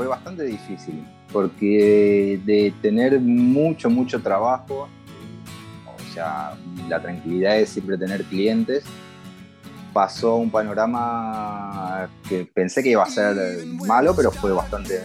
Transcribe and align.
fue 0.00 0.06
bastante 0.06 0.44
difícil, 0.44 1.04
porque 1.30 2.40
de 2.46 2.72
tener 2.80 3.20
mucho, 3.20 3.90
mucho 3.90 4.22
trabajo, 4.22 4.88
o 5.84 6.14
sea, 6.14 6.56
la 6.88 7.02
tranquilidad 7.02 7.56
de 7.56 7.66
siempre 7.66 7.98
tener 7.98 8.24
clientes, 8.24 8.82
pasó 9.92 10.36
un 10.36 10.50
panorama 10.50 12.08
que 12.26 12.46
pensé 12.46 12.82
que 12.82 12.92
iba 12.92 13.02
a 13.02 13.10
ser 13.10 13.66
malo, 13.66 14.16
pero 14.16 14.30
fue 14.32 14.52
bastante 14.52 15.02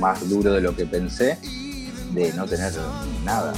más 0.00 0.28
duro 0.28 0.52
de 0.54 0.60
lo 0.60 0.74
que 0.74 0.86
pensé, 0.86 1.38
de 2.12 2.32
no 2.32 2.46
tener 2.46 2.72
nada. 3.24 3.54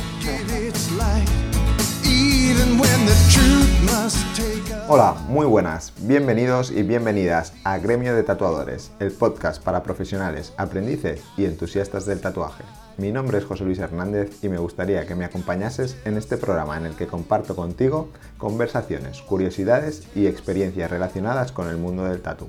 Hola, 4.88 5.14
muy 5.28 5.44
buenas, 5.44 5.92
bienvenidos 5.98 6.70
y 6.70 6.82
bienvenidas 6.82 7.52
a 7.62 7.76
Gremio 7.76 8.14
de 8.14 8.22
Tatuadores, 8.22 8.90
el 9.00 9.12
podcast 9.12 9.62
para 9.62 9.82
profesionales, 9.82 10.54
aprendices 10.56 11.22
y 11.36 11.44
entusiastas 11.44 12.06
del 12.06 12.22
tatuaje. 12.22 12.64
Mi 12.96 13.12
nombre 13.12 13.36
es 13.36 13.44
José 13.44 13.64
Luis 13.64 13.78
Hernández 13.78 14.42
y 14.42 14.48
me 14.48 14.56
gustaría 14.56 15.06
que 15.06 15.14
me 15.14 15.26
acompañases 15.26 15.98
en 16.06 16.16
este 16.16 16.38
programa 16.38 16.78
en 16.78 16.86
el 16.86 16.94
que 16.94 17.06
comparto 17.06 17.54
contigo 17.54 18.08
conversaciones, 18.38 19.20
curiosidades 19.20 20.08
y 20.14 20.26
experiencias 20.26 20.90
relacionadas 20.90 21.52
con 21.52 21.68
el 21.68 21.76
mundo 21.76 22.04
del 22.04 22.22
tatu. 22.22 22.48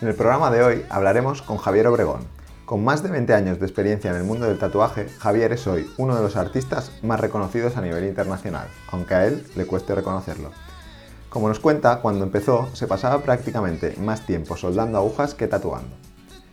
En 0.00 0.08
el 0.08 0.14
programa 0.14 0.50
de 0.50 0.62
hoy 0.62 0.86
hablaremos 0.88 1.42
con 1.42 1.58
Javier 1.58 1.86
Obregón, 1.86 2.22
con 2.64 2.82
más 2.82 3.02
de 3.02 3.10
20 3.10 3.34
años 3.34 3.58
de 3.58 3.66
experiencia 3.66 4.10
en 4.10 4.16
el 4.16 4.24
mundo 4.24 4.46
del 4.46 4.58
tatuaje, 4.58 5.08
Javier 5.18 5.52
es 5.52 5.66
hoy 5.66 5.90
uno 5.98 6.16
de 6.16 6.22
los 6.22 6.36
artistas 6.36 6.92
más 7.02 7.20
reconocidos 7.20 7.76
a 7.76 7.82
nivel 7.82 8.04
internacional, 8.04 8.68
aunque 8.90 9.14
a 9.14 9.26
él 9.26 9.46
le 9.54 9.66
cueste 9.66 9.94
reconocerlo. 9.94 10.50
Como 11.28 11.48
nos 11.48 11.60
cuenta, 11.60 12.00
cuando 12.00 12.24
empezó 12.24 12.68
se 12.74 12.86
pasaba 12.86 13.22
prácticamente 13.22 13.96
más 13.98 14.24
tiempo 14.24 14.56
soldando 14.56 14.98
agujas 14.98 15.34
que 15.34 15.46
tatuando. 15.46 15.94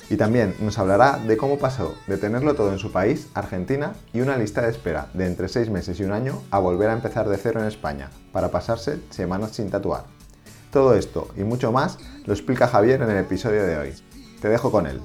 Y 0.10 0.18
también 0.18 0.56
nos 0.60 0.78
hablará 0.78 1.18
de 1.18 1.38
cómo 1.38 1.58
pasó 1.58 1.96
de 2.08 2.18
tenerlo 2.18 2.56
todo 2.56 2.74
en 2.74 2.80
su 2.80 2.92
país, 2.92 3.30
Argentina, 3.34 3.94
y 4.12 4.20
una 4.20 4.36
lista 4.36 4.62
de 4.62 4.72
espera 4.72 5.08
de 5.14 5.26
entre 5.26 5.48
6 5.48 5.70
meses 5.70 5.98
y 6.00 6.04
un 6.04 6.12
año 6.12 6.42
a 6.52 6.60
volver 6.60 6.90
a 6.90 6.94
empezar 6.94 7.30
de 7.30 7.38
cero 7.38 7.62
en 7.62 7.68
España, 7.68 8.10
para 8.34 8.52
pasarse 8.52 9.00
semanas 9.12 9.52
sin 9.52 9.70
tatuar. 9.70 10.04
Todo 10.72 10.96
esto 10.96 11.30
y 11.38 11.46
mucho 11.46 11.72
más 11.72 11.98
lo 12.26 12.34
explica 12.34 12.68
Javier 12.68 13.02
en 13.02 13.12
el 13.12 13.18
episodio 13.18 13.64
de 13.64 13.78
hoy. 13.78 13.94
Te 14.42 14.50
dejo 14.50 14.72
con 14.72 14.88
él. 14.88 15.00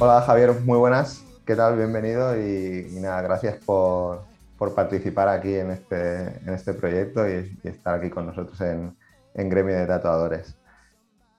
Hola 0.00 0.20
Javier, 0.20 0.52
muy 0.64 0.76
buenas. 0.76 1.24
¿Qué 1.46 1.56
tal? 1.56 1.76
Bienvenido 1.76 2.36
y, 2.36 3.00
nada, 3.00 3.22
gracias 3.22 3.56
por, 3.64 4.26
participar 4.74 5.28
aquí 5.28 5.54
en 5.54 5.70
este, 5.70 6.26
en 6.44 6.52
este 6.52 6.74
proyecto 6.74 7.26
y, 7.26 7.56
estar 7.62 7.94
aquí 7.94 8.10
con 8.10 8.26
nosotros 8.26 8.60
en, 8.60 8.94
Gremio 9.34 9.76
de 9.76 9.86
Tatuadores. 9.86 10.58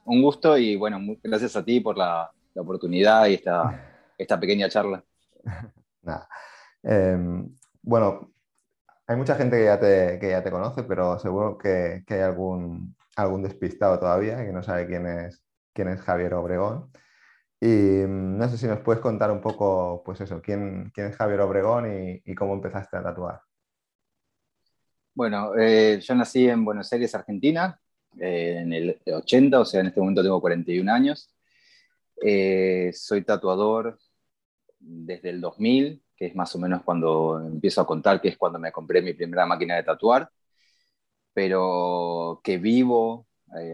Un 0.05 0.23
gusto 0.23 0.57
y 0.57 0.77
bueno, 0.77 0.97
gracias 1.21 1.55
a 1.55 1.63
ti 1.63 1.79
por 1.79 1.95
la, 1.95 2.31
oportunidad 2.55 3.27
y 3.27 3.35
esta, 3.35 3.83
esta 4.17 4.39
pequeña 4.39 4.67
charla. 4.67 5.03
nada. 6.01 6.27
Em, 6.81 7.53
bueno, 7.83 8.31
hay 9.05 9.15
mucha 9.15 9.35
gente 9.35 9.57
que 9.57 9.65
ya 9.65 9.79
te, 9.79 10.17
que 10.17 10.29
ya 10.29 10.43
te 10.43 10.49
conoce, 10.49 10.81
pero 10.83 11.19
seguro 11.19 11.55
que, 11.55 12.03
que 12.07 12.15
hay 12.15 12.21
algún, 12.21 12.95
algún 13.15 13.43
despistado 13.43 13.99
todavía 13.99 14.43
que 14.43 14.51
no 14.51 14.63
sabe 14.63 14.87
quién 14.87 15.05
es, 15.05 15.44
quién 15.75 15.89
es 15.89 16.01
Javier 16.01 16.33
Obregón. 16.33 16.89
Y 17.59 17.67
mm, 17.67 18.37
no 18.37 18.49
sé 18.49 18.57
si 18.57 18.65
nos 18.65 18.79
puedes 18.79 19.01
contar 19.01 19.29
un 19.29 19.41
poco, 19.41 20.01
pues 20.03 20.21
eso, 20.21 20.41
quién, 20.41 20.91
quién 20.93 21.07
es 21.07 21.17
Javier 21.17 21.41
Obregón 21.41 22.21
y, 22.25 22.33
cómo 22.33 22.53
empezaste 22.53 22.97
a 22.97 23.03
tatuar. 23.03 23.41
Bueno, 25.13 25.51
eh, 25.57 25.99
yo 26.01 26.15
nací 26.15 26.49
en 26.49 26.65
Buenos 26.65 26.91
Aires, 26.91 27.13
Argentina, 27.13 27.79
eh, 28.19 28.59
en 28.61 28.73
el 28.73 29.01
80, 29.05 29.59
o 29.59 29.65
sea, 29.65 29.81
en 29.81 29.87
este 29.87 29.99
momento 29.99 30.23
tengo 30.23 30.41
41 30.41 30.91
años. 30.91 31.29
Eh, 32.21 32.91
soy 32.93 33.23
tatuador 33.23 33.99
desde 34.79 35.29
el 35.29 35.41
2000, 35.41 36.01
que 36.15 36.27
es 36.27 36.35
más 36.35 36.55
o 36.55 36.59
menos 36.59 36.83
cuando 36.83 37.41
empiezo 37.45 37.81
a 37.81 37.87
contar, 37.87 38.21
que 38.21 38.29
es 38.29 38.37
cuando 38.37 38.59
me 38.59 38.71
compré 38.71 39.01
mi 39.01 39.13
primera 39.13 39.45
máquina 39.45 39.75
de 39.75 39.83
tatuar, 39.83 40.29
pero 41.33 42.39
que 42.43 42.57
vivo 42.57 43.27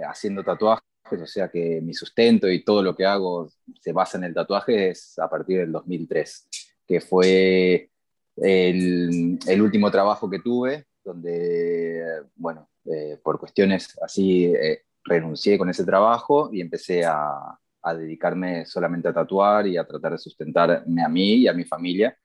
haciendo 0.07 0.43
tatuajes 0.43 0.90
o 1.19 1.27
sea 1.27 1.49
que 1.49 1.81
mi 1.81 1.93
sustento 1.93 2.49
y 2.49 2.63
todo 2.63 2.83
lo 2.83 2.95
que 2.95 3.05
hago 3.05 3.49
se 3.79 3.91
basa 3.91 4.17
en 4.17 4.25
el 4.25 4.33
tatuaje 4.33 4.89
es 4.89 5.17
a 5.19 5.29
partir 5.29 5.59
del 5.59 5.71
2003, 5.71 6.47
que 6.87 7.01
fue 7.01 7.89
el, 8.37 9.61
último 9.61 9.91
trabajo 9.91 10.29
que 10.29 10.39
tuve, 10.39 10.85
donde, 11.03 12.23
bueno, 12.35 12.69
eh, 12.85 13.19
por 13.23 13.39
cuestiones 13.39 13.97
así 14.01 14.45
eh, 14.45 14.83
renuncié 15.03 15.57
con 15.57 15.69
ese 15.69 15.83
trabajo 15.83 16.49
y 16.51 16.61
empecé 16.61 17.03
a, 17.05 17.57
dedicarme 17.97 18.63
solamente 18.67 19.07
a 19.07 19.13
tatuar 19.13 19.65
y 19.65 19.75
a 19.75 19.83
tratar 19.83 20.11
de 20.11 20.19
sustentarme 20.19 21.03
a 21.03 21.09
mí 21.09 21.37
y 21.37 21.47
a 21.47 21.53
mi 21.53 21.63
familia 21.63 22.15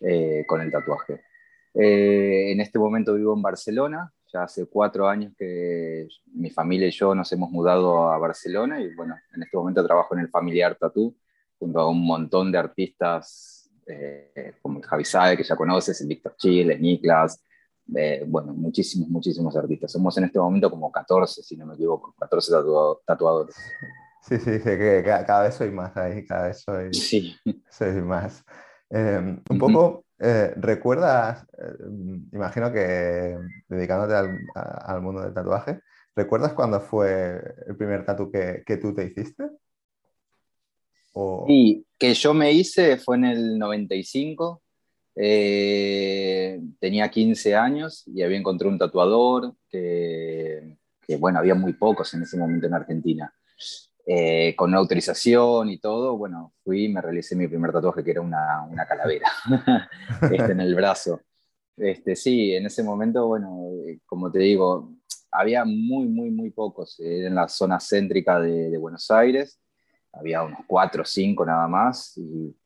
eh, 0.00 0.44
con 0.48 0.60
el 0.60 0.72
tatuaje. 0.72 1.22
en 1.74 2.60
este 2.60 2.78
momento 2.78 3.14
vivo 3.14 3.34
en 3.34 3.42
Barcelona, 3.42 4.12
ya 4.36 4.42
hace 4.44 4.66
cuatro 4.66 5.08
años 5.08 5.32
que 5.36 6.08
mi 6.34 6.50
familia 6.50 6.88
y 6.88 6.90
yo 6.90 7.14
nos 7.14 7.30
hemos 7.32 7.50
mudado 7.50 8.10
a 8.10 8.18
Barcelona 8.18 8.80
y 8.80 8.94
bueno, 8.94 9.16
en 9.34 9.42
este 9.42 9.56
momento 9.56 9.84
trabajo 9.84 10.14
en 10.14 10.20
el 10.20 10.28
Familiar 10.28 10.76
Tattoo 10.76 11.14
junto 11.58 11.80
a 11.80 11.88
un 11.88 12.06
montón 12.06 12.52
de 12.52 12.58
artistas 12.58 13.70
eh, 13.86 14.54
como 14.60 14.80
Javi 14.82 15.04
Sae, 15.04 15.36
que 15.36 15.44
ya 15.44 15.56
conoces, 15.56 16.00
el 16.00 16.08
Víctor 16.08 16.34
Chile, 16.36 16.78
Niklas, 16.78 17.42
eh, 17.94 18.24
bueno, 18.26 18.52
muchísimos, 18.52 19.08
muchísimos 19.08 19.56
artistas. 19.56 19.92
Somos 19.92 20.16
en 20.18 20.24
este 20.24 20.38
momento 20.38 20.70
como 20.70 20.90
14, 20.90 21.42
si 21.42 21.56
no 21.56 21.66
me 21.66 21.74
equivoco, 21.74 22.14
14 22.18 22.52
tatuadores. 23.06 23.56
Sí, 24.22 24.38
sí, 24.38 24.58
que 24.60 25.04
cada 25.04 25.44
vez 25.44 25.54
soy 25.54 25.70
más 25.70 25.96
ahí, 25.96 26.26
cada 26.26 26.48
vez 26.48 26.60
soy, 26.60 26.92
sí. 26.92 27.36
soy 27.70 28.02
más. 28.02 28.44
Em, 28.90 29.40
un 29.48 29.58
poco, 29.58 30.04
eh, 30.18 30.54
¿recuerdas, 30.56 31.46
eh, 31.58 31.74
imagino 32.32 32.72
que 32.72 33.36
dedicándote 33.68 34.14
al, 34.14 35.02
mundo 35.02 35.22
del 35.22 35.34
tatuaje, 35.34 35.80
¿recuerdas 36.14 36.54
cuándo 36.54 36.80
fue 36.80 37.40
el 37.66 37.76
primer 37.76 38.04
tatu 38.06 38.30
que, 38.30 38.64
tú 38.80 38.94
te 38.94 39.04
hiciste? 39.04 39.44
Sí, 41.46 41.86
que 41.98 42.14
yo 42.14 42.34
me 42.34 42.52
hice 42.52 42.96
fue 42.98 43.16
en 43.16 43.24
el 43.24 43.58
95. 43.58 44.62
Eh, 45.18 46.60
tenía 46.78 47.08
15 47.10 47.54
años 47.54 48.04
y 48.06 48.22
había 48.22 48.36
encontrado 48.36 48.70
un 48.70 48.78
tatuador 48.78 49.54
que, 49.68 50.76
que, 51.06 51.16
bueno, 51.16 51.38
había 51.38 51.54
muy 51.54 51.72
pocos 51.72 52.12
en 52.14 52.22
ese 52.22 52.36
momento 52.36 52.66
en 52.66 52.74
Argentina. 52.74 53.32
Eh, 54.08 54.54
con 54.54 54.72
autorización 54.72 55.68
y 55.68 55.78
todo, 55.78 56.16
bueno, 56.16 56.54
fui 56.62 56.84
y 56.84 56.88
me 56.88 57.00
realicé 57.00 57.34
mi 57.34 57.48
primer 57.48 57.72
tatuaje 57.72 58.04
que 58.04 58.12
era 58.12 58.20
una, 58.20 58.62
una 58.70 58.86
calavera 58.86 59.28
este, 60.30 60.52
en 60.52 60.60
el 60.60 60.76
brazo. 60.76 61.22
Este, 61.76 62.14
sí, 62.14 62.54
en 62.54 62.66
ese 62.66 62.84
momento, 62.84 63.26
bueno, 63.26 63.68
eh, 63.84 63.98
como 64.06 64.30
te 64.30 64.38
digo, 64.38 64.92
había 65.32 65.64
muy, 65.64 66.06
muy, 66.06 66.30
muy 66.30 66.50
pocos 66.50 67.00
en 67.00 67.34
la 67.34 67.48
zona 67.48 67.80
céntrica 67.80 68.38
de, 68.38 68.78
Buenos 68.78 69.10
Aires. 69.10 69.60
Había 70.12 70.44
unos 70.44 70.60
cuatro 70.68 71.02
o 71.02 71.04
cinco 71.04 71.44
nada 71.44 71.66
más. 71.66 72.18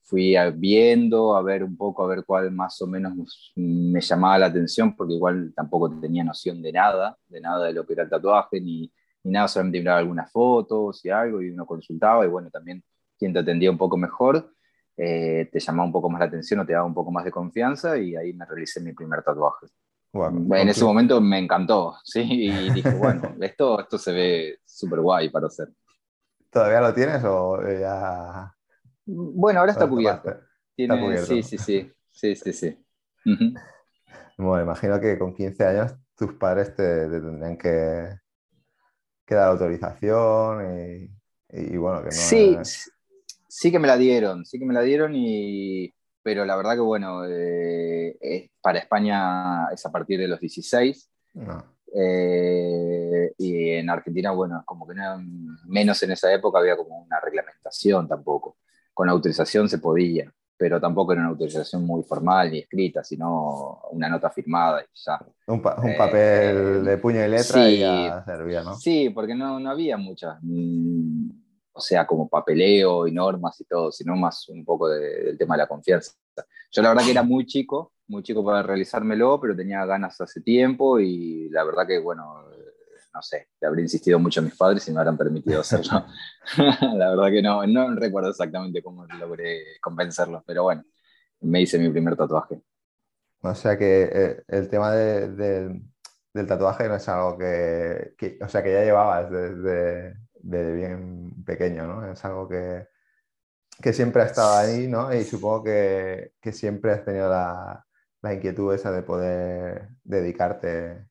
Fui 0.03 0.35
viendo, 0.55 1.35
a 1.35 1.41
ver 1.41 1.63
un 1.63 1.75
poco, 1.75 2.03
a 2.03 2.07
ver 2.07 2.23
cuál 2.23 2.51
más 2.51 2.79
o 2.83 2.87
menos 2.87 3.51
me 3.55 3.99
llamaba 3.99 4.37
la 4.37 4.45
atención, 4.45 4.95
porque 4.95 5.15
igual 5.15 5.53
tampoco 5.55 5.99
tenía 5.99 6.23
noción 6.23 6.61
de 6.61 6.71
nada, 6.71 7.17
de 7.27 7.41
nada 7.41 7.65
de 7.65 7.73
lo 7.73 7.85
que 7.85 7.93
era 7.93 8.03
el 8.03 8.09
tatuaje, 8.09 8.61
ni, 8.61 8.91
ni 9.23 9.31
nada, 9.31 9.47
solamente 9.47 9.79
miraba 9.79 9.99
algunas 9.99 10.31
fotos 10.31 11.03
y 11.05 11.09
algo, 11.09 11.41
y 11.41 11.49
uno 11.49 11.65
consultaba, 11.65 12.25
y 12.25 12.29
bueno, 12.29 12.49
también 12.49 12.83
quien 13.17 13.33
te 13.33 13.39
atendía 13.39 13.69
un 13.71 13.77
poco 13.77 13.97
mejor, 13.97 14.53
eh, 14.97 15.49
te 15.51 15.59
llamaba 15.59 15.85
un 15.85 15.91
poco 15.91 16.09
más 16.09 16.19
la 16.19 16.25
atención 16.25 16.59
o 16.59 16.65
te 16.65 16.73
daba 16.73 16.85
un 16.85 16.93
poco 16.93 17.11
más 17.11 17.23
de 17.23 17.31
confianza, 17.31 17.97
y 17.97 18.15
ahí 18.15 18.33
me 18.33 18.45
realicé 18.45 18.81
mi 18.81 18.93
primer 18.93 19.23
tatuaje. 19.23 19.67
en 20.13 20.69
ese 20.69 20.83
momento 20.83 21.21
me 21.21 21.39
encantó, 21.39 21.95
¿sí? 22.03 22.21
Y 22.21 22.69
dije, 22.73 22.93
bueno, 22.95 23.35
esto, 23.41 23.79
esto 23.79 23.97
se 23.97 24.11
ve 24.11 24.59
súper 24.65 24.99
guay 24.99 25.29
para 25.29 25.47
hacer. 25.47 25.69
¿Todavía 26.49 26.81
lo 26.81 26.93
tienes 26.93 27.23
o 27.23 27.61
ya...? 27.67 28.53
Bueno, 29.05 29.59
ahora 29.59 29.71
está 29.71 29.87
cubierto. 29.87 30.35
Sí, 31.25 31.43
sí, 31.43 31.57
sí, 31.57 31.91
sí, 32.11 32.35
sí, 32.35 32.53
sí. 32.53 32.85
Bueno, 34.37 34.63
imagino 34.63 34.99
que 34.99 35.17
con 35.17 35.33
15 35.33 35.65
años 35.65 35.95
tus 36.15 36.33
padres 36.33 36.75
te 36.75 37.07
tendrían 37.07 37.57
que, 37.57 38.20
que 39.31 39.35
la 39.35 39.47
autorización 39.47 41.09
y, 41.53 41.77
bueno, 41.77 41.99
que 41.99 42.07
no... 42.07 42.11
Sí, 42.11 42.57
sí 43.47 43.71
que 43.71 43.79
me 43.79 43.87
la 43.87 43.95
dieron, 43.95 44.45
sí 44.45 44.59
que 44.59 44.65
me 44.65 44.73
la 44.73 44.81
dieron 44.81 45.13
y... 45.15 45.93
Pero 46.21 46.43
la 46.43 46.57
verdad 46.57 46.73
que 46.73 46.81
bueno, 46.81 47.23
eh, 47.25 48.51
para 48.61 48.79
España 48.79 49.67
es 49.73 49.85
a 49.85 49.91
partir 49.91 50.19
de 50.19 50.27
los 50.27 50.39
16. 50.41 51.09
Eh, 51.95 53.33
y 53.37 53.69
en 53.69 53.89
Argentina, 53.89 54.31
bueno, 54.31 54.61
como 54.65 54.85
que 54.85 54.95
no, 54.95 55.17
menos 55.65 56.03
en 56.03 56.11
esa 56.11 56.31
época 56.31 56.59
había 56.59 56.75
como 56.75 57.01
una 57.01 57.21
reglamentación 57.21 58.09
tampoco. 58.09 58.57
Con 58.93 59.07
autorización 59.07 59.69
se 59.69 59.77
podía, 59.77 60.31
pero 60.61 60.79
tampoco 60.79 61.13
era 61.13 61.21
una 61.21 61.31
autorización 61.31 61.83
muy 61.83 62.03
formal 62.03 62.51
ni 62.51 62.59
escrita, 62.59 63.03
sino 63.03 63.81
una 63.89 64.07
nota 64.07 64.29
firmada 64.29 64.83
y 64.83 64.85
ya. 64.93 65.19
Un, 65.47 65.57
eh, 65.57 65.95
papel 65.97 66.85
de 66.85 66.97
puño 66.99 67.25
y 67.25 67.29
letra 67.29 67.67
y 67.67 67.79
ya 67.79 68.23
servía, 68.23 68.61
¿no? 68.61 68.75
Sí, 68.75 69.09
porque 69.09 69.33
no, 69.33 69.59
no 69.59 69.71
había 69.71 69.97
muchas, 69.97 70.37
mm, 70.43 71.31
o 71.73 71.81
sea, 71.81 72.05
como 72.05 72.29
papeleo 72.29 73.07
y 73.07 73.11
normas 73.11 73.59
y 73.59 73.63
todo, 73.63 73.91
sino 73.91 74.15
más 74.15 74.49
un 74.49 74.63
poco 74.63 74.87
del 74.87 75.35
tema 75.35 75.55
de 75.55 75.63
la 75.63 75.67
confianza. 75.67 76.11
Yo 76.71 76.83
la 76.83 76.89
verdad 76.89 77.05
que 77.05 77.11
era 77.11 77.23
muy 77.23 77.47
chico, 77.47 77.93
muy 78.05 78.21
chico 78.21 78.45
para 78.45 78.61
realizármelo, 78.61 79.41
pero 79.41 79.55
tenía 79.55 79.83
ganas 79.87 80.21
hace 80.21 80.41
tiempo 80.41 80.99
y 80.99 81.49
la 81.49 81.63
verdad 81.63 81.87
que, 81.87 81.97
bueno, 81.97 82.45
no 83.13 83.21
sé, 83.21 83.49
le 83.59 83.67
habría 83.67 83.83
insistido 83.83 84.19
mucho 84.19 84.39
a 84.39 84.43
mis 84.43 84.55
padres 84.55 84.87
y 84.87 84.91
me 84.91 84.99
habrán 84.99 85.17
permitido 85.17 85.61
hacerlo. 85.61 86.05
la 86.95 87.09
verdad 87.09 87.29
que 87.29 87.41
no, 87.41 87.65
no 87.67 87.95
recuerdo 87.95 88.29
exactamente 88.29 88.81
cómo 88.81 89.05
logré 89.05 89.79
convencerlos, 89.81 90.43
pero 90.45 90.63
bueno, 90.63 90.83
me 91.41 91.61
hice 91.61 91.77
mi 91.79 91.89
primer 91.89 92.15
tatuaje. 92.15 92.61
O 93.41 93.55
sea 93.55 93.77
que 93.77 94.09
eh, 94.13 94.43
el 94.47 94.69
tema 94.69 94.91
del 94.91 95.81
tatuaje 96.47 96.87
no 96.87 96.95
es 96.95 97.09
algo 97.09 97.37
que, 97.37 98.37
o 98.41 98.47
sea, 98.47 98.61
que 98.63 98.71
ya 98.71 98.83
llevabas 98.83 99.31
desde, 99.31 100.15
bien 100.43 101.43
pequeño, 101.43 101.87
¿no? 101.87 102.11
Es 102.11 102.23
algo 102.23 102.47
que, 102.47 102.87
que 103.81 103.93
siempre 103.93 104.21
ha 104.21 104.25
estado 104.25 104.57
ahí, 104.57 104.87
¿no? 104.87 105.13
Y 105.13 105.23
supongo 105.23 105.63
que, 105.63 106.33
que 106.39 106.51
siempre 106.51 106.91
has 106.91 107.03
tenido 107.03 107.29
la, 107.29 107.85
la, 108.21 108.33
inquietud 108.33 108.73
esa 108.73 108.91
de 108.91 109.01
poder 109.01 109.89
dedicarte 110.03 111.07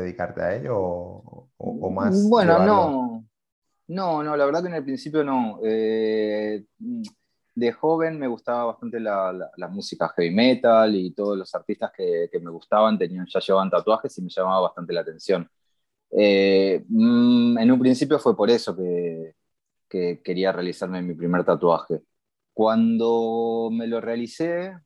dedicarte 0.00 0.42
a 0.42 0.56
ello 0.56 0.76
o, 0.76 1.90
más? 1.90 2.28
Bueno, 2.28 2.64
no. 2.64 3.24
No, 3.86 4.22
no, 4.22 4.36
la 4.36 4.46
verdad 4.46 4.62
que 4.62 4.68
en 4.68 4.74
el 4.74 4.84
principio 4.84 5.22
no. 5.22 5.60
Eh, 5.62 6.64
de 7.54 7.72
joven 7.72 8.18
me 8.18 8.26
gustaba 8.26 8.64
bastante 8.66 8.98
la, 8.98 9.50
música 9.70 10.08
heavy 10.16 10.34
metal 10.34 10.94
y 10.94 11.12
todos 11.12 11.38
los 11.38 11.54
artistas 11.54 11.92
que, 11.96 12.28
me 12.40 12.50
gustaban 12.50 12.98
tenían, 12.98 13.26
ya 13.26 13.40
llevaban 13.40 13.70
tatuajes 13.70 14.16
y 14.18 14.22
me 14.22 14.30
llamaba 14.30 14.62
bastante 14.62 14.92
la 14.92 15.00
atención. 15.02 15.48
Eh, 16.10 16.84
mm, 16.88 17.58
en 17.58 17.72
un 17.72 17.80
principio 17.80 18.18
fue 18.18 18.36
por 18.36 18.50
eso 18.50 18.76
que, 18.76 19.34
que, 19.88 20.20
quería 20.22 20.52
realizarme 20.52 21.02
mi 21.02 21.14
primer 21.14 21.44
tatuaje. 21.44 22.02
Cuando 22.52 23.70
me 23.72 23.86
lo 23.86 24.00
realicé, 24.00 24.76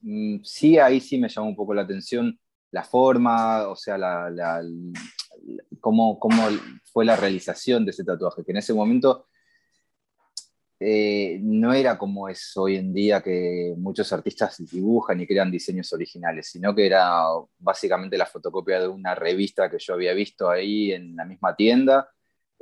mm, 0.00 0.42
sí, 0.44 0.78
ahí 0.78 1.00
sí 1.00 1.18
me 1.18 1.28
llamó 1.28 1.48
un 1.48 1.56
poco 1.56 1.74
la 1.74 1.82
atención 1.82 2.38
la 2.72 2.84
forma, 2.84 3.68
o 3.68 3.76
sea, 3.76 3.98
la, 3.98 4.62
cómo, 5.80 6.18
fue 6.92 7.04
la 7.04 7.16
realización 7.16 7.84
de 7.84 7.90
ese 7.90 8.04
tatuaje, 8.04 8.44
que 8.44 8.52
en 8.52 8.58
ese 8.58 8.74
momento 8.74 9.26
eh, 10.78 11.38
no 11.42 11.74
era 11.74 11.98
como 11.98 12.28
es 12.28 12.56
hoy 12.56 12.76
en 12.76 12.92
día 12.92 13.20
que 13.20 13.74
muchos 13.76 14.12
artistas 14.12 14.56
dibujan 14.70 15.20
y 15.20 15.26
crean 15.26 15.50
diseños 15.50 15.92
originales, 15.92 16.48
sino 16.50 16.74
que 16.74 16.86
era 16.86 17.24
básicamente 17.58 18.16
la 18.16 18.26
fotocopia 18.26 18.80
de 18.80 18.88
una 18.88 19.14
revista 19.14 19.70
que 19.70 19.78
yo 19.78 19.94
había 19.94 20.14
visto 20.14 20.48
ahí 20.48 20.92
en 20.92 21.16
la 21.16 21.24
misma 21.24 21.54
tienda 21.54 22.08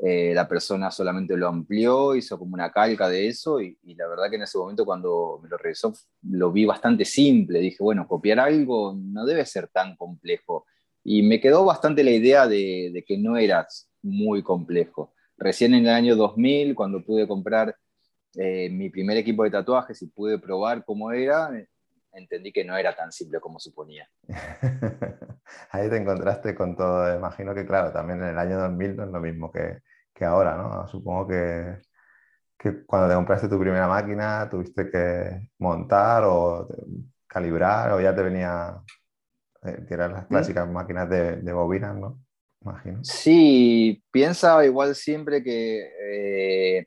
eh, 0.00 0.32
la 0.32 0.46
persona 0.46 0.92
solamente 0.92 1.36
lo 1.36 1.48
amplió, 1.48 2.14
hizo 2.14 2.38
como 2.38 2.54
una 2.54 2.70
calca 2.70 3.08
de 3.08 3.26
eso 3.26 3.60
y, 3.60 3.76
la 3.96 4.06
verdad 4.06 4.30
que 4.30 4.36
en 4.36 4.42
ese 4.42 4.56
momento 4.56 4.84
cuando 4.84 5.40
me 5.42 5.48
lo 5.48 5.58
revisó 5.58 5.92
lo 6.22 6.52
vi 6.52 6.64
bastante 6.64 7.04
simple. 7.04 7.58
Dije, 7.58 7.78
bueno, 7.80 8.06
copiar 8.06 8.38
algo 8.38 8.94
no 8.96 9.26
debe 9.26 9.44
ser 9.44 9.66
tan 9.68 9.96
complejo. 9.96 10.66
Y 11.02 11.22
me 11.22 11.40
quedó 11.40 11.64
bastante 11.64 12.04
la 12.04 12.12
idea 12.12 12.46
de, 12.46 13.04
que 13.06 13.18
no 13.18 13.36
era 13.36 13.66
muy 14.02 14.42
complejo. 14.42 15.14
Recién 15.36 15.74
en 15.74 15.86
el 15.86 15.92
año 15.92 16.14
2000, 16.14 16.74
cuando 16.76 17.04
pude 17.04 17.26
comprar 17.26 17.74
eh, 18.36 18.70
mi 18.70 18.90
primer 18.90 19.16
equipo 19.16 19.42
de 19.42 19.50
tatuajes 19.50 20.00
y 20.02 20.06
pude 20.06 20.38
probar 20.38 20.84
cómo 20.84 21.10
era, 21.10 21.50
entendí 22.12 22.52
que 22.52 22.64
no 22.64 22.76
era 22.76 22.94
tan 22.94 23.10
simple 23.10 23.40
como 23.40 23.58
suponía. 23.58 24.08
Ahí 25.70 25.88
te 25.88 25.96
encontraste 25.96 26.54
con 26.54 26.76
todo. 26.76 27.16
Imagino 27.16 27.52
que, 27.52 27.66
claro, 27.66 27.92
también 27.92 28.22
en 28.22 28.28
el 28.28 28.38
año 28.38 28.58
2000 28.58 28.96
no 28.96 29.04
es 29.04 29.10
lo 29.10 29.20
mismo 29.20 29.50
que, 29.50 29.78
que 30.18 30.24
ahora, 30.24 30.56
¿no? 30.56 30.88
Supongo 30.88 31.28
que, 31.28 31.78
que, 32.58 32.84
cuando 32.84 33.08
te 33.08 33.14
compraste 33.14 33.48
tu 33.48 33.58
primera 33.58 33.86
máquina 33.86 34.48
tuviste 34.50 34.90
que 34.90 35.50
montar 35.58 36.24
o 36.26 36.66
calibrar 37.26 37.92
o 37.92 38.00
ya 38.00 38.14
te 38.14 38.22
venía, 38.22 38.82
eh, 39.62 39.84
que 39.86 39.94
eran 39.94 40.12
las 40.12 40.24
¿Mm? 40.24 40.28
clásicas 40.28 40.68
máquinas 40.68 41.08
de, 41.08 41.36
de 41.36 41.52
bobinas, 41.52 41.96
¿no? 41.96 42.20
Imagino. 42.60 42.98
Sí, 43.04 44.02
piensa 44.10 44.64
igual 44.64 44.96
siempre 44.96 45.44
que 45.44 45.88
eh, 46.02 46.86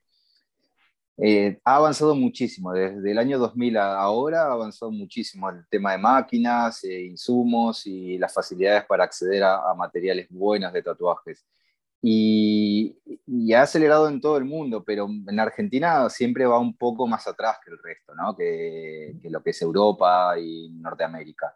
eh, 1.18 1.60
ha 1.64 1.76
avanzado 1.78 2.14
muchísimo, 2.14 2.74
desde 2.74 3.10
el 3.10 3.18
año 3.18 3.40
2000 3.40 3.78
a 3.78 3.96
ahora 3.96 4.42
ha 4.42 4.52
avanzado 4.52 4.92
muchísimo 4.92 5.50
el 5.50 5.66
tema 5.70 5.94
de 5.94 6.00
máquinas, 6.00 6.84
insumos 6.84 7.88
y 7.88 8.18
las 8.18 8.34
facilidades 8.34 8.84
para 8.86 9.06
acceder 9.06 9.44
a, 9.44 9.72
a 9.72 9.74
materiales 9.74 10.28
buenos 10.30 10.74
de 10.74 10.84
tatuajes 10.84 11.46
y, 12.02 12.98
ha 13.54 13.62
acelerado 13.62 14.10
en 14.10 14.22
todo 14.22 14.38
el 14.38 14.46
mundo, 14.46 14.84
pero 14.84 15.08
en 15.08 15.40
Argentina 15.40 16.10
siempre 16.10 16.46
va 16.46 16.60
un 16.60 16.76
poco 16.76 17.06
más 17.06 17.28
atrás 17.28 17.58
que 17.64 17.72
el 17.72 17.78
resto, 17.78 18.16
¿no? 18.16 18.36
que, 18.36 19.20
lo 19.30 19.44
que 19.44 19.52
es 19.52 19.62
Europa 19.62 20.38
y 20.40 20.70
Norteamérica. 20.72 21.56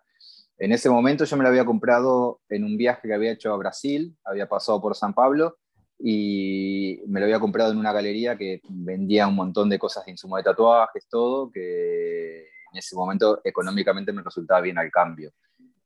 En 0.58 0.72
ese 0.72 0.90
momento 0.90 1.26
yo 1.26 1.36
me 1.38 1.44
lo 1.44 1.50
había 1.50 1.66
comprado 1.66 2.42
en 2.50 2.64
un 2.64 2.78
viaje 2.78 3.08
que 3.08 3.14
había 3.14 3.32
hecho 3.32 3.54
a 3.54 3.58
Brasil, 3.58 4.16
había 4.24 4.48
pasado 4.48 4.82
por 4.82 4.96
San 4.96 5.14
Pablo 5.14 5.58
y 5.98 7.02
me 7.08 7.20
lo 7.20 7.26
había 7.26 7.40
comprado 7.40 7.72
en 7.72 7.78
una 7.78 7.94
galería 7.94 8.38
que 8.38 8.62
vendía 8.70 9.28
un 9.28 9.36
montón 9.36 9.70
de 9.70 9.80
cosas 9.80 10.06
de 10.06 10.12
insumo 10.12 10.38
de 10.38 10.44
tatuajes, 10.44 11.08
todo, 11.10 11.50
que 11.50 12.42
en 12.42 12.78
ese 12.78 12.96
momento 12.96 13.42
económicamente 13.44 14.14
me 14.14 14.22
resultaba 14.22 14.62
bien 14.62 14.78
al 14.78 14.92
cambio. 14.92 15.32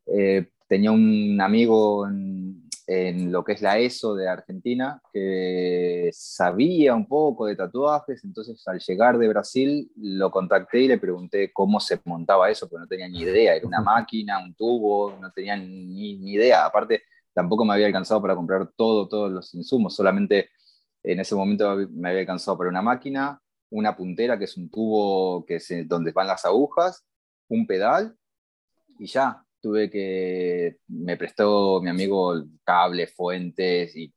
Eh, 0.05 0.49
tenía 0.67 0.91
un 0.91 1.39
amigo 1.41 2.07
en, 2.07 2.68
en 2.91 3.31
lo 3.31 3.43
que 3.43 3.51
es 3.51 3.61
la 3.61 3.77
ESO 3.77 4.15
de 4.15 4.27
Argentina, 4.27 4.99
que 5.13 6.09
sabía 6.11 6.95
un 6.95 7.07
poco 7.07 7.45
de 7.45 7.55
tatuajes, 7.55 8.23
entonces 8.23 8.67
al 8.67 8.79
llegar 8.79 9.19
de 9.19 9.27
Brasil 9.27 9.91
lo 9.95 10.31
contacté 10.31 10.79
y 10.79 10.87
le 10.87 10.97
pregunté 10.97 11.53
cómo 11.53 11.79
se 11.79 12.01
montaba 12.05 12.49
eso, 12.49 12.67
porque 12.67 12.81
no 12.81 12.87
tenía 12.87 13.07
ni 13.07 13.19
idea, 13.19 13.53
era 13.55 13.67
una 13.67 13.81
máquina, 13.83 14.39
un 14.43 14.55
tubo, 14.55 15.15
no 15.21 15.31
tenía 15.31 15.55
ni, 15.55 16.17
ni 16.17 16.31
idea, 16.31 16.65
aparte 16.65 17.03
tampoco 17.31 17.63
me 17.63 17.75
había 17.75 17.85
alcanzado 17.85 18.23
para 18.23 18.35
comprar 18.35 18.67
todo, 18.75 19.07
todos 19.07 19.31
los 19.31 19.53
insumos, 19.53 19.95
solamente 19.95 20.49
en 21.03 21.19
ese 21.19 21.35
momento 21.35 21.87
me 21.91 22.09
había 22.09 22.21
alcanzado 22.21 22.57
para 22.57 22.71
una 22.71 22.81
máquina, 22.81 23.39
una 23.69 23.95
puntera, 23.95 24.39
que 24.39 24.45
es 24.45 24.57
un 24.57 24.67
tubo 24.67 25.45
que 25.45 25.57
es 25.57 25.71
donde 25.87 26.11
van 26.11 26.25
las 26.25 26.43
agujas, 26.43 27.05
un 27.49 27.67
pedal 27.67 28.17
y 28.97 29.05
ya, 29.05 29.45
tuve 29.61 29.89
que, 29.89 30.77
me 30.87 31.17
prestó 31.17 31.81
mi 31.81 31.89
amigo 31.89 32.43
cable, 32.63 33.07
fuentes 33.07 33.95
y 33.95 34.13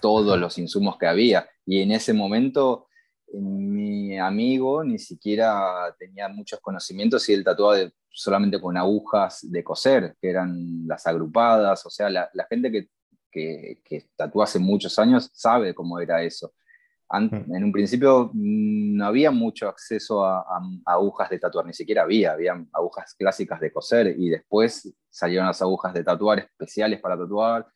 todos 0.00 0.38
los 0.38 0.58
insumos 0.58 0.96
que 0.98 1.06
había. 1.06 1.48
Y 1.66 1.80
en 1.80 1.92
ese 1.92 2.12
momento 2.12 2.88
mi 3.32 4.18
amigo 4.18 4.84
ni 4.84 4.98
siquiera 4.98 5.94
tenía 5.98 6.28
muchos 6.28 6.60
conocimientos 6.60 7.28
y 7.28 7.32
él 7.32 7.44
tatuaba 7.44 7.78
solamente 8.10 8.60
con 8.60 8.76
agujas 8.76 9.40
de 9.42 9.64
coser, 9.64 10.16
que 10.20 10.30
eran 10.30 10.86
las 10.86 11.06
agrupadas. 11.06 11.84
O 11.86 11.90
sea, 11.90 12.10
la, 12.10 12.30
gente 12.48 12.70
que, 12.70 12.88
que, 13.30 13.80
que 13.84 14.06
tatúa 14.16 14.44
hace 14.44 14.58
muchos 14.58 14.98
años 14.98 15.30
sabe 15.32 15.74
cómo 15.74 15.98
era 15.98 16.22
eso. 16.22 16.52
Mm. 17.20 17.54
En 17.54 17.64
un 17.64 17.72
principio 17.72 18.30
mm, 18.32 18.96
no 18.96 19.06
había 19.06 19.30
mucho 19.30 19.68
acceso 19.68 20.24
a, 20.24 20.44
agujas 20.86 21.28
de 21.28 21.38
tatuar, 21.38 21.66
ni 21.66 21.74
siquiera 21.74 22.02
había, 22.02 22.32
había 22.32 22.64
agujas 22.72 23.14
clásicas 23.14 23.60
de 23.60 23.72
coser 23.72 24.14
y 24.18 24.30
después 24.30 24.92
salieron 25.10 25.46
las 25.46 25.60
agujas 25.60 25.92
de 25.92 26.04
tatuar 26.04 26.38
especiales 26.38 27.00
para 27.00 27.18
tatuar, 27.18 27.66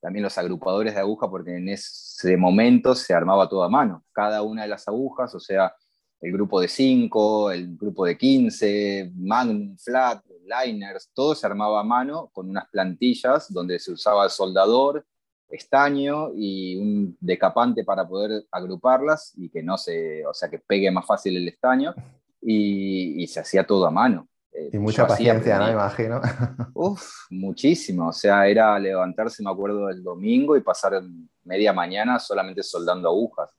también 0.00 0.22
los 0.22 0.38
agrupadores 0.38 0.94
de 0.94 1.00
aguja 1.00 1.28
porque 1.28 1.56
en 1.56 1.68
ese 1.68 2.36
momento 2.36 2.94
se 2.94 3.12
armaba 3.12 3.48
todo 3.48 3.62
a 3.62 3.68
mano, 3.68 4.04
cada 4.12 4.42
una 4.42 4.62
de 4.62 4.68
las 4.68 4.88
agujas, 4.88 5.34
o 5.34 5.40
sea, 5.40 5.74
el 6.20 6.32
grupo 6.32 6.60
de 6.60 6.68
5, 6.68 7.52
el 7.52 7.76
grupo 7.76 8.04
de 8.04 8.16
15, 8.16 9.12
Magnum, 9.16 9.76
Flat, 9.76 10.24
Liners, 10.64 11.10
todo 11.14 11.34
se 11.34 11.46
armaba 11.46 11.80
a 11.80 11.84
mano 11.84 12.30
con 12.32 12.48
unas 12.48 12.68
plantillas 12.70 13.52
donde 13.52 13.78
se 13.78 13.92
usaba 13.92 14.24
el 14.24 14.30
soldador 14.30 15.06
estaño 15.48 16.30
y 16.34 16.76
un 16.76 17.16
decapante 17.20 17.84
para 17.84 18.06
poder 18.06 18.44
agruparlas 18.50 19.32
y 19.36 19.48
que 19.48 19.62
no 19.62 19.78
se, 19.78 20.26
o 20.26 20.34
sea, 20.34 20.48
que 20.48 20.58
pegue 20.58 20.90
más 20.90 21.06
fácil 21.06 21.36
el 21.36 21.48
estaño 21.48 21.94
y, 22.40 23.26
se 23.26 23.40
hacía 23.40 23.66
todo 23.66 23.86
a 23.86 23.90
mano. 23.90 24.28
Eh, 24.52 24.70
y 24.72 24.78
mucha 24.78 25.06
paciencia, 25.06 25.58
¿no? 25.58 25.70
Imagino. 25.70 26.20
Uf, 26.74 27.02
muchísimo. 27.30 28.08
O 28.08 28.12
sea, 28.12 28.46
era 28.46 28.78
levantarse, 28.78 29.42
me 29.42 29.50
acuerdo, 29.50 29.88
el 29.88 30.02
domingo 30.02 30.56
y 30.56 30.60
pasar 30.60 31.02
media 31.44 31.72
mañana 31.72 32.18
solamente 32.18 32.62
soldando 32.62 33.08
agujas. 33.08 33.50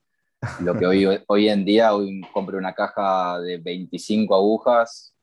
Lo 0.62 0.74
que 0.76 0.86
hoy, 0.86 1.06
hoy 1.28 1.50
en 1.50 1.66
día, 1.66 1.94
hoy 1.94 2.22
compro 2.34 2.58
una 2.58 2.74
caja 2.74 3.40
de 3.40 3.58
25 3.58 4.34
agujas 4.36 5.14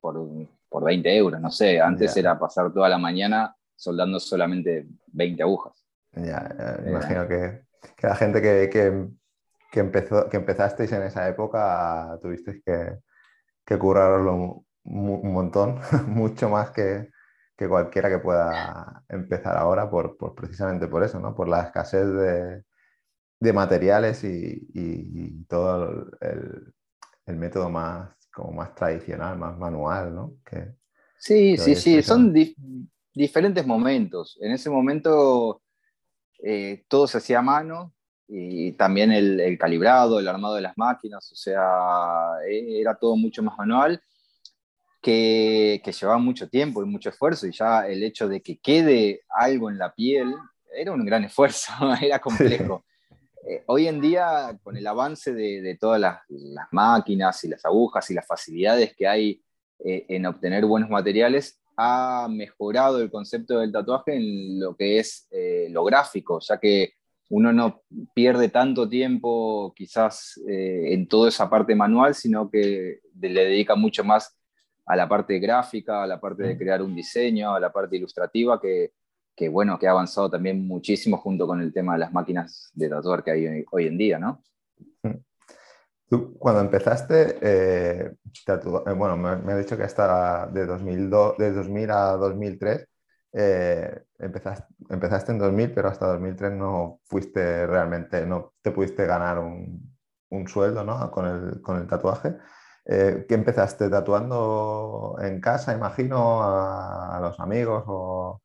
por, 0.00 0.28
por 0.68 0.84
20 0.84 1.16
euros, 1.16 1.40
no 1.40 1.50
sé. 1.50 1.80
Antes 1.80 2.16
era 2.16 2.38
pasar 2.38 2.72
toda 2.72 2.88
la 2.88 2.98
mañana 2.98 3.54
soldando 3.76 4.18
solamente 4.18 4.86
20 5.08 5.42
agujas. 5.42 5.85
Ya, 6.16 6.78
imagino 6.86 7.28
que, 7.28 7.62
que, 7.96 8.06
la 8.06 8.16
gente 8.16 8.40
que, 8.40 8.70
que, 8.70 9.08
que, 9.70 9.80
empezó, 9.80 10.28
que 10.28 10.38
empezasteis 10.38 10.90
en 10.92 11.02
esa 11.02 11.28
época 11.28 12.18
tuvisteis 12.22 12.62
que, 12.64 12.98
que 13.64 13.78
currarlo 13.78 14.64
un 14.84 15.32
montón, 15.32 15.80
mucho 16.06 16.48
más 16.48 16.70
que, 16.70 17.10
que, 17.56 17.68
cualquiera 17.68 18.08
que 18.08 18.18
pueda 18.18 19.04
empezar 19.08 19.56
ahora, 19.56 19.90
por, 19.90 20.16
por, 20.16 20.34
precisamente 20.34 20.86
por 20.86 21.02
eso, 21.02 21.20
¿no? 21.20 21.34
por 21.34 21.48
la 21.48 21.62
escasez 21.62 22.06
de, 22.06 22.62
de 23.40 23.52
materiales 23.52 24.24
y, 24.24 24.68
y, 24.72 25.44
todo 25.44 26.08
el, 26.20 26.72
el, 27.26 27.36
método 27.36 27.68
más, 27.68 28.10
como 28.32 28.52
más 28.52 28.74
tradicional, 28.74 29.36
más 29.38 29.58
manual. 29.58 30.14
¿no? 30.14 30.34
Que, 30.44 30.74
sí, 31.18 31.56
sí, 31.56 31.74
sí, 31.74 32.02
son 32.02 32.32
diferentes 33.12 33.66
momentos. 33.66 34.38
En 34.40 34.52
ese 34.52 34.70
momento 34.70 35.62
eh, 36.42 36.84
todo 36.88 37.06
se 37.06 37.18
hacía 37.18 37.38
a 37.38 37.42
mano, 37.42 37.94
y 38.28 38.72
también 38.72 39.12
el, 39.12 39.38
el, 39.38 39.56
calibrado, 39.56 40.18
el 40.18 40.28
armado 40.28 40.56
de 40.56 40.62
las 40.62 40.76
máquinas, 40.76 41.30
o 41.30 41.36
sea, 41.36 41.62
e, 42.48 42.80
era 42.80 42.96
todo 42.96 43.16
mucho 43.16 43.42
más 43.42 43.56
manual, 43.56 44.02
que, 45.00 45.80
que, 45.84 45.92
llevaba 45.92 46.18
mucho 46.18 46.48
tiempo 46.48 46.82
y 46.82 46.86
mucho 46.86 47.10
esfuerzo, 47.10 47.46
y 47.46 47.52
ya 47.52 47.86
el 47.86 48.02
hecho 48.02 48.28
de 48.28 48.42
que 48.42 48.58
quede 48.58 49.22
algo 49.28 49.70
en 49.70 49.78
la 49.78 49.94
piel 49.94 50.34
era 50.74 50.92
un 50.92 51.04
gran 51.04 51.24
esfuerzo, 51.24 51.72
era 52.02 52.18
complejo. 52.18 52.84
Eh, 53.48 53.62
hoy 53.66 53.86
en 53.86 54.00
día, 54.00 54.58
con 54.62 54.76
el 54.76 54.86
avance 54.86 55.32
de, 55.32 55.62
de 55.62 55.76
todas 55.76 56.00
las, 56.00 56.20
las, 56.28 56.66
máquinas 56.72 57.44
y 57.44 57.48
las 57.48 57.64
agujas 57.64 58.10
y 58.10 58.14
las 58.14 58.26
facilidades 58.26 58.94
que 58.96 59.06
hay 59.06 59.40
eh, 59.84 60.04
en 60.08 60.26
obtener 60.26 60.64
buenos 60.66 60.90
materiales, 60.90 61.60
ha 61.76 62.28
mejorado 62.30 63.00
el 63.00 63.10
concepto 63.10 63.58
del 63.58 63.72
tatuaje 63.72 64.16
en 64.16 64.60
lo 64.60 64.76
que 64.76 64.98
es 64.98 65.28
eh, 65.30 65.68
lo 65.70 65.84
gráfico, 65.84 66.40
ya 66.40 66.58
que 66.58 66.94
uno 67.28 67.52
no 67.52 67.82
pierde 68.14 68.48
tanto 68.48 68.88
tiempo 68.88 69.74
quizás 69.76 70.40
eh, 70.48 70.92
en 70.94 71.08
toda 71.08 71.28
esa 71.28 71.50
parte 71.50 71.74
manual, 71.74 72.14
sino 72.14 72.50
que 72.50 73.00
le 73.20 73.44
dedica 73.44 73.74
mucho 73.74 74.04
más 74.04 74.36
a 74.86 74.94
la 74.94 75.08
parte 75.08 75.38
gráfica, 75.38 76.04
a 76.04 76.06
la 76.06 76.20
parte 76.20 76.44
de 76.44 76.56
crear 76.56 76.80
un 76.80 76.94
diseño, 76.94 77.54
a 77.54 77.60
la 77.60 77.72
parte 77.72 77.96
ilustrativa, 77.96 78.60
que, 78.60 78.92
que 79.34 79.48
bueno, 79.48 79.78
que 79.78 79.88
ha 79.88 79.90
avanzado 79.90 80.30
también 80.30 80.66
muchísimo 80.66 81.18
junto 81.18 81.46
con 81.46 81.60
el 81.60 81.72
tema 81.72 81.94
de 81.94 81.98
las 81.98 82.12
máquinas 82.12 82.70
de 82.72 82.88
tatuar 82.88 83.24
que 83.24 83.32
hay 83.32 83.64
hoy, 83.70 83.86
en 83.86 83.98
día, 83.98 84.18
¿no? 84.18 84.42
Tú, 86.08 86.38
cuando 86.38 86.60
empezaste, 86.60 87.38
eh, 87.42 88.12
eh, 88.46 88.92
bueno, 88.96 89.16
me, 89.16 89.36
me, 89.36 89.52
has 89.52 89.58
dicho 89.58 89.76
que 89.76 89.82
hasta 89.82 90.46
de, 90.48 90.64
2002, 90.66 91.36
de 91.38 91.52
2000 91.52 91.90
a 91.90 92.12
2003, 92.12 92.86
eh, 93.32 94.02
empezaste, 94.18 94.66
empezaste, 94.88 95.32
en 95.32 95.38
2000, 95.38 95.72
pero 95.72 95.88
hasta 95.88 96.06
2003 96.06 96.52
no 96.52 97.00
fuiste 97.06 97.66
realmente, 97.66 98.24
no 98.26 98.54
te 98.62 98.70
pudiste 98.70 99.04
ganar 99.06 99.38
un, 99.40 99.96
un 100.30 100.48
sueldo 100.48 100.84
¿no? 100.84 101.10
con, 101.10 101.26
el, 101.26 101.60
con, 101.62 101.78
el, 101.78 101.86
tatuaje. 101.86 102.36
Eh, 102.84 103.26
¿Qué 103.28 103.34
empezaste 103.34 103.90
tatuando 103.90 105.16
en 105.20 105.40
casa, 105.40 105.74
imagino, 105.74 106.42
a, 106.42 107.16
a 107.16 107.20
los 107.20 107.40
amigos 107.40 107.84
o, 107.88 108.42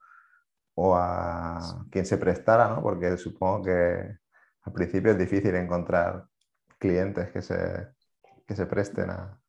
o, 0.76 0.96
a 0.96 1.86
quien 1.92 2.06
se 2.06 2.18
prestara? 2.18 2.70
¿no? 2.70 2.82
Porque 2.82 3.18
supongo 3.18 3.64
que 3.66 4.18
al 4.64 4.74
principio 4.74 5.12
es 5.12 5.18
difícil 5.18 5.56
encontrar 5.56 6.26
clientes 6.82 7.32
que 7.32 7.42
se, 7.42 7.88
que 8.48 8.56
se 8.56 8.66
presten 8.66 9.12
a, 9.12 9.42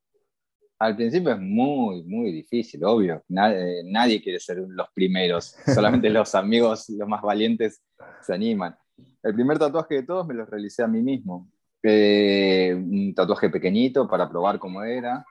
al 0.83 0.97
principio 0.97 1.31
es 1.31 1.39
muy, 1.39 2.03
muy 2.03 2.31
difícil, 2.31 2.83
obvio. 2.83 3.23
Nadie, 3.29 3.83
nadie 3.85 4.21
quiere 4.21 4.37
ser 4.37 4.57
los 4.67 4.89
primeros, 4.93 5.55
solamente 5.73 6.09
los 6.09 6.35
amigos, 6.35 6.89
los 6.89 7.07
más 7.07 7.21
valientes, 7.21 7.81
se 8.21 8.33
animan. 8.33 8.75
El 9.21 9.33
primer 9.33 9.57
tatuaje 9.57 9.95
de 9.95 10.03
todos 10.03 10.27
me 10.27 10.33
lo 10.33 10.45
realicé 10.45 10.83
a 10.83 10.87
mí 10.87 11.01
mismo. 11.01 11.49
Eh, 11.81 12.73
un 12.75 13.13
tatuaje 13.15 13.49
pequeñito 13.49 14.07
para 14.09 14.29
probar 14.29 14.59
cómo 14.59 14.83
era. 14.83 15.25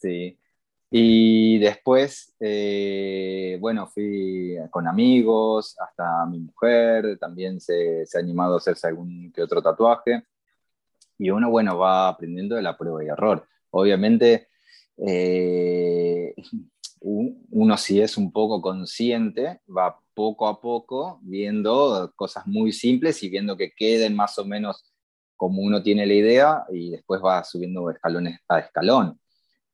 Sí. 0.00 0.38
Y 0.90 1.58
después, 1.58 2.34
eh, 2.40 3.56
bueno, 3.58 3.86
fui 3.86 4.56
con 4.70 4.86
amigos, 4.86 5.76
hasta 5.78 6.26
mi 6.26 6.40
mujer 6.40 7.16
también 7.18 7.58
se, 7.58 8.04
se, 8.04 8.18
ha 8.18 8.20
animado 8.20 8.54
a 8.54 8.56
hacerse 8.58 8.88
algún 8.88 9.32
que 9.32 9.42
otro 9.42 9.62
tatuaje. 9.62 10.24
Y 11.20 11.28
uno, 11.30 11.50
bueno, 11.50 11.76
va 11.76 12.08
aprendiendo 12.08 12.56
de 12.56 12.62
la 12.62 12.78
prueba 12.78 13.04
y 13.04 13.08
error. 13.08 13.46
Obviamente, 13.70 14.48
eh, 15.06 16.34
uno 17.02 17.76
si 17.76 18.00
es 18.00 18.16
un 18.16 18.32
poco 18.32 18.62
consciente, 18.62 19.60
va 19.68 19.98
poco 20.14 20.48
a 20.48 20.60
poco 20.62 21.20
viendo 21.22 22.10
cosas 22.16 22.46
muy 22.46 22.72
simples 22.72 23.22
y 23.22 23.28
viendo 23.28 23.54
que 23.54 23.72
queden 23.76 24.16
más 24.16 24.38
o 24.38 24.46
menos 24.46 24.90
como 25.36 25.60
uno 25.60 25.82
tiene 25.82 26.06
la 26.06 26.14
idea 26.14 26.64
y 26.72 26.90
después 26.92 27.20
va 27.22 27.44
subiendo 27.44 27.90
escalones 27.90 28.40
a 28.48 28.60
escalón 28.60 29.20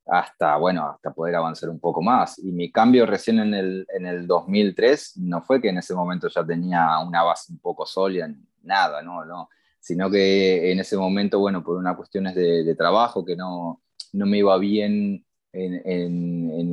hasta, 0.07 0.57
bueno, 0.57 0.89
hasta 0.89 1.13
poder 1.13 1.37
avanzar 1.37 1.71
un 1.71 1.79
poco 1.79 2.03
más. 2.03 2.41
Y 2.41 2.51
mi 2.53 2.73
cambio 2.73 3.07
recién 3.07 3.39
en 3.39 3.55
el, 3.55 3.87
en 3.89 4.07
el 4.07 4.27
2003 4.27 5.19
no 5.19 5.43
fue 5.43 5.61
que 5.61 5.69
en 5.69 5.79
ese 5.79 5.95
momento 5.95 6.29
ya 6.29 6.45
tenía 6.45 6.99
una 7.07 7.23
base 7.23 7.53
un 7.53 7.61
poco 7.61 7.87
sólida, 7.87 8.29
nada, 8.63 9.01
no, 9.03 9.25
no, 9.25 9.49
sino 9.87 10.11
que 10.11 10.73
en 10.73 10.81
ese 10.81 10.97
momento, 10.97 11.39
bueno, 11.39 11.63
por 11.63 11.77
unas 11.77 11.97
cuestiones 11.97 12.35
de, 12.35 12.65
de 12.65 12.75
trabajo 12.75 13.25
que 13.25 13.37
no, 13.37 13.81
no 14.15 14.27
me 14.27 14.39
iba 14.39 14.59
bien 14.59 15.25
en, 15.53 16.71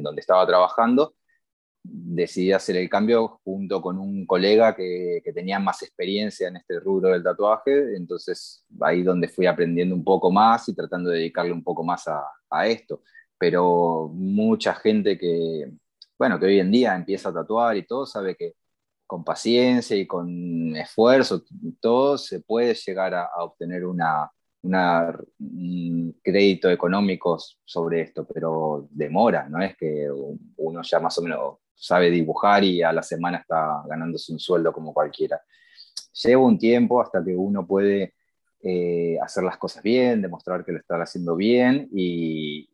donde 0.00 0.20
estaba 0.20 0.46
trabajando, 0.46 1.16
decidí 1.82 2.52
hacer 2.52 2.76
el 2.76 2.88
cambio 2.88 3.40
junto 3.42 3.82
con 3.82 3.98
un 3.98 4.26
colega 4.26 4.76
que, 4.76 5.20
tenía 5.34 5.58
más 5.58 5.82
experiencia 5.82 6.46
en 6.46 6.58
este 6.58 6.78
rubro 6.78 7.08
del 7.08 7.24
tatuaje, 7.24 7.96
entonces 7.96 8.64
ahí 8.80 9.02
donde 9.02 9.26
fui 9.26 9.46
aprendiendo 9.46 9.96
un 9.96 10.04
poco 10.04 10.30
más 10.30 10.68
y 10.68 10.74
tratando 10.76 11.10
de 11.10 11.18
dedicarle 11.18 11.50
un 11.50 11.64
poco 11.64 11.82
más 11.82 12.06
a, 12.06 12.22
a 12.48 12.68
esto. 12.68 13.02
Pero 13.38 14.08
mucha 14.14 14.72
gente 14.74 15.18
que, 15.18 15.72
bueno, 16.16 16.38
que 16.38 16.46
hoy 16.46 16.60
en 16.60 16.70
día 16.70 16.94
empieza 16.94 17.30
a 17.30 17.34
tatuar 17.34 17.76
y 17.76 17.84
todo, 17.84 18.06
sabe 18.06 18.36
que 18.36 18.54
con 19.10 19.24
paciencia 19.24 19.96
y 19.96 20.06
con 20.06 20.76
esfuerzo, 20.76 21.42
todo 21.80 22.16
se 22.16 22.38
puede 22.38 22.74
llegar 22.74 23.12
a 23.12 23.28
obtener 23.38 23.84
una, 23.84 24.30
un 24.62 26.16
crédito 26.22 26.70
económico 26.70 27.36
sobre 27.64 28.02
esto, 28.02 28.24
pero 28.24 28.86
demora, 28.88 29.48
no 29.48 29.60
es 29.60 29.76
que 29.76 30.08
uno 30.58 30.82
ya 30.82 31.00
más 31.00 31.18
o 31.18 31.22
menos 31.22 31.56
sabe 31.74 32.08
dibujar 32.08 32.62
y 32.62 32.84
a 32.84 32.92
la 32.92 33.02
semana 33.02 33.38
está 33.38 33.82
ganándose 33.88 34.32
un 34.32 34.38
sueldo 34.38 34.72
como 34.72 34.94
cualquiera. 34.94 35.42
Lleva 36.22 36.44
un 36.44 36.56
tiempo 36.56 37.02
hasta 37.02 37.24
que 37.24 37.34
uno 37.34 37.66
puede 37.66 38.14
eh, 38.62 39.18
hacer 39.22 39.42
las 39.42 39.56
cosas 39.56 39.82
bien, 39.82 40.20
demostrar 40.20 40.64
que 40.64 40.72
lo 40.72 40.78
está 40.78 41.00
haciendo 41.02 41.34
bien 41.34 41.88
y, 41.92 42.68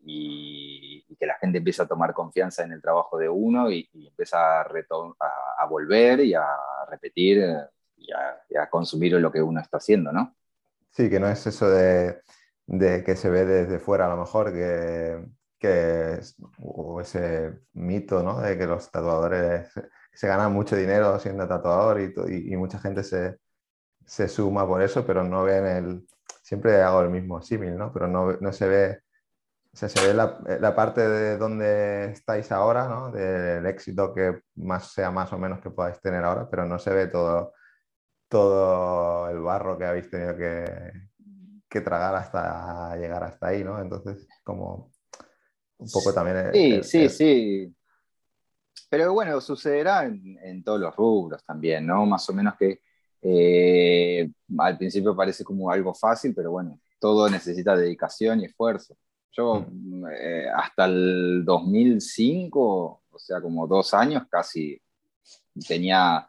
que 1.19 1.25
la 1.27 1.39
gente 1.39 1.59
empieza 1.59 1.85
a 1.85 1.87
tomar 1.87 2.13
confianza 2.13 2.63
en 2.63 2.73
el 2.73 2.83
trabajo 2.83 3.17
de 3.17 3.27
uno 3.27 3.71
y, 3.71 3.89
empieza 3.95 4.61
a, 4.61 5.67
volver 5.67 6.21
y 6.21 6.35
a 6.35 6.45
repetir 6.91 7.39
y 7.97 8.13
a, 8.13 8.37
y 8.51 8.57
a 8.59 8.69
consumir 8.69 9.13
lo 9.15 9.33
que 9.33 9.41
uno 9.41 9.61
está 9.61 9.79
haciendo, 9.79 10.13
¿no? 10.13 10.37
Sí, 10.91 11.11
que 11.11 11.21
no 11.21 11.29
es 11.29 11.47
eso 11.47 11.71
de, 11.71 12.23
que 13.05 13.17
se 13.17 13.31
ve 13.31 13.45
desde 13.45 13.79
fuera 13.79 14.07
a 14.07 14.09
lo 14.09 14.17
mejor, 14.17 14.53
que, 14.53 15.27
que 15.59 16.21
o 16.63 17.01
ese 17.01 17.61
mito 17.75 18.23
¿no? 18.23 18.41
de 18.41 18.59
que 18.59 18.67
los 18.67 18.91
tatuadores 18.91 19.71
se 20.13 20.27
ganan 20.27 20.53
mucho 20.53 20.75
dinero 20.75 21.19
siendo 21.19 21.47
tatuador 21.47 22.01
y, 22.01 22.53
y, 22.53 22.57
mucha 22.57 22.79
gente 22.79 23.05
se, 23.05 23.39
se, 24.07 24.29
suma 24.29 24.67
por 24.67 24.83
eso, 24.83 25.05
pero 25.07 25.25
no 25.25 25.45
ven 25.45 25.67
el... 25.67 26.07
Siempre 26.43 26.81
hago 26.81 27.03
el 27.03 27.11
mismo 27.11 27.43
símil, 27.43 27.77
¿no? 27.77 27.93
Pero 27.93 28.07
no, 28.07 28.33
no, 28.35 28.53
se 28.53 28.69
ve... 28.69 29.01
O 29.73 29.77
sea, 29.77 29.89
se 29.89 30.07
ve 30.07 30.15
la, 30.15 30.39
la, 30.61 30.75
parte 30.75 31.07
de 31.07 31.37
donde 31.37 32.13
estáis 32.13 32.51
ahora, 32.51 32.89
¿no? 32.89 33.11
Del 33.11 33.67
éxito 33.67 34.15
que 34.15 34.41
más 34.55 34.93
sea 34.93 35.11
más 35.11 35.33
o 35.33 35.39
menos 35.39 35.61
que 35.61 35.71
podáis 35.71 36.01
tener 36.01 36.25
ahora, 36.25 36.49
pero 36.49 36.65
no 36.65 36.79
se 36.79 36.95
ve 36.95 37.09
todo 37.09 37.53
todo 38.29 39.29
el 39.31 39.39
barro 39.41 39.79
que 39.79 39.85
habéis 39.85 40.11
tenido 40.11 40.37
que, 40.37 40.65
que 41.69 41.81
tragar 41.81 42.15
hasta 42.15 42.97
llegar 42.97 43.23
hasta 43.23 43.49
ahí, 43.49 43.63
¿no? 43.63 43.81
Entonces, 43.81 44.27
como 44.43 44.91
un 45.79 45.91
poco 45.91 46.13
también... 46.13 46.53
Sí, 46.53 46.83
sí, 46.83 47.09
sí. 47.09 47.77
Pero 48.89 49.13
bueno, 49.13 49.41
sucederá 49.41 50.05
en, 50.05 50.39
en, 50.43 50.65
todos 50.65 50.81
los 50.81 50.95
rubros 50.95 51.45
también, 51.45 51.87
¿no? 51.87 52.07
Más 52.07 52.29
o 52.29 52.33
menos 52.33 52.55
que 52.57 52.81
eh, 53.29 54.31
al 54.59 54.79
principio 54.79 55.17
parece 55.17 55.43
como 55.43 55.71
algo 55.71 55.93
fácil, 55.95 56.33
pero 56.35 56.53
bueno, 56.53 56.79
todo 57.01 57.29
necesita 57.29 57.77
dedicación 57.77 58.41
y 58.41 58.45
esfuerzo. 58.45 58.97
Yo 59.33 59.67
mm. 59.69 60.07
eh, 60.13 60.47
hasta 60.55 60.85
el 60.85 61.45
2005, 61.45 63.03
o 63.11 63.19
sea, 63.19 63.41
como 63.41 63.67
dos 63.67 63.93
años 63.95 64.25
casi, 64.31 64.81
tenía 65.67 66.29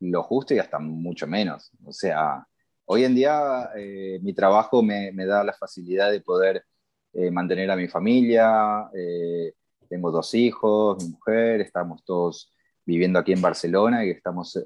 lo 0.00 0.22
justo 0.24 0.54
y 0.54 0.58
hasta 0.58 0.78
mucho 0.78 1.26
menos. 1.26 1.70
O 1.84 1.92
sea, 1.92 2.46
hoy 2.86 3.04
en 3.04 3.14
día 3.14 3.70
eh, 3.76 4.18
mi 4.22 4.34
trabajo 4.34 4.82
me, 4.82 5.12
me, 5.12 5.26
da 5.26 5.44
la 5.44 5.52
facilidad 5.52 6.10
de 6.10 6.20
poder 6.20 6.64
eh, 7.12 7.30
mantener 7.30 7.70
a 7.70 7.76
mi 7.76 7.88
familia. 7.88 8.90
Eh, 8.94 9.54
tengo 9.88 10.10
dos 10.10 10.34
hijos, 10.34 11.02
mi 11.04 11.10
mujer, 11.10 11.60
estamos 11.60 12.04
todos 12.04 12.52
viviendo 12.84 13.18
aquí 13.18 13.32
en 13.32 13.42
Barcelona 13.42 14.04
y 14.04 14.10
estamos 14.10 14.58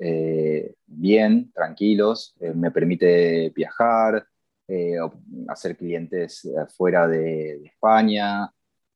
bien, 0.86 1.52
tranquilos. 1.52 2.34
me 2.54 2.70
permite 2.70 3.50
viajar, 3.50 4.26
hacer 5.48 5.76
clientes 5.76 6.48
fuera 6.76 7.06
de, 7.06 7.66
España, 7.66 8.50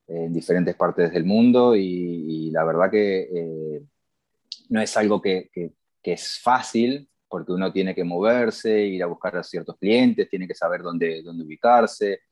en 0.07 0.33
diferentes 0.33 0.75
partes 0.75 1.12
del 1.12 1.25
mundo 1.25 1.77
y, 1.77 2.50
la 2.50 2.65
verdad 2.65 2.91
que 2.91 3.83
no 4.71 4.81
es 4.81 4.97
algo 4.97 5.21
que, 5.21 5.50
es 6.03 6.41
fácil 6.43 7.09
porque 7.29 7.53
uno 7.53 7.73
tiene 7.73 7.95
que 7.95 8.03
moverse, 8.03 8.87
ir 8.87 9.03
a 9.03 9.07
buscar 9.07 9.37
a 9.37 9.43
ciertos 9.45 9.77
clientes, 9.79 10.29
tiene 10.29 10.49
que 10.49 10.55
saber 10.55 10.83
dónde, 10.83 11.23
dónde 11.23 11.45
ubicarse, 11.45 12.23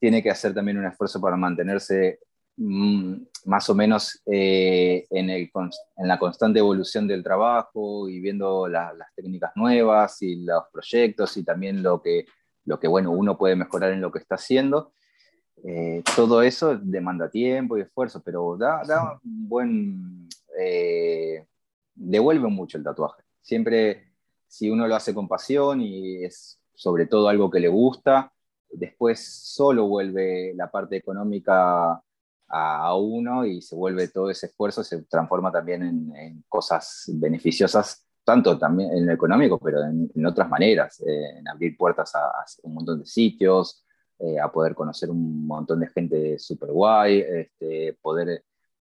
tiene 0.00 0.22
que 0.22 0.30
hacer 0.30 0.52
también 0.54 0.78
un 0.78 0.86
esfuerzo 0.86 1.20
para 1.20 1.36
mantenerse 1.36 2.18
más 2.58 3.70
o 3.70 3.74
menos 3.74 4.20
eh, 4.26 5.06
en, 5.10 5.30
el, 5.30 5.50
en, 5.96 6.08
la 6.08 6.18
constante 6.18 6.58
evolución 6.58 7.06
del 7.06 7.22
trabajo 7.22 8.08
y 8.08 8.18
viendo 8.20 8.66
las 8.66 8.92
técnicas 9.14 9.52
nuevas 9.54 10.20
y 10.22 10.44
los 10.44 10.64
proyectos 10.72 11.36
y 11.36 11.44
también 11.44 11.82
lo 11.82 12.02
que, 12.02 12.26
lo 12.64 12.80
que 12.80 12.88
bueno, 12.88 13.12
uno 13.12 13.38
puede 13.38 13.54
mejorar 13.54 13.92
en 13.92 14.00
lo 14.00 14.10
que 14.10 14.18
está 14.18 14.34
haciendo. 14.34 14.92
Eh, 15.64 16.02
todo 16.16 16.42
eso 16.42 16.76
demanda 16.76 17.30
tiempo 17.30 17.78
y 17.78 17.82
esfuerzo, 17.82 18.22
pero 18.24 18.56
da, 18.56 18.82
da 18.86 19.20
un 19.24 19.48
buen... 19.48 20.28
Eh, 20.58 21.46
devuelve 21.94 22.48
mucho 22.48 22.76
el 22.76 22.84
tatuaje. 22.84 23.22
Siempre, 23.40 24.12
si 24.46 24.68
uno 24.68 24.86
lo 24.88 24.96
hace 24.96 25.14
con 25.14 25.28
pasión 25.28 25.80
y 25.80 26.24
es 26.24 26.60
sobre 26.74 27.06
todo 27.06 27.28
algo 27.28 27.50
que 27.50 27.60
le 27.60 27.68
gusta, 27.68 28.32
después 28.70 29.24
solo 29.24 29.86
vuelve 29.86 30.54
la 30.54 30.70
parte 30.70 30.96
económica 30.96 32.02
a, 32.48 32.94
uno 32.96 33.44
y 33.44 33.60
se 33.62 33.76
vuelve 33.76 34.08
todo 34.08 34.30
ese 34.30 34.46
esfuerzo, 34.46 34.82
se 34.82 35.02
transforma 35.02 35.52
también 35.52 35.82
en, 35.82 36.44
cosas 36.48 37.04
beneficiosas, 37.14 38.06
tanto 38.24 38.58
también 38.58 38.90
en 38.92 39.06
lo 39.06 39.12
económico, 39.12 39.58
pero 39.58 39.82
en, 39.84 40.26
otras 40.26 40.48
maneras, 40.48 41.00
eh, 41.00 41.38
en 41.38 41.48
abrir 41.48 41.76
puertas 41.76 42.14
a, 42.14 42.44
un 42.62 42.74
montón 42.74 43.00
de 43.00 43.06
sitios, 43.06 43.84
eh, 44.18 44.40
a 44.40 44.50
poder 44.50 44.74
conocer 44.74 45.10
un 45.10 45.46
montón 45.46 45.80
de 45.80 45.88
gente 45.88 46.38
súper 46.38 46.70
guay, 46.70 47.20
este, 47.20 47.96
poder 48.02 48.44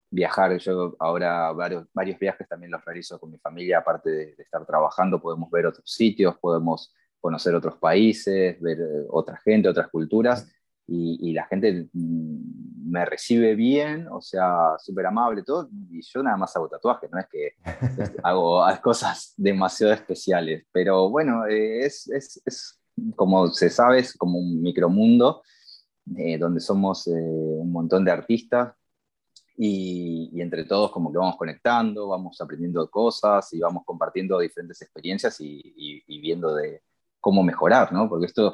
viajar. 0.09 0.57
Yo 0.57 0.95
ahora 0.99 1.51
varios, 1.51 1.85
varios 1.93 2.19
viajes 2.19 2.47
también 2.47 2.71
los 2.71 2.83
realizo 2.85 3.19
con 3.19 3.31
mi 3.31 3.37
familia, 3.37 3.79
aparte 3.79 4.09
de, 4.09 4.35
estar 4.37 4.65
trabajando, 4.65 5.21
podemos 5.21 5.49
ver 5.51 5.65
otros 5.65 5.89
sitios, 5.91 6.37
podemos 6.37 6.93
conocer 7.19 7.55
otros 7.55 7.75
países, 7.77 8.59
ver 8.61 8.79
eh, 8.79 9.05
otra 9.09 9.37
gente, 9.37 9.67
otras 9.67 9.89
culturas. 9.89 10.47
Y, 10.89 11.33
la 11.33 11.45
gente 11.47 11.89
mm, 11.91 12.89
me 12.89 13.05
recibe 13.05 13.55
bien, 13.55 14.07
o 14.09 14.21
sea, 14.21 14.77
súper 14.79 15.07
amable, 15.07 15.43
todo, 15.43 15.69
y 15.91 16.01
yo 16.01 16.23
nada 16.23 16.37
más 16.37 16.55
hago 16.55 16.69
tatuajes, 16.69 17.11
no 17.11 17.19
es 17.19 17.27
que 17.27 17.51
hago 18.23 18.63
cosas 18.81 19.33
demasiado 19.35 19.93
especiales, 19.93 20.65
pero 20.71 21.09
bueno, 21.09 21.45
eh, 21.45 21.85
es, 21.85 22.09
es, 22.09 22.41
es, 22.45 22.81
como 23.15 23.49
se 23.49 23.69
sabe, 23.69 23.99
es 23.99 24.15
como 24.15 24.39
un 24.39 24.61
micromundo 24.61 25.43
eh, 26.15 26.37
donde 26.37 26.61
somos 26.61 27.05
un 27.07 27.69
montón 27.71 28.05
de 28.05 28.11
artistas 28.11 28.73
y, 29.57 30.39
entre 30.39 30.63
todos 30.65 30.91
como 30.91 31.11
que 31.11 31.17
vamos 31.17 31.35
conectando, 31.35 32.07
vamos 32.07 32.39
aprendiendo 32.39 32.89
cosas 32.89 33.51
y 33.53 33.59
vamos 33.59 33.83
compartiendo 33.85 34.39
diferentes 34.39 34.81
experiencias 34.81 35.35
y, 35.41 36.03
viendo 36.21 36.53
de 36.55 36.83
cómo 37.19 37.43
mejorar, 37.43 37.91
¿no? 37.91 38.07
Porque 38.07 38.27
esto, 38.27 38.53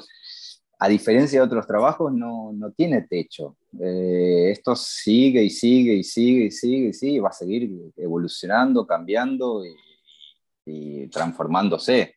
a 0.84 0.90
diferencia 0.90 1.40
de 1.40 1.46
otros 1.46 1.66
trabajos, 1.66 2.12
no, 2.12 2.52
no 2.52 2.72
tiene 2.72 3.04
techo. 3.04 3.56
Eh, 3.80 4.50
esto 4.52 4.76
sigue 4.76 5.42
y 5.42 5.50
sigue 5.50 5.94
y 5.94 6.04
sigue 6.04 6.46
y 6.48 6.52
sigue 6.52 6.88
y 6.90 6.94
sigue 6.94 7.14
y 7.14 7.20
va 7.20 7.30
a 7.30 7.32
seguir 7.32 7.94
evolucionando, 7.96 8.86
cambiando 8.86 9.64
y, 10.66 11.08
transformándose 11.08 12.16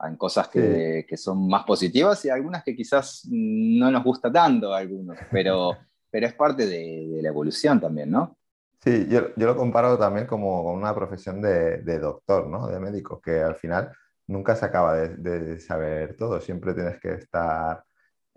en 0.00 0.16
cosas 0.16 0.48
que, 0.48 1.06
que, 1.08 1.16
son 1.16 1.48
más 1.48 1.64
positivas 1.64 2.24
y 2.24 2.30
algunas 2.30 2.64
que 2.64 2.74
quizás 2.74 3.22
no 3.30 3.88
nos 3.88 4.02
gusta 4.02 4.32
tanto 4.32 4.72
a 4.74 4.78
algunos, 4.78 5.16
pero 5.30 5.76
pero 6.10 6.26
es 6.26 6.34
parte 6.34 6.66
de, 6.66 7.20
la 7.22 7.28
evolución 7.28 7.80
también, 7.80 8.10
¿no? 8.10 8.36
Sí, 8.80 9.06
yo, 9.08 9.34
yo, 9.36 9.46
lo 9.46 9.56
comparo 9.56 9.96
también 9.96 10.26
como 10.26 10.64
con 10.64 10.74
una 10.74 10.94
profesión 10.94 11.40
de, 11.40 11.78
de, 11.82 11.98
doctor, 12.00 12.48
¿no? 12.48 12.66
De 12.66 12.80
médico, 12.80 13.20
que 13.20 13.40
al 13.40 13.54
final 13.54 13.92
nunca 14.26 14.56
se 14.56 14.64
acaba 14.64 14.96
de, 14.96 15.16
de 15.16 15.60
saber 15.60 16.16
todo, 16.16 16.40
siempre 16.40 16.74
tienes 16.74 16.98
que 17.00 17.12
estar 17.14 17.84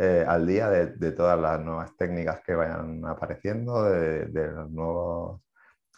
eh, 0.01 0.25
al 0.27 0.47
día 0.47 0.69
de, 0.69 1.11
todas 1.11 1.39
las 1.39 1.59
nuevas 1.61 1.95
técnicas 1.97 2.41
que 2.41 2.55
vayan 2.55 3.05
apareciendo, 3.05 3.83
de, 3.83 4.27
las 4.33 4.69
nuevas 4.69 5.41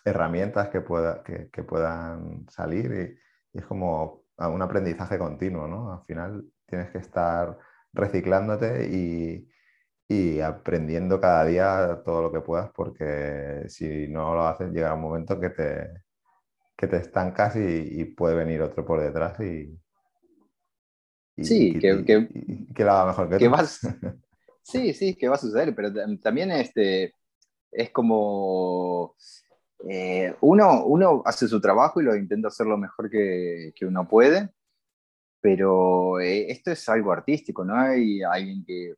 herramientas 0.06 0.70
que, 0.70 0.82
pueda, 0.82 1.24
que, 1.24 1.50
que 1.52 1.64
puedan 1.64 2.46
salir 2.50 3.18
y, 3.54 3.58
y, 3.58 3.60
es 3.60 3.66
como 3.66 4.24
un 4.38 4.62
aprendizaje 4.62 5.18
continuo, 5.18 5.68
¿no? 5.68 5.94
Al 5.94 6.06
final 6.06 6.46
tienes 6.66 6.92
que 6.92 6.98
estar 7.00 7.58
reciclándote 7.94 8.88
y, 8.92 9.48
y 10.08 10.42
aprendiendo 10.42 11.20
cada 11.22 11.46
día 11.46 12.02
todo 12.06 12.24
lo 12.24 12.32
que 12.32 12.42
puedas, 12.42 12.72
porque 12.76 13.64
si 13.70 14.08
no 14.10 14.34
lo 14.36 14.48
haces, 14.48 14.72
llega 14.72 14.94
un 14.94 15.02
momento 15.02 15.40
que 15.40 15.50
te, 15.52 16.04
que 16.78 16.88
te 16.88 16.98
estancas 16.98 17.56
y, 17.56 18.06
puede 18.06 18.36
venir 18.36 18.62
otro 18.62 18.86
por 18.86 19.02
detrás 19.02 19.40
y. 19.40 19.80
sí, 21.38 21.78
que, 21.80 22.04
que, 22.06 22.84
lo 22.84 22.92
haga 22.92 23.08
mejor 23.08 23.30
que, 23.30 23.46
tú. 23.46 23.52
Vas, 23.52 23.80
sí, 24.64 24.94
sí, 24.94 25.16
que 25.16 25.28
va 25.28 25.36
a 25.36 25.40
suceder, 25.40 25.74
pero 25.76 25.92
también 26.22 26.52
este, 26.52 27.16
es 27.72 27.90
como. 27.92 29.16
Eh, 29.90 30.34
uno, 30.42 30.86
uno 30.86 31.22
hace 31.26 31.48
su 31.48 31.60
trabajo 31.60 32.00
y 32.00 32.06
lo 32.06 32.16
intenta 32.16 32.48
hacer 32.48 32.66
lo 32.66 32.78
mejor 32.78 33.10
que, 33.10 33.74
que 33.76 33.86
uno 33.86 34.08
puede, 34.08 34.50
pero 35.42 36.22
eh, 36.22 36.50
esto 36.50 36.72
es 36.72 36.88
algo 36.88 37.12
artístico, 37.12 37.66
no 37.66 37.76
hay 37.76 38.24
alguien 38.24 38.64
que, 38.66 38.94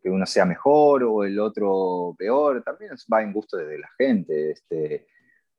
que, 0.00 0.08
uno 0.08 0.26
sea 0.26 0.44
mejor 0.44 1.02
o 1.02 1.24
el 1.24 1.40
otro 1.40 2.14
peor, 2.16 2.62
también 2.62 2.92
va 3.12 3.20
en 3.20 3.32
gusto 3.32 3.56
de 3.56 3.78
la 3.78 3.88
gente. 3.98 4.52
Este, 4.52 5.08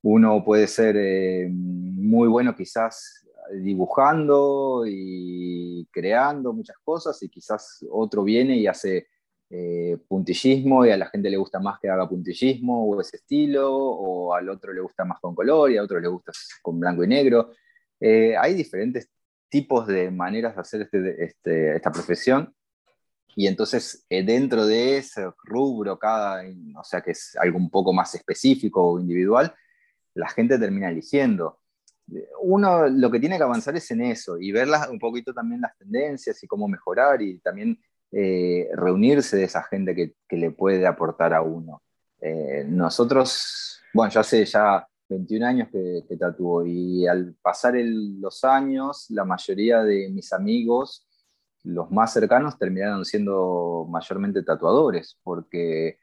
uno 0.02 0.42
puede 0.46 0.68
ser 0.68 0.96
eh, 0.98 1.50
muy 1.52 2.30
bueno 2.30 2.56
quizás 2.56 3.28
dibujando 3.54 4.84
y 4.88 5.88
creando 5.92 6.54
muchas 6.54 6.78
cosas 6.84 7.22
y 7.24 7.30
quizás 7.30 7.86
otro 7.92 8.24
viene 8.24 8.58
y 8.58 8.68
hace 8.68 9.08
eh, 9.50 9.98
puntillismo 10.08 10.86
y 10.86 10.92
a 10.92 10.98
la 10.98 11.08
gente 11.08 11.30
le 11.30 11.38
gusta 11.38 11.60
más 11.60 11.80
que 11.80 11.90
haga 11.90 12.08
puntillismo 12.08 12.86
o 12.86 13.02
ese 13.02 13.18
estilo, 13.18 13.74
o 13.74 14.34
al 14.34 14.50
otro 14.50 14.74
le 14.74 14.82
gusta 14.82 15.06
más 15.06 15.20
con 15.20 15.34
color 15.34 15.72
y 15.72 15.78
a 15.78 15.84
otro 15.84 16.00
le 16.00 16.08
gusta 16.08 16.32
con 16.62 16.80
blanco 16.80 17.04
y 17.04 17.08
negro. 17.08 17.52
hay 18.00 18.54
diferentes 18.54 19.10
tipos 19.50 19.88
de 19.88 20.12
maneras 20.12 20.56
de 20.56 20.62
hacer 20.62 20.82
este, 20.84 21.24
este, 21.24 21.76
esta 21.76 21.92
profesión. 21.92 22.54
Y 23.36 23.48
entonces, 23.48 24.06
eh, 24.10 24.24
dentro 24.24 24.66
de 24.66 24.98
ese 24.98 25.30
rubro, 25.44 25.98
cada, 25.98 26.44
o 26.78 26.84
sea, 26.84 27.02
que 27.02 27.12
es 27.12 27.36
algo 27.40 27.58
un 27.58 27.70
poco 27.70 27.94
más 27.94 28.14
específico 28.16 28.84
o 28.84 29.00
individual, 29.00 29.54
la 30.14 30.30
gente 30.30 30.58
termina 30.60 30.90
eligiendo. 30.90 31.59
Uno 32.42 32.88
lo 32.88 33.12
que 33.12 33.20
tiene 33.20 33.38
que 33.38 33.44
avanzar 33.44 33.76
es 33.76 33.90
en 33.92 34.02
eso 34.02 34.38
y 34.38 34.52
ver 34.52 34.68
un 34.90 35.00
poquito 35.00 35.34
también 35.34 35.62
las 35.62 35.78
tendencias 35.78 36.42
y 36.44 36.48
cómo 36.48 36.68
mejorar 36.68 37.22
y 37.22 37.40
también 37.40 37.80
eh, 38.12 38.70
reunirse 38.74 39.38
de 39.38 39.44
esa 39.44 39.64
gente 39.64 39.94
que, 39.94 40.16
que, 40.28 40.38
le 40.38 40.52
puede 40.52 40.86
aportar 40.88 41.34
a 41.34 41.42
uno. 41.42 41.84
Eh, 42.20 42.66
nosotros, 42.68 43.82
bueno, 43.94 44.12
yo 44.12 44.20
hace 44.22 44.44
ya 44.46 44.88
21 45.10 45.46
años 45.46 45.70
que, 45.72 46.04
que 46.08 46.18
y 46.66 47.08
al 47.08 47.36
pasar 47.42 47.76
los 47.76 48.44
años, 48.44 49.06
la 49.10 49.26
mayoría 49.26 49.84
de 49.84 50.10
mis 50.10 50.34
amigos, 50.34 51.08
los 51.64 51.92
más 51.92 52.14
cercanos, 52.14 52.58
terminaron 52.58 53.04
siendo 53.06 53.88
mayormente 53.90 54.44
tatuadores, 54.44 55.20
porque 55.24 56.00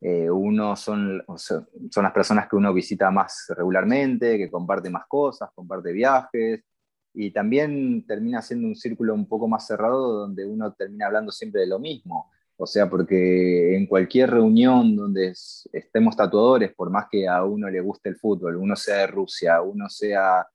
eh, 0.00 0.30
uno 0.30 0.76
son, 0.76 1.22
son 1.36 2.02
las 2.02 2.12
personas 2.12 2.48
que 2.48 2.56
uno 2.56 2.72
visita 2.72 3.10
más 3.10 3.46
regularmente, 3.56 4.38
que 4.38 4.50
comparte 4.50 4.88
más 4.88 5.06
cosas, 5.06 5.50
comparte 5.54 5.92
viajes, 5.92 6.64
y 7.12 7.30
también 7.32 8.06
termina 8.06 8.40
siendo 8.40 8.68
un 8.68 8.76
círculo 8.76 9.14
un 9.14 9.26
poco 9.26 9.48
más 9.48 9.66
cerrado 9.66 10.20
donde 10.20 10.46
uno 10.46 10.72
termina 10.72 11.06
hablando 11.06 11.32
siempre 11.32 11.62
de 11.62 11.66
lo 11.66 11.78
mismo. 11.78 12.30
O 12.56 12.66
sea, 12.66 12.88
porque 12.88 13.74
en 13.76 13.86
cualquier 13.86 14.30
reunión 14.30 14.94
donde 14.94 15.32
estemos 15.72 16.16
tatuadores, 16.16 16.74
por 16.74 16.90
más 16.90 17.06
que 17.10 17.26
a 17.26 17.44
uno 17.44 17.70
le 17.70 17.80
guste 17.80 18.10
el 18.10 18.16
fútbol, 18.16 18.56
uno 18.56 18.76
sea 18.76 18.98
de 18.98 19.06
Rusia, 19.06 19.62
uno 19.62 19.88
sea, 19.88 20.46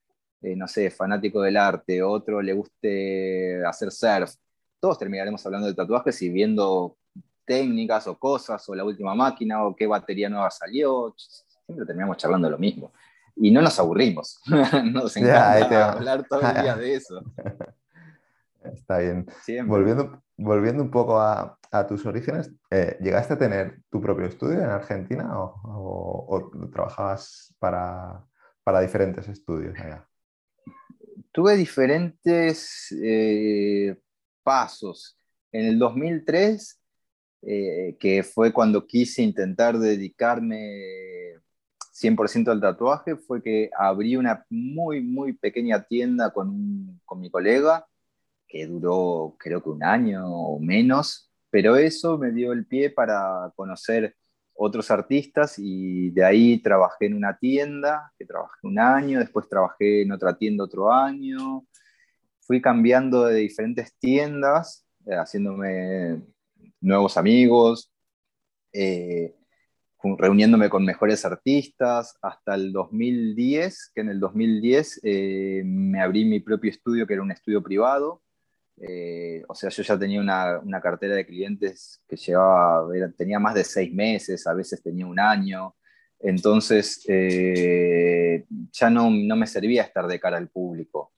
eh, 0.42 0.56
no 0.56 0.68
sé, 0.68 0.92
fanático 0.92 1.42
del 1.42 1.58
arte, 1.58 2.04
otro 2.04 2.42
le 2.42 2.54
guste 2.54 3.66
hacer 3.66 3.92
surf, 3.92 4.36
todos 4.80 5.00
terminaremos 5.00 5.44
hablando 5.46 5.68
de 5.68 5.74
tatuajes 5.74 6.22
y 6.22 6.30
viendo 6.30 6.96
técnicas 7.46 8.08
o 8.08 8.18
cosas, 8.18 8.68
o 8.68 8.76
la 8.76 8.84
última 8.84 9.16
máquina, 9.16 9.64
o 9.66 9.76
qué 9.76 9.88
batería 9.88 10.30
nueva 10.30 10.50
salió. 10.52 11.14
Siempre 11.66 11.86
terminamos 11.86 12.18
charlando 12.18 12.50
lo 12.50 12.58
mismo. 12.58 12.92
Y 13.36 13.52
no 13.52 13.62
nos 13.62 13.80
aburrimos. 13.80 14.40
nos 14.92 15.16
encanta 15.18 15.94
hablar 15.94 16.26
todo 16.28 16.42
el 16.42 16.62
día 16.62 16.76
de 16.76 16.96
eso. 16.96 17.22
Está 18.74 19.00
bien. 19.00 19.26
Volviendo, 19.66 20.24
volviendo 20.38 20.84
un 20.84 20.92
poco 20.92 21.20
a, 21.20 21.58
tus 21.90 22.06
orígenes, 22.06 22.50
eh, 22.72 22.98
¿llegaste 23.02 23.34
a 23.34 23.38
tener 23.38 23.82
tu 23.90 24.00
propio 24.00 24.28
estudio 24.28 24.60
en 24.60 24.70
Argentina 24.70 25.30
o, 25.36 26.52
trabajabas 26.72 27.54
para, 27.60 28.26
diferentes 28.82 29.28
estudios 29.28 29.78
allá? 29.78 30.08
Tuve 31.34 31.58
diferentes 31.58 32.96
eh, 33.04 34.00
pasos. 34.42 35.18
en 35.52 35.66
el 35.66 35.80
2003, 35.80 36.82
eh, 37.48 37.96
que 38.00 38.24
fue 38.24 38.52
cuando 38.52 38.88
quise 38.88 39.22
intentar 39.22 39.78
dedicarme 39.78 41.36
100% 41.94 42.50
al 42.52 42.60
tatuaje, 42.60 43.16
fue 43.16 43.44
que 43.44 43.70
abrí 43.78 44.16
una 44.16 44.46
muy, 44.50 45.02
muy 45.02 45.34
pequeña 45.34 45.84
tienda 45.84 46.32
con, 46.32 47.00
con 47.06 47.20
mi 47.22 47.30
colega, 47.30 47.86
que 48.48 48.66
duró 48.66 49.36
creo 49.40 49.62
que 49.62 49.70
un 49.70 49.84
año 49.84 50.26
o 50.28 50.60
menos, 50.60 51.32
pero 51.52 51.76
eso 51.76 52.18
me 52.18 52.32
dio 52.32 52.52
el 52.52 52.66
pie 52.66 52.90
para 52.90 53.52
conocer 53.56 54.16
otros 54.56 54.90
artistas 54.90 55.56
y 55.60 56.10
de 56.12 56.26
ahí 56.26 56.60
trabajé 56.62 57.06
en 57.08 57.14
una 57.14 57.38
tienda, 57.38 58.12
que 58.18 58.26
trabajé 58.26 58.60
un 58.64 58.80
año, 58.80 59.20
después 59.20 59.48
trabajé 59.48 60.02
en 60.02 60.12
otra 60.12 60.38
tienda 60.38 60.64
otro 60.64 60.92
año, 60.92 61.66
fui 62.42 62.62
cambiando 62.62 63.26
de 63.26 63.36
diferentes 63.36 63.96
tiendas, 64.00 64.86
eh, 65.06 65.16
haciéndome 65.16 66.22
nuevos 66.86 67.18
amigos, 67.18 67.92
eh, 68.74 69.36
reuniéndome 70.18 70.70
con 70.70 70.86
mejores 70.86 71.26
artistas, 71.26 72.18
hasta 72.22 72.56
el 72.56 72.72
2010, 72.72 73.92
que 73.94 74.02
en 74.02 74.10
el 74.10 74.20
2010 74.20 75.02
eh, 75.04 75.64
me 75.66 76.02
abrí 76.02 76.26
mi 76.26 76.40
propio 76.40 76.72
estudio, 76.72 77.08
que 77.08 77.14
era 77.14 77.24
un 77.24 77.32
estudio 77.32 77.64
privado, 77.64 78.22
eh, 78.78 79.44
o 79.48 79.56
sea, 79.56 79.70
yo 79.70 79.84
ya 79.84 79.98
tenía 79.98 80.20
una, 80.20 80.60
una, 80.60 80.82
cartera 80.82 81.16
de 81.16 81.26
clientes 81.26 82.02
que 82.08 82.18
llevaba, 82.18 82.90
tenía 83.18 83.40
más 83.40 83.56
de 83.56 83.64
seis 83.64 83.94
meses, 83.94 84.46
a 84.48 84.54
veces 84.54 84.84
tenía 84.84 85.06
un 85.08 85.20
año. 85.20 85.76
Entonces, 86.20 87.04
eh, 87.08 88.46
ya 88.72 88.90
no, 88.90 89.10
no, 89.10 89.36
me 89.36 89.48
servía 89.48 89.84
estar 89.84 90.08
de 90.08 90.20
cara 90.20 90.38
al 90.38 90.50
público. 90.50 91.14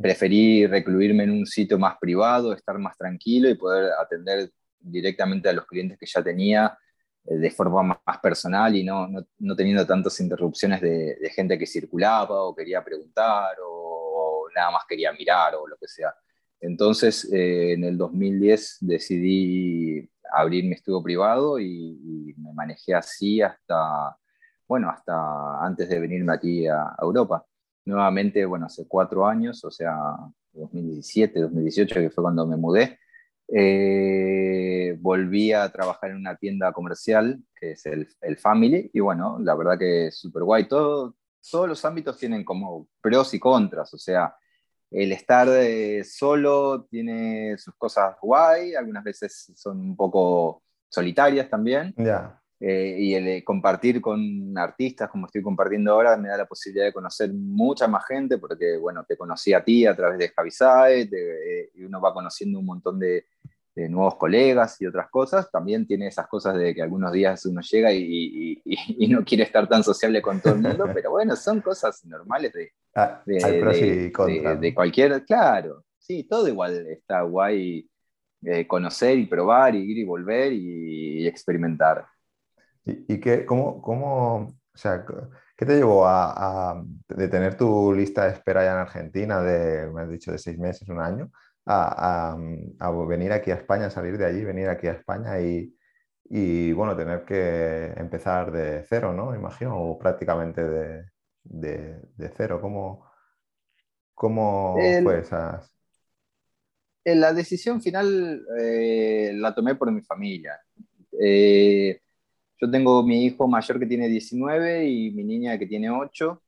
Preferí 0.00 0.66
recluirme 0.66 1.24
en 1.24 1.30
un 1.32 1.46
sitio 1.46 1.78
más 1.78 1.96
privado, 2.00 2.52
estar 2.52 2.78
más 2.78 2.96
tranquilo 2.96 3.48
y 3.48 3.54
poder 3.54 3.90
atender 4.00 4.50
directamente 4.82 5.48
a 5.48 5.52
los 5.52 5.66
clientes 5.66 5.98
que 5.98 6.06
ya 6.06 6.22
tenía 6.22 6.76
de 7.24 7.50
forma 7.50 7.82
más 8.04 8.18
personal 8.20 8.74
y 8.74 8.82
no, 8.82 9.06
no, 9.06 9.24
no 9.38 9.56
teniendo 9.56 9.86
tantas 9.86 10.18
interrupciones 10.20 10.80
de, 10.80 11.16
gente 11.34 11.56
que 11.58 11.66
circulaba 11.66 12.42
o 12.42 12.54
quería 12.54 12.82
preguntar 12.82 13.56
o, 13.64 14.44
o 14.44 14.50
nada 14.54 14.72
más 14.72 14.82
quería 14.88 15.12
mirar 15.12 15.54
o 15.54 15.66
lo 15.66 15.76
que 15.76 15.86
sea. 15.86 16.12
Entonces, 16.62 17.30
eh, 17.32 17.72
en 17.72 17.84
el 17.84 17.98
2010 17.98 18.78
decidí 18.80 20.08
abrir 20.32 20.64
mi 20.64 20.74
estudio 20.74 21.02
privado 21.02 21.58
y, 21.58 22.34
me 22.38 22.52
manejé 22.54 22.94
así 22.94 23.42
hasta, 23.42 24.16
bueno, 24.68 24.88
hasta 24.88 25.64
antes 25.64 25.88
de 25.88 25.98
venirme 25.98 26.32
aquí 26.32 26.66
a, 26.66 26.94
Europa. 27.00 27.44
Nuevamente, 27.84 28.44
bueno, 28.44 28.66
hace 28.66 28.86
cuatro 28.86 29.26
años, 29.26 29.64
o 29.64 29.70
sea, 29.72 29.96
2017, 30.52 31.40
2018, 31.40 31.94
que 31.96 32.10
fue 32.10 32.22
cuando 32.22 32.46
me 32.46 32.56
mudé, 32.56 32.98
eh, 33.54 34.96
volví 34.98 35.52
a 35.52 35.70
trabajar 35.70 36.10
en 36.10 36.16
una 36.16 36.36
tienda 36.36 36.72
comercial, 36.72 37.38
que 37.54 37.72
es 37.72 37.84
el, 37.86 38.08
el 38.22 38.36
Family, 38.38 38.90
y 38.92 39.00
bueno, 39.00 39.38
la 39.40 39.54
verdad 39.54 39.78
que 39.78 40.06
es 40.06 40.18
súper 40.18 40.42
guay. 40.42 40.66
Todo, 40.66 41.16
todos 41.50 41.68
los 41.68 41.84
ámbitos 41.84 42.16
tienen 42.18 42.44
como 42.44 42.88
pros 43.00 43.34
y 43.34 43.38
contras, 43.38 43.92
o 43.92 43.98
sea, 43.98 44.34
el 44.90 45.12
estar 45.12 45.48
eh, 45.48 46.04
solo 46.04 46.86
tiene 46.90 47.56
sus 47.58 47.74
cosas 47.76 48.16
guay, 48.20 48.74
algunas 48.74 49.04
veces 49.04 49.52
son 49.54 49.80
un 49.80 49.96
poco 49.96 50.62
solitarias 50.88 51.48
también. 51.48 51.94
Eh, 52.64 52.96
y 52.96 53.14
el 53.14 53.26
eh, 53.26 53.44
compartir 53.44 54.00
con 54.00 54.56
artistas 54.56 55.10
como 55.10 55.26
estoy 55.26 55.42
compartiendo 55.42 55.92
ahora 55.92 56.16
me 56.16 56.28
da 56.28 56.36
la 56.36 56.46
posibilidad 56.46 56.86
de 56.86 56.92
conocer 56.92 57.32
mucha 57.32 57.88
más 57.88 58.06
gente, 58.06 58.38
porque 58.38 58.76
bueno, 58.76 59.04
te 59.04 59.16
conocí 59.16 59.52
a 59.52 59.64
ti 59.64 59.84
a 59.84 59.96
través 59.96 60.18
de 60.18 60.28
Javisae, 60.28 61.10
y 61.74 61.84
uno 61.84 62.00
va 62.00 62.14
conociendo 62.14 62.60
un 62.60 62.66
montón 62.66 63.00
de, 63.00 63.26
de 63.74 63.88
nuevos 63.88 64.16
colegas 64.16 64.80
y 64.80 64.86
otras 64.86 65.08
cosas, 65.08 65.50
también 65.50 65.86
tiene 65.86 66.06
esas 66.06 66.26
cosas 66.26 66.56
de 66.56 66.74
que 66.74 66.82
algunos 66.82 67.10
días 67.10 67.44
uno 67.46 67.62
llega 67.62 67.92
y, 67.92 68.60
y, 68.64 69.08
no 69.08 69.24
quiere 69.24 69.44
estar 69.44 69.66
tan 69.68 69.82
sociable 69.82 70.20
con 70.20 70.40
todo 70.40 70.54
el 70.54 70.60
mundo, 70.60 70.84
pero 70.94 71.10
bueno, 71.10 71.34
son 71.36 71.60
cosas 71.60 72.04
normales 72.04 72.52
de, 72.52 72.72
ah, 72.94 73.22
de, 73.24 74.12
de, 74.60 74.74
cualquier, 74.74 75.24
claro, 75.24 75.84
sí, 75.98 76.24
todo 76.24 76.48
igual 76.48 76.86
está 76.86 77.22
guay 77.22 77.88
eh, 78.44 78.66
conocer 78.66 79.18
y 79.18 79.26
probar 79.26 79.74
y 79.74 79.90
ir 79.90 79.98
y 79.98 80.04
volver 80.04 80.52
y, 80.52 81.26
experimentar. 81.26 82.04
¿Y, 82.84 83.14
y 83.14 83.20
qué, 83.20 83.44
cómo, 83.46 83.80
cómo, 83.80 84.36
o 84.36 84.76
sea, 84.76 85.04
qué 85.56 85.66
te 85.66 85.76
llevó 85.76 86.06
a, 86.06 86.72
a, 86.72 86.84
de 87.08 87.28
tener 87.28 87.56
tu 87.56 87.92
lista 87.92 88.26
de 88.26 88.32
espera 88.32 88.64
ya 88.64 88.72
en 88.72 88.78
Argentina 88.78 89.40
de, 89.40 89.90
me 89.90 90.02
has 90.02 90.08
dicho, 90.10 90.32
de 90.32 90.38
seis 90.38 90.58
meses, 90.58 90.88
un 90.88 91.00
año? 91.00 91.30
a, 91.66 92.36
venir 93.08 93.32
aquí 93.32 93.50
a 93.50 93.56
España, 93.56 93.90
salir 93.90 94.18
de 94.18 94.26
allí, 94.26 94.44
venir 94.44 94.68
aquí 94.68 94.86
a 94.86 94.92
España 94.92 95.40
y, 95.40 95.74
y 96.24 96.72
bueno, 96.72 96.96
tener 96.96 97.24
que 97.24 97.92
empezar 97.96 98.50
de 98.52 98.84
cero, 98.88 99.12
¿no? 99.12 99.34
Imagino, 99.34 99.78
o 99.78 99.98
prácticamente 99.98 100.62
de, 100.62 101.04
de, 101.44 102.32
cero. 102.36 102.60
¿Cómo, 102.60 103.06
cómo 104.14 104.76
fue 105.02 105.20
esa? 105.20 105.62
La 107.04 107.32
decisión 107.32 107.82
final 107.82 108.46
eh, 108.60 109.32
la 109.34 109.54
tomé 109.54 109.74
por 109.74 109.90
mi 109.90 110.02
familia. 110.02 110.60
Eh, 111.20 112.00
yo 112.62 112.70
tengo 112.70 113.02
mi 113.02 113.24
hijo 113.24 113.48
mayor 113.48 113.80
que 113.80 113.86
tiene 113.86 114.06
19 114.06 114.88
y 114.88 115.10
mi 115.10 115.24
niña 115.24 115.58
que 115.58 115.66
tiene 115.66 115.90
8 115.90 116.40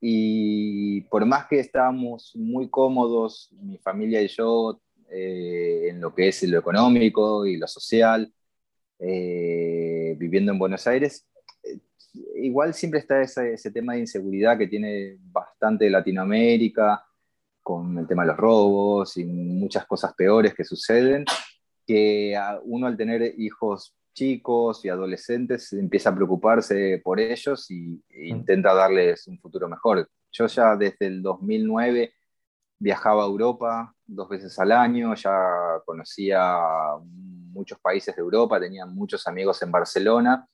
y 0.00 1.02
por 1.02 1.26
más 1.26 1.46
que 1.46 1.60
estábamos 1.60 2.32
muy 2.34 2.70
cómodos, 2.70 3.50
mi 3.60 3.76
familia 3.76 4.22
y 4.22 4.28
yo, 4.28 4.80
eh, 5.10 5.88
en 5.90 6.00
lo 6.00 6.14
que 6.14 6.28
es 6.28 6.42
lo 6.44 6.58
económico 6.58 7.44
y 7.44 7.58
lo 7.58 7.68
social, 7.68 8.32
eh, 8.98 10.16
viviendo 10.18 10.52
en 10.52 10.58
Buenos 10.58 10.86
Aires, 10.86 11.28
eh, 11.62 11.78
igual 12.36 12.72
siempre 12.72 13.00
está 13.00 13.20
ese, 13.20 13.52
ese, 13.52 13.70
tema 13.70 13.92
de 13.92 14.00
inseguridad 14.00 14.56
que 14.56 14.68
tiene 14.68 15.18
bastante 15.20 15.90
Latinoamérica, 15.90 17.04
con 17.62 17.98
el 17.98 18.06
tema 18.08 18.22
de 18.22 18.28
los 18.28 18.38
robos 18.38 19.18
y 19.18 19.24
muchas 19.24 19.84
cosas 19.86 20.14
peores 20.14 20.54
que 20.54 20.64
suceden, 20.64 21.26
que 21.86 22.34
uno 22.64 22.86
al 22.86 22.96
tener 22.96 23.34
hijos 23.38 23.94
chicos 24.12 24.84
y 24.84 24.88
adolescentes 24.88 25.72
empieza 25.72 26.10
a 26.10 26.14
preocuparse 26.14 27.00
por 27.02 27.20
ellos 27.20 27.70
y, 27.70 28.02
e 28.08 28.28
intenta 28.28 28.74
darles 28.74 29.26
un 29.26 29.38
futuro 29.38 29.68
mejor. 29.68 30.08
Yo 30.30 30.46
ya 30.46 30.76
desde 30.76 31.06
el 31.06 31.22
2009 31.22 32.12
viajaba 32.78 33.22
a 33.22 33.26
Europa 33.26 33.94
dos 34.06 34.28
veces 34.28 34.58
al 34.58 34.72
año, 34.72 35.14
ya 35.14 35.80
conocía 35.84 36.58
muchos 37.04 37.78
países 37.78 38.14
de 38.14 38.22
Europa, 38.22 38.60
tenía 38.60 38.86
muchos 38.86 39.26
amigos 39.26 39.62
en 39.62 39.70
Barcelona 39.70 40.46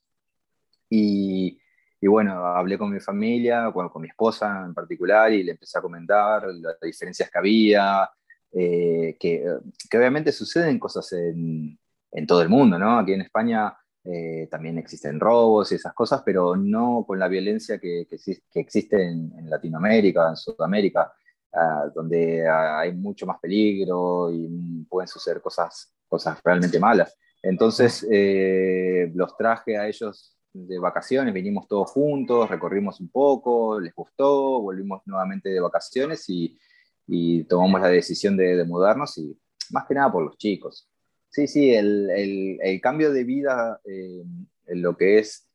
y, 0.90 1.60
y 2.00 2.06
bueno, 2.06 2.44
hablé 2.46 2.76
con 2.78 2.92
mi 2.92 3.00
familia, 3.00 3.70
con, 3.72 3.88
con, 3.88 4.02
mi 4.02 4.08
esposa 4.08 4.64
en 4.64 4.74
particular 4.74 5.32
y 5.32 5.42
le 5.42 5.52
empecé 5.52 5.78
a 5.78 5.82
comentar 5.82 6.46
las 6.48 6.80
diferencias 6.80 7.30
que 7.30 7.38
había, 7.38 8.10
eh, 8.52 9.16
que, 9.18 9.44
que 9.90 9.98
obviamente 9.98 10.32
suceden 10.32 10.78
cosas 10.78 11.12
en, 11.12 11.78
en 12.10 12.26
todo 12.26 12.42
el 12.42 12.48
mundo, 12.48 12.78
¿no? 12.78 12.98
Aquí 12.98 13.12
en 13.12 13.22
España 13.22 13.76
eh, 14.04 14.48
también 14.50 14.78
existen 14.78 15.20
robos 15.20 15.70
y 15.72 15.74
esas 15.74 15.92
cosas, 15.92 16.22
pero 16.24 16.56
no 16.56 17.04
con 17.06 17.18
la 17.18 17.28
violencia 17.28 17.78
que, 17.78 18.06
que, 18.08 18.60
existe 18.60 19.02
en, 19.04 19.50
Latinoamérica, 19.50 20.30
en 20.30 20.36
Sudamérica, 20.36 21.12
ah, 21.52 21.90
donde 21.94 22.48
hay 22.48 22.94
mucho 22.94 23.26
más 23.26 23.38
peligro 23.38 24.30
y 24.32 24.48
pueden 24.88 25.08
suceder 25.08 25.42
cosas, 25.42 25.94
cosas 26.06 26.38
realmente 26.42 26.78
malas. 26.78 27.16
Entonces 27.42 28.06
eh, 28.10 29.10
los 29.14 29.36
traje 29.36 29.76
a 29.76 29.86
ellos 29.86 30.36
de 30.52 30.78
vacaciones, 30.78 31.34
vinimos 31.34 31.68
todos 31.68 31.90
juntos, 31.90 32.48
recorrimos 32.48 33.00
un 33.00 33.10
poco, 33.10 33.78
les 33.78 33.94
gustó, 33.94 34.60
volvimos 34.62 35.02
nuevamente 35.06 35.50
de 35.50 35.60
vacaciones 35.60 36.28
y, 36.30 36.58
y 37.06 37.44
tomamos 37.44 37.80
la 37.80 37.88
decisión 37.88 38.36
de, 38.36 38.56
de 38.56 38.64
mudarnos 38.64 39.18
y 39.18 39.38
más 39.70 39.86
que 39.86 39.94
nada 39.94 40.10
por 40.10 40.24
los 40.24 40.36
chicos. 40.38 40.88
Sí, 41.30 41.46
sí, 41.46 41.74
el, 41.74 42.10
el, 42.10 42.80
cambio 42.80 43.12
de 43.12 43.24
vida 43.24 43.80
eh, 43.84 44.22
en 44.66 44.82
lo 44.82 44.96
que 44.96 45.18
es 45.18 45.46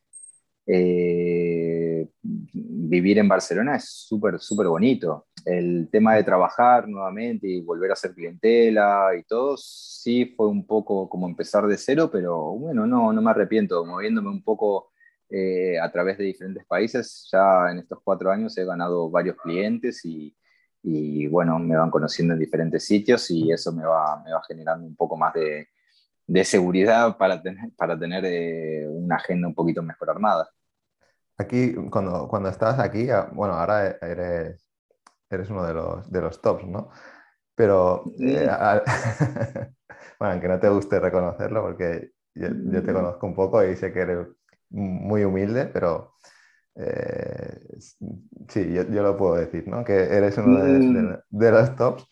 eh, 0.66 2.08
vivir 2.22 3.18
en 3.18 3.28
Barcelona 3.28 3.76
es 3.78 3.90
súper, 3.90 4.40
súper 4.40 4.68
bonito. 4.68 5.28
El 5.46 5.90
tema 5.92 6.16
de 6.16 6.24
trabajar 6.24 6.88
nuevamente 6.88 7.48
y 7.48 7.62
volver 7.62 7.92
a 7.92 7.96
ser 7.96 8.14
clientela 8.14 9.10
y 9.20 9.24
todo, 9.24 9.58
sí 9.58 10.34
fue 10.38 10.48
un 10.48 10.66
poco 10.66 11.10
como 11.10 11.28
empezar 11.28 11.68
de 11.68 11.78
cero, 11.78 12.10
pero 12.12 12.54
bueno, 12.54 12.86
no, 12.88 13.12
no 13.12 13.22
me 13.22 13.32
arrepiento, 13.32 13.86
moviéndome 13.86 14.30
un 14.30 14.44
poco 14.44 14.92
eh, 15.30 15.80
a 15.80 15.92
través 15.92 16.18
de 16.18 16.26
diferentes 16.26 16.66
países. 16.66 17.28
Ya 17.32 17.72
en 17.72 17.80
estos 17.80 18.00
cuatro 18.04 18.32
años 18.32 18.58
he 18.58 18.66
ganado 18.66 19.10
varios 19.10 19.36
clientes 19.38 20.06
y, 20.06 20.36
y 20.84 21.28
bueno, 21.28 21.58
me 21.60 21.78
van 21.78 21.90
conociendo 21.90 22.34
en 22.34 22.40
diferentes 22.40 22.86
sitios 22.86 23.32
y 23.32 23.52
eso 23.52 23.72
me 23.72 23.86
va, 23.86 24.22
me 24.24 24.34
va 24.34 24.42
generando 24.46 24.86
un 24.86 24.96
poco 24.96 25.16
más 25.16 25.34
de, 25.34 25.70
de 26.28 26.44
seguridad 26.44 27.18
para 27.18 27.42
tener, 27.42 27.72
para 27.76 27.98
tener 27.98 28.24
eh, 28.26 28.88
una 28.88 29.16
agenda 29.16 29.48
un 29.48 29.56
poquito 29.56 29.82
mejor 29.82 30.10
armada. 30.10 30.50
Aquí, 31.38 31.74
cuando, 31.90 32.28
cuando 32.28 32.50
estás 32.50 32.80
aquí, 32.80 33.10
ah, 33.10 33.30
bueno, 33.34 33.56
ahora 33.56 33.98
eres, 34.02 34.70
eres 35.30 35.50
uno 35.50 35.66
de 35.66 35.74
los, 35.74 36.12
de 36.12 36.22
los 36.22 36.42
tops, 36.42 36.66
¿no? 36.66 36.90
Pero 37.56 38.04
eh, 38.20 38.48
bueno, 40.20 40.34
aunque 40.34 40.48
no 40.48 40.60
te 40.60 40.70
guste 40.70 41.00
reconocerlo, 41.00 41.62
porque 41.62 42.12
yo, 42.36 42.50
te 42.50 42.92
mm. 42.92 42.94
conozco 42.94 43.28
un 43.28 43.36
poco 43.36 43.64
y 43.64 43.76
sé 43.76 43.92
que 43.92 44.02
eres 44.02 44.28
muy 44.70 45.24
humilde, 45.24 45.68
pero 45.68 46.16
eh, 46.76 47.78
sí, 48.50 48.74
yo, 48.74 48.84
lo 48.84 49.18
puedo 49.18 49.36
decir, 49.36 49.68
¿no? 49.68 49.84
Que 49.84 49.94
eres 49.94 50.38
uno 50.38 50.64
de, 50.64 50.80
mm. 50.80 51.24
los 51.30 51.76
tops. 51.76 52.08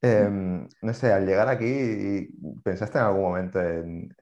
Em, 0.00 0.66
no 0.82 0.94
sé, 0.94 1.12
al 1.12 1.26
llegar 1.26 1.48
aquí, 1.48 2.28
¿pensaste 2.64 2.98
en 2.98 3.04
algún 3.04 3.22
momento 3.22 3.60
en, 3.60 4.14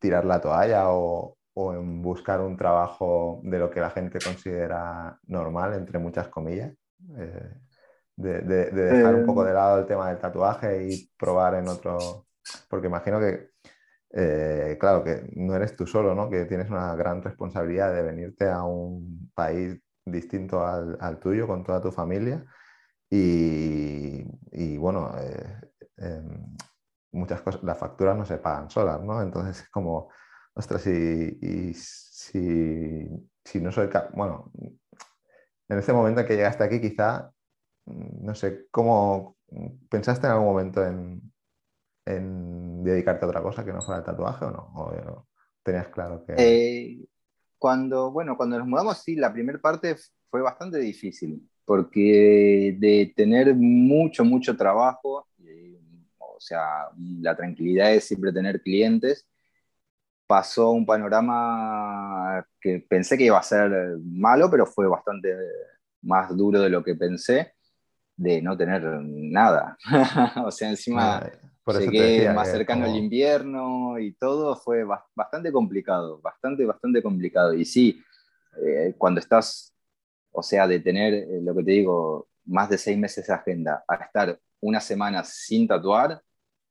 tirar 0.00 0.24
la 0.24 0.40
toalla 0.40 0.90
o, 0.90 1.36
en 1.72 2.02
buscar 2.02 2.40
un 2.40 2.56
trabajo 2.56 3.40
de 3.44 3.58
lo 3.58 3.70
que 3.70 3.80
la 3.80 3.90
gente 3.90 4.18
considera 4.18 5.18
normal, 5.26 5.74
entre 5.74 5.98
muchas 5.98 6.28
comillas? 6.28 6.72
Eh, 7.16 7.54
de, 8.16 8.40
dejar 8.70 9.14
un 9.14 9.26
poco 9.26 9.44
de 9.44 9.54
lado 9.54 9.78
el 9.80 9.86
tema 9.86 10.08
del 10.08 10.18
tatuaje 10.18 10.88
y 10.88 11.10
probar 11.16 11.54
en 11.54 11.68
otro, 11.68 12.26
porque 12.68 12.88
imagino 12.88 13.20
que, 13.20 13.50
eh, 14.12 14.76
claro, 14.80 15.04
que 15.04 15.30
no 15.36 15.54
eres 15.54 15.76
tú 15.76 15.86
solo, 15.86 16.14
¿no? 16.14 16.28
Que 16.28 16.44
tienes 16.46 16.68
una 16.70 16.94
gran 16.96 17.22
responsabilidad 17.22 17.94
de 17.94 18.02
venirte 18.02 18.48
a 18.48 18.64
un 18.64 19.30
país 19.34 19.78
distinto 20.04 20.66
al, 20.66 21.18
tuyo 21.20 21.46
con 21.46 21.62
toda 21.64 21.80
tu 21.80 21.92
familia 21.92 22.44
y, 23.10 24.76
bueno, 24.78 25.12
eh, 25.18 25.60
em, 25.98 26.56
muchas 27.12 27.40
cosas, 27.42 27.62
las 27.62 27.78
facturas 27.78 28.16
no 28.16 28.24
se 28.24 28.38
pagan 28.38 28.70
solas, 28.70 29.00
¿no? 29.02 29.22
Entonces 29.22 29.62
es 29.62 29.68
como, 29.70 30.10
ostras, 30.54 30.86
y, 30.86 31.74
si, 31.74 33.08
si, 33.44 33.60
no 33.60 33.72
soy, 33.72 33.88
bueno, 34.14 34.52
en 35.68 35.78
este 35.78 35.92
momento 35.92 36.20
en 36.20 36.26
que 36.26 36.36
llegaste 36.36 36.64
aquí 36.64 36.80
quizá, 36.80 37.32
no 37.86 38.34
sé, 38.34 38.66
¿cómo 38.70 39.36
pensaste 39.88 40.26
en 40.26 40.32
algún 40.32 40.48
momento 40.48 40.84
en, 40.84 41.29
en 42.04 42.82
dedicarte 42.82 43.24
a 43.24 43.28
otra 43.28 43.42
cosa 43.42 43.64
que 43.64 43.72
no 43.72 43.82
fuera 43.82 44.00
el 44.00 44.04
tatuaje 44.04 44.44
o 44.44 44.50
no? 44.50 45.26
tenías 45.62 45.88
claro 45.88 46.24
que...? 46.24 46.34
Eh, 46.38 46.98
cuando, 47.58 48.10
bueno, 48.10 48.36
cuando 48.36 48.58
nos 48.58 48.66
mudamos, 48.66 48.98
sí, 49.02 49.16
la 49.16 49.32
primera 49.32 49.58
parte 49.58 49.94
fue 50.30 50.40
bastante 50.40 50.78
difícil, 50.78 51.46
porque 51.64 52.74
de 52.78 53.12
tener 53.14 53.54
mucho, 53.54 54.24
mucho 54.24 54.56
trabajo, 54.56 55.26
o 56.18 56.40
sea, 56.40 56.88
la 57.20 57.36
tranquilidad 57.36 57.90
de 57.90 58.00
siempre 58.00 58.32
tener 58.32 58.62
clientes, 58.62 59.28
pasó 60.26 60.70
un 60.70 60.86
panorama 60.86 62.46
que 62.60 62.78
pensé 62.88 63.18
que 63.18 63.24
iba 63.24 63.38
a 63.38 63.42
ser 63.42 63.98
malo, 64.02 64.50
pero 64.50 64.64
fue 64.64 64.88
bastante 64.88 65.36
más 66.02 66.34
duro 66.34 66.60
de 66.62 66.70
lo 66.70 66.82
que 66.82 66.94
pensé, 66.94 67.52
de 68.16 68.40
no 68.40 68.56
tener 68.56 68.82
nada. 69.02 69.76
o 70.46 70.50
sea, 70.50 70.70
encima 70.70 71.30
llegué 71.66 72.30
más 72.32 72.50
cercano 72.50 72.84
al 72.84 72.96
invierno 72.96 73.98
y 73.98 74.12
todo 74.12 74.56
fue 74.56 74.84
bastante 75.14 75.52
complicado, 75.52 76.20
bastante, 76.20 76.64
bastante 76.64 77.02
complicado. 77.02 77.54
Y 77.54 77.64
sí, 77.64 78.02
eh, 78.64 78.94
cuando 78.96 79.20
estás, 79.20 79.72
o 80.32 80.42
sea, 80.42 80.66
de 80.66 80.80
tener, 80.80 81.14
eh, 81.14 81.40
lo 81.42 81.54
que 81.54 81.62
te 81.62 81.72
digo, 81.72 82.28
más 82.46 82.68
de 82.68 82.78
seis 82.78 82.98
meses 82.98 83.26
de 83.26 83.34
agenda, 83.34 83.84
a 83.86 83.96
estar 83.96 84.38
una 84.60 84.80
semana 84.80 85.22
sin 85.24 85.66
tatuar, 85.68 86.20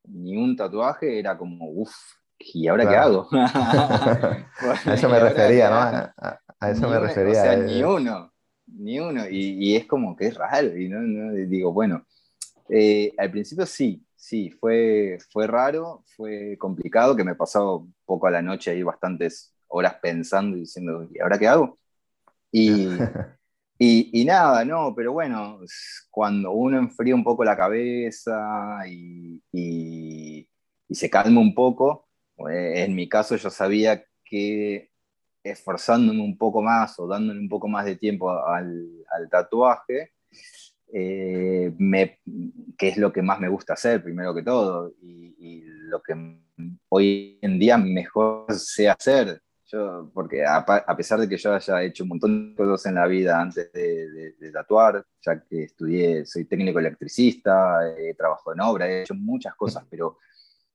ni 0.03 0.37
un 0.37 0.55
tatuaje, 0.55 1.19
era 1.19 1.37
como, 1.37 1.69
uff, 1.69 1.95
¿y 2.37 2.67
ahora 2.67 2.87
qué 2.87 2.95
hago? 2.95 3.27
a 3.31 4.93
eso 4.93 5.09
me 5.09 5.19
refería, 5.19 5.69
¿no? 5.69 5.75
A, 5.77 6.71
eso 6.71 6.89
me 6.89 6.99
refería. 6.99 7.41
O 7.41 7.43
sea, 7.43 7.55
ni 7.55 7.83
uno, 7.83 8.33
ni 8.67 8.99
uno. 8.99 9.23
Y, 9.29 9.75
es 9.75 9.85
como 9.85 10.15
que 10.15 10.27
es 10.27 10.35
raro. 10.35 10.75
Y 10.77 10.89
no, 10.89 11.33
digo, 11.47 11.71
bueno, 11.71 12.05
eh, 12.69 13.13
al 13.17 13.31
principio 13.31 13.65
sí, 13.65 14.03
sí, 14.19 14.51
fue, 14.51 15.17
fue 15.31 15.47
raro, 15.47 16.03
fue 16.15 16.57
complicado, 16.57 17.15
que 17.15 17.23
me 17.23 17.35
pasaba 17.35 17.77
un 17.77 17.95
poco 18.05 18.27
a 18.27 18.31
la 18.31 18.41
noche 18.41 18.71
ahí 18.71 18.83
bastantes 18.83 19.55
horas 19.67 19.95
pensando 20.01 20.57
y 20.57 20.61
diciendo, 20.61 21.07
¿y 21.11 21.19
ahora 21.19 21.39
qué 21.39 21.47
hago? 21.47 21.79
Y, 22.51 22.89
y, 23.79 24.25
nada, 24.25 24.65
no, 24.65 24.93
pero 24.95 25.13
bueno, 25.13 25.59
cuando 26.11 26.51
uno 26.51 26.77
enfría 26.77 27.15
un 27.15 27.23
poco 27.23 27.43
la 27.45 27.55
cabeza 27.55 28.81
y, 28.87 29.41
y 29.53 30.95
se 30.95 31.09
calma 31.09 31.39
un 31.39 31.53
poco, 31.55 32.09
eh, 32.51 32.83
en 32.83 32.95
mi 32.95 33.07
caso 33.07 33.35
yo 33.37 33.49
sabía 33.49 34.03
que 34.25 34.91
esforzándome 35.43 36.21
un 36.21 36.37
poco 36.37 36.61
más 36.61 36.99
o 36.99 37.07
dándole 37.07 37.39
un 37.39 37.49
poco 37.49 37.67
más 37.67 37.85
de 37.85 37.95
tiempo 37.95 38.29
al, 38.31 38.87
al 39.11 39.29
tatuaje, 39.29 40.13
eh, 40.91 41.71
me, 41.77 42.19
que 42.77 42.89
es 42.89 42.97
lo 42.97 43.13
que 43.13 43.21
más 43.21 43.39
me 43.39 43.49
gusta 43.49 43.73
hacer, 43.73 44.03
primero 44.03 44.33
que 44.33 44.43
todo, 44.43 44.93
y, 45.01 45.63
lo 45.89 46.03
que 46.03 46.13
hoy 46.89 47.39
en 47.41 47.57
día 47.57 47.75
mejor 47.77 48.53
sé 48.53 48.87
hacer. 48.87 49.41
Yo, 49.65 50.11
porque 50.13 50.43
a, 50.45 50.63
pesar 50.95 51.19
de 51.19 51.27
que 51.27 51.37
yo 51.37 51.53
haya 51.53 51.83
hecho 51.83 52.03
un 52.03 52.09
montón 52.09 52.51
de 52.51 52.55
cosas 52.55 52.87
en 52.87 52.95
la 52.95 53.07
vida 53.07 53.39
antes 53.39 53.71
de, 53.71 54.51
tatuar, 54.53 55.03
ya 55.21 55.43
que 55.43 55.63
estudié, 55.63 56.25
soy 56.25 56.45
técnico 56.45 56.79
electricista, 56.79 57.79
he 57.97 58.13
trabajado 58.13 58.53
en 58.53 58.61
obra, 58.61 58.87
he 58.87 59.01
hecho 59.01 59.15
muchas 59.15 59.55
cosas, 59.55 59.83
pero 59.89 60.17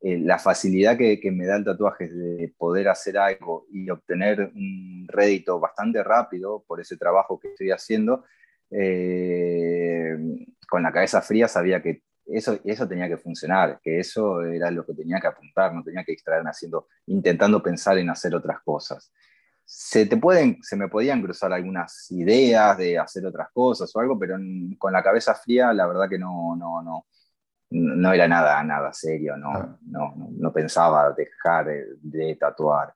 eh, 0.01 0.19
la 0.19 0.39
facilidad 0.39 0.97
que, 0.97 1.21
que, 1.21 1.31
me 1.31 1.47
da 1.47 1.57
el 1.57 1.65
tatuaje 1.65 2.09
de 2.09 2.53
poder 2.57 2.89
hacer 2.89 3.19
algo 3.19 3.67
y 3.71 3.89
obtener 3.91 4.53
un 4.55 5.07
rédito 5.09 5.61
bastante 5.61 6.03
rápido 6.03 6.65
por 6.67 6.81
ese 6.81 6.97
trabajo 6.97 7.39
que 7.39 7.49
estoy 7.49 7.71
haciendo, 7.71 8.25
eh, 8.77 10.17
con 10.69 10.83
la 10.83 10.93
cabeza 10.93 11.23
fría 11.23 11.47
sabía 11.47 11.81
que 11.81 12.03
eso, 12.27 12.59
eso 12.65 12.89
tenía 12.89 13.09
que 13.09 13.19
funcionar, 13.19 13.79
que 13.83 14.01
eso 14.01 14.43
era 14.43 14.71
lo 14.71 14.85
que 14.85 14.95
tenía 14.95 15.21
que 15.21 15.27
apuntar, 15.27 15.75
no 15.75 15.83
tenía 15.83 16.05
que 16.05 16.13
distraerme 16.13 16.51
haciendo, 16.51 16.89
intentando 17.07 17.63
pensar 17.63 17.99
en 17.99 18.11
hacer 18.11 18.35
otras 18.35 18.61
cosas. 18.65 19.13
Se, 19.65 20.07
te 20.07 20.17
pueden, 20.17 20.63
se 20.63 20.77
me 20.77 20.89
podían 20.89 21.23
cruzar 21.23 21.53
algunas 21.53 22.11
ideas 22.11 22.77
de 22.77 22.99
hacer 22.99 23.25
otras 23.27 23.49
cosas 23.53 23.95
o 23.95 24.01
algo, 24.01 24.19
pero 24.19 24.37
con 24.79 24.93
la 24.93 25.03
cabeza 25.03 25.35
fría 25.35 25.73
la 25.73 25.87
verdad 25.87 26.09
que 26.09 26.19
no, 26.19 26.57
no, 26.57 26.83
no, 26.83 27.07
no 27.71 28.13
era 28.13 28.27
nada, 28.29 28.63
nada 28.63 28.93
serio, 28.93 29.37
no, 29.37 29.51
ah. 29.51 29.79
no, 29.87 30.15
no, 30.17 30.53
pensaba 30.53 31.13
dejar 31.13 31.67
de, 32.01 32.37
tatuar. 32.37 32.95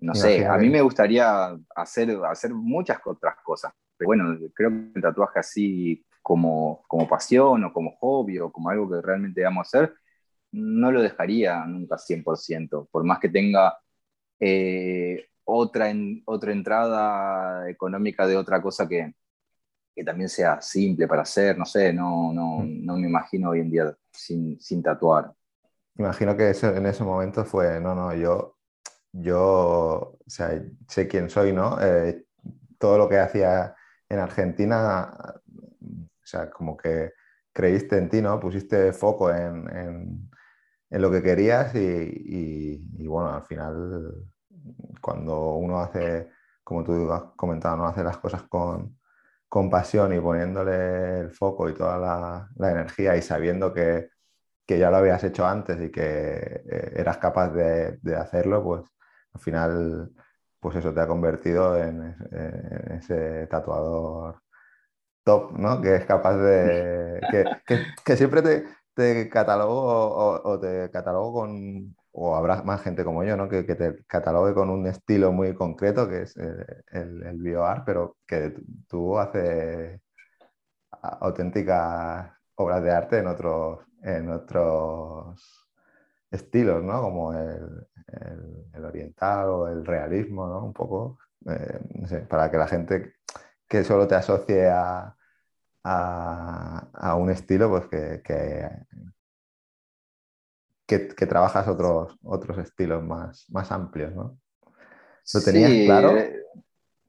No 0.00 0.14
sé, 0.14 0.44
a 0.44 0.56
mí 0.56 0.68
me 0.68 0.82
gustaría 0.82 1.56
hacer, 1.76 2.18
hacer 2.28 2.52
muchas 2.52 2.98
otras 3.04 3.36
cosas, 3.44 3.72
bueno, 4.04 4.38
creo 4.54 4.70
que 4.70 4.92
el 4.94 5.02
tatuaje 5.02 5.40
así 5.40 6.04
como, 6.22 6.84
como 6.86 7.08
pasión 7.08 7.64
o 7.64 7.72
como 7.72 7.96
hobby 7.96 8.38
o 8.38 8.50
como 8.52 8.70
algo 8.70 8.88
que 8.88 9.02
realmente 9.02 9.44
amo 9.44 9.60
hacer, 9.60 9.94
no 10.52 10.92
lo 10.92 11.02
dejaría 11.02 11.64
nunca 11.66 11.96
100%, 11.96 12.88
por 12.90 13.04
más 13.04 13.18
que 13.18 13.28
tenga 13.28 13.78
eh, 14.38 15.26
otra, 15.44 15.90
en, 15.90 16.22
otra 16.26 16.52
entrada 16.52 17.68
económica 17.68 18.26
de 18.26 18.36
otra 18.36 18.60
cosa 18.60 18.88
que, 18.88 19.14
que, 19.94 20.04
también 20.04 20.28
sea 20.28 20.60
simple 20.60 21.08
para 21.08 21.22
hacer, 21.22 21.58
no 21.58 21.64
sé, 21.64 21.92
no, 21.92 22.32
no, 22.32 22.58
mm. 22.58 22.84
no 22.84 22.96
me 22.96 23.08
imagino 23.08 23.50
hoy 23.50 23.60
en 23.60 23.70
día 23.70 23.96
sin, 24.10 24.60
sin 24.60 24.82
tatuar. 24.82 25.32
Imagino 25.96 26.36
que 26.36 26.50
en 26.50 26.86
ese 26.86 27.04
momento 27.04 27.44
fue, 27.44 27.80
no, 27.80 27.94
no, 27.94 28.14
yo, 28.14 28.56
yo 29.12 30.18
o 30.18 30.18
sea, 30.26 30.62
sé 30.88 31.08
quién 31.08 31.28
soy, 31.28 31.52
¿no? 31.52 31.78
Eh, 31.80 32.24
todo 32.78 32.98
lo 32.98 33.08
que 33.08 33.18
hacía 33.18 33.74
en 34.12 34.18
Argentina, 34.18 35.10
o 35.80 36.26
sea, 36.26 36.50
como 36.50 36.76
que 36.76 37.12
creíste 37.52 37.96
en 37.98 38.08
ti, 38.08 38.20
¿no? 38.20 38.38
Pusiste 38.38 38.92
foco 38.92 39.32
en, 39.32 40.30
lo 40.90 41.10
que 41.10 41.22
querías 41.22 41.74
y, 41.74 43.06
bueno, 43.06 43.34
al 43.34 43.42
final, 43.44 44.14
cuando 45.00 45.54
uno 45.54 45.80
hace, 45.80 46.28
como 46.62 46.84
tú 46.84 47.10
has 47.10 47.22
comentado, 47.36 47.76
no 47.78 47.86
hace 47.86 48.04
las 48.04 48.18
cosas 48.18 48.42
con, 48.44 48.98
pasión 49.70 50.14
y 50.14 50.20
poniéndole 50.20 51.20
el 51.20 51.30
foco 51.30 51.68
y 51.68 51.74
toda 51.74 51.98
la, 51.98 52.70
energía 52.70 53.16
y 53.16 53.22
sabiendo 53.22 53.72
que, 53.72 54.10
ya 54.68 54.90
lo 54.90 54.96
habías 54.96 55.22
hecho 55.22 55.46
antes 55.46 55.78
y 55.82 55.90
que 55.90 56.02
eh, 56.02 56.92
eras 56.96 57.18
capaz 57.18 57.50
de, 57.50 57.98
de 58.00 58.16
hacerlo, 58.16 58.64
pues 58.64 58.82
al 59.34 59.40
final 59.40 60.10
pues 60.62 60.76
eso 60.76 60.94
te 60.94 61.00
ha 61.00 61.08
convertido 61.08 61.76
en, 61.76 62.16
ese 62.96 63.48
tatuador 63.48 64.42
top, 65.24 65.52
¿no? 65.58 65.80
Que 65.82 65.96
es 65.96 66.06
capaz 66.06 66.36
de... 66.36 67.20
que, 68.04 68.16
siempre 68.16 68.42
te, 68.42 68.66
te 68.94 69.28
catalogo 69.28 70.42
o, 70.44 70.60
te 70.60 70.90
catalogo 70.92 71.32
con... 71.40 71.96
o 72.12 72.36
habrá 72.36 72.62
más 72.62 72.82
gente 72.82 73.04
como 73.04 73.24
yo, 73.24 73.36
¿no? 73.36 73.48
Que, 73.48 73.64
te 73.64 74.04
catalogue 74.06 74.54
con 74.54 74.70
un 74.70 74.86
estilo 74.86 75.32
muy 75.32 75.54
concreto, 75.54 76.08
que 76.08 76.22
es 76.22 76.36
el, 76.36 77.24
el, 77.24 77.38
bioart, 77.42 77.84
pero 77.84 78.16
que 78.26 78.54
tú 78.88 79.18
haces 79.18 80.00
auténticas 81.02 82.32
obras 82.54 82.82
de 82.84 82.90
arte 82.92 83.18
en 83.18 83.26
otros, 83.26 83.80
en 84.02 84.30
otros 84.30 85.68
estilos, 86.30 86.84
¿no? 86.84 87.02
Como 87.02 87.32
el, 87.34 87.86
oriental 88.84 89.48
o 89.48 89.68
el 89.68 89.84
realismo, 89.84 90.46
¿no? 90.46 90.64
Un 90.64 90.72
poco, 90.72 91.18
eh, 91.46 91.80
no 91.94 92.08
sé, 92.08 92.20
para 92.20 92.50
que 92.50 92.56
la 92.58 92.68
gente 92.68 93.14
que 93.66 93.84
solo 93.84 94.06
te 94.06 94.14
asocie 94.14 94.68
a, 94.68 95.16
a, 95.84 97.14
un 97.16 97.30
estilo, 97.30 97.70
pues 97.70 97.86
que, 97.86 98.22
que, 100.86 101.08
que, 101.14 101.26
trabajas 101.26 101.66
otros, 101.68 102.18
otros 102.22 102.58
estilos 102.58 103.02
más, 103.02 103.46
más 103.50 103.72
amplios, 103.72 104.14
¿no? 104.14 104.38
¿Lo 105.34 105.40
tenías 105.40 105.70
claro? 105.86 106.16
Eh. 106.16 106.44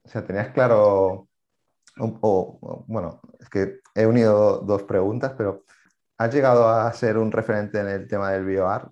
O 0.04 0.08
sea, 0.08 0.24
tenías 0.26 0.48
claro, 0.50 1.28
bueno, 1.96 3.20
es 3.38 3.48
que 3.48 3.80
he 3.94 4.06
unido 4.06 4.58
dos 4.60 4.82
preguntas, 4.82 5.34
pero 5.36 5.64
¿has 6.18 6.32
llegado 6.32 6.68
a 6.68 6.92
ser 6.92 7.18
un 7.18 7.32
referente 7.32 7.80
en 7.80 7.88
el 7.88 8.08
tema 8.08 8.32
del 8.32 8.44
bioart? 8.44 8.90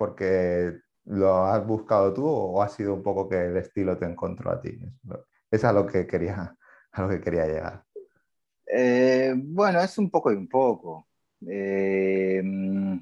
Mm, 0.00 0.04
porque 0.04 0.80
lo 1.06 1.44
has 1.44 1.66
buscado 1.66 2.12
tú 2.14 2.26
o 2.26 2.62
ha 2.62 2.68
sido 2.68 2.94
un 2.94 3.02
poco 3.02 3.28
que 3.28 3.46
el 3.46 3.56
estilo 3.56 3.96
te 3.98 4.06
encontró 4.06 4.50
a 4.50 4.60
ti? 4.60 4.78
Es 5.50 5.64
a 5.64 5.72
lo 5.72 5.86
que 5.86 6.06
quería, 6.06 6.56
a 6.92 7.02
lo 7.02 7.08
que 7.08 7.20
quería 7.20 7.46
llegar. 7.46 7.84
Eh, 8.66 9.34
bueno, 9.36 9.80
es 9.80 9.98
un 9.98 10.10
poco 10.10 10.32
y 10.32 10.36
un 10.36 10.48
poco. 10.48 11.08
Eh, 11.48 12.42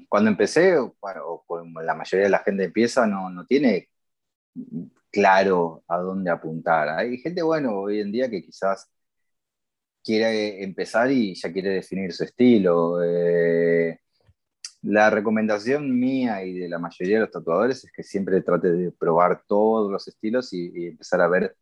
cuando 0.07 0.29
empecé, 0.29 0.77
bueno, 1.01 1.43
como 1.45 1.81
la 1.81 1.93
mayoría 1.93 2.25
de 2.25 2.31
la 2.31 2.39
gente 2.39 2.65
empieza, 2.65 3.05
no, 3.05 3.29
no 3.29 3.45
tiene 3.45 3.89
claro 5.11 5.83
a 5.87 5.97
dónde 5.97 6.31
apuntar. 6.31 6.89
Hay 6.89 7.17
gente, 7.17 7.41
bueno, 7.41 7.75
hoy 7.75 8.01
en 8.01 8.11
día 8.11 8.29
que 8.29 8.41
quizás 8.41 8.89
quiere 10.03 10.63
empezar 10.63 11.11
y 11.11 11.35
ya 11.35 11.51
quiere 11.51 11.69
definir 11.69 12.13
su 12.13 12.23
estilo. 12.23 13.03
Eh, 13.03 13.99
la 14.81 15.09
recomendación 15.09 15.99
mía 15.99 16.43
y 16.43 16.53
de 16.59 16.69
la 16.69 16.79
mayoría 16.79 17.17
de 17.17 17.21
los 17.21 17.31
tatuadores 17.31 17.83
es 17.83 17.91
que 17.91 18.03
siempre 18.03 18.41
trate 18.41 18.71
de 18.71 18.91
probar 18.91 19.43
todos 19.47 19.91
los 19.91 20.07
estilos 20.07 20.53
y, 20.53 20.87
empezar 20.87 21.21
a 21.21 21.27
ver 21.27 21.55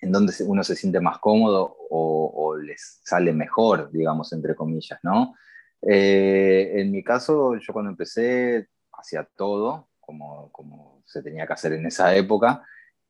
en 0.00 0.12
dónde 0.12 0.34
uno 0.46 0.62
se 0.62 0.76
siente 0.76 1.00
más 1.00 1.18
cómodo 1.18 1.76
o, 1.90 2.56
les 2.56 3.00
sale 3.04 3.32
mejor, 3.32 3.90
digamos, 3.90 4.32
entre 4.32 4.54
comillas, 4.54 4.98
¿no? 5.02 5.34
Eh, 5.82 6.72
en 6.76 6.92
mi 6.92 7.02
caso, 7.02 7.56
yo 7.56 7.72
cuando 7.72 7.90
empecé 7.90 8.68
hacía 8.92 9.28
todo, 9.36 9.88
como, 10.00 10.50
como 10.52 11.02
se 11.04 11.22
tenía 11.22 11.46
que 11.46 11.52
hacer 11.52 11.72
en 11.72 11.86
esa 11.86 12.14
época, 12.14 12.64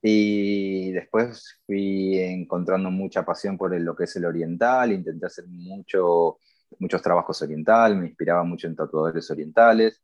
y 0.06 0.92
después 0.92 1.60
fui 1.66 2.18
encontrando 2.18 2.90
mucha 2.90 3.24
pasión 3.24 3.56
por 3.56 3.78
lo 3.78 3.96
que 3.96 4.04
es 4.04 4.16
el 4.16 4.26
oriental, 4.26 4.92
intenté 4.92 5.26
hacer 5.26 5.46
mucho, 5.46 6.38
muchos 6.78 7.02
trabajos 7.02 7.40
orientales, 7.42 7.96
me 7.98 8.06
inspiraba 8.06 8.44
mucho 8.44 8.66
en 8.66 8.76
tatuadores 8.76 9.30
orientales, 9.30 10.02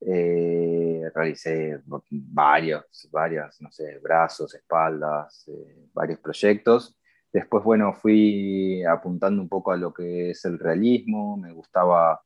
eh, 0.00 1.02
realicé 1.14 1.80
varios, 2.10 3.08
varias, 3.10 3.60
no 3.60 3.70
sé, 3.70 3.98
brazos, 3.98 4.54
espaldas, 4.54 5.48
eh, 5.48 5.88
varios 5.92 6.18
proyectos. 6.20 6.98
Después, 7.32 7.64
bueno, 7.64 7.92
fui 7.94 8.82
apuntando 8.84 9.42
un 9.42 9.48
poco 9.48 9.72
a 9.72 9.76
lo 9.76 9.92
que 9.92 10.30
es 10.30 10.44
el 10.44 10.58
realismo, 10.58 11.36
me 11.36 11.52
gustaba 11.52 12.20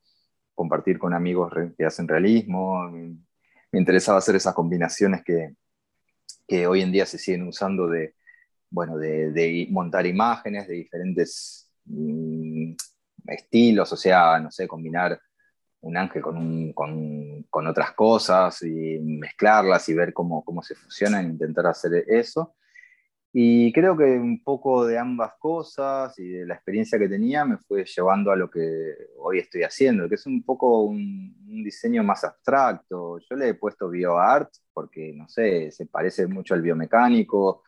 compartir 0.55 0.99
con 0.99 1.15
amigos 1.15 1.53
que 1.77 1.85
hacen 1.85 2.07
realismo, 2.07 2.91
me 2.91 3.79
interesaba 3.79 4.19
hacer 4.19 4.37
esas 4.37 4.55
combinaciones 4.55 5.23
que, 5.25 5.55
que 6.47 6.67
hoy 6.67 6.83
en 6.83 6.93
día 6.93 7.07
se 7.07 7.19
siguen 7.19 7.47
usando 7.47 7.87
de, 7.87 8.15
bueno, 8.71 8.99
de, 8.99 9.67
montar 9.71 10.07
imágenes 10.07 10.69
de 10.69 10.75
diferentes 10.75 11.71
mm, 11.85 12.73
estilos, 13.27 13.93
o 13.93 13.97
sea, 13.97 14.39
no 14.41 14.51
sé, 14.51 14.69
combinar 14.69 15.21
un 15.83 15.97
ángel 15.97 16.23
con, 16.23 16.73
con, 16.73 17.67
otras 17.67 17.93
cosas 17.93 18.63
y 18.63 18.99
mezclarlas 19.01 19.89
y 19.89 19.95
ver 19.95 20.13
cómo, 20.13 20.45
cómo 20.45 20.63
se 20.63 20.75
fusionan, 20.75 21.27
intentar 21.27 21.67
hacer 21.67 22.05
eso. 22.07 22.55
Y 23.33 23.73
creo 23.73 23.97
que 23.97 24.19
un 24.19 24.43
poco 24.43 24.85
de 24.85 24.99
ambas 24.99 25.35
cosas 25.39 26.19
y 26.19 26.29
de 26.29 26.47
la 26.47 26.55
experiencia 26.55 26.99
que 26.99 27.09
tenía 27.09 27.45
me 27.45 27.59
fue 27.59 27.85
llevando 27.85 28.33
a 28.33 28.37
lo 28.37 28.51
que 28.51 28.61
hoy 29.19 29.39
estoy 29.39 29.63
haciendo, 29.63 30.09
que 30.09 30.17
es 30.17 30.27
un 30.27 30.43
poco 30.43 30.83
un, 30.83 31.37
diseño 31.63 32.03
más 32.03 32.25
abstracto. 32.25 33.19
Yo 33.19 33.37
le 33.37 33.51
he 33.51 33.55
puesto 33.55 33.89
bioart 33.89 34.51
porque, 34.73 35.13
no 35.15 35.29
sé, 35.29 35.71
se 35.71 35.87
parece 35.87 36.27
mucho 36.27 36.55
al 36.55 36.63
biomecánico 36.63 37.63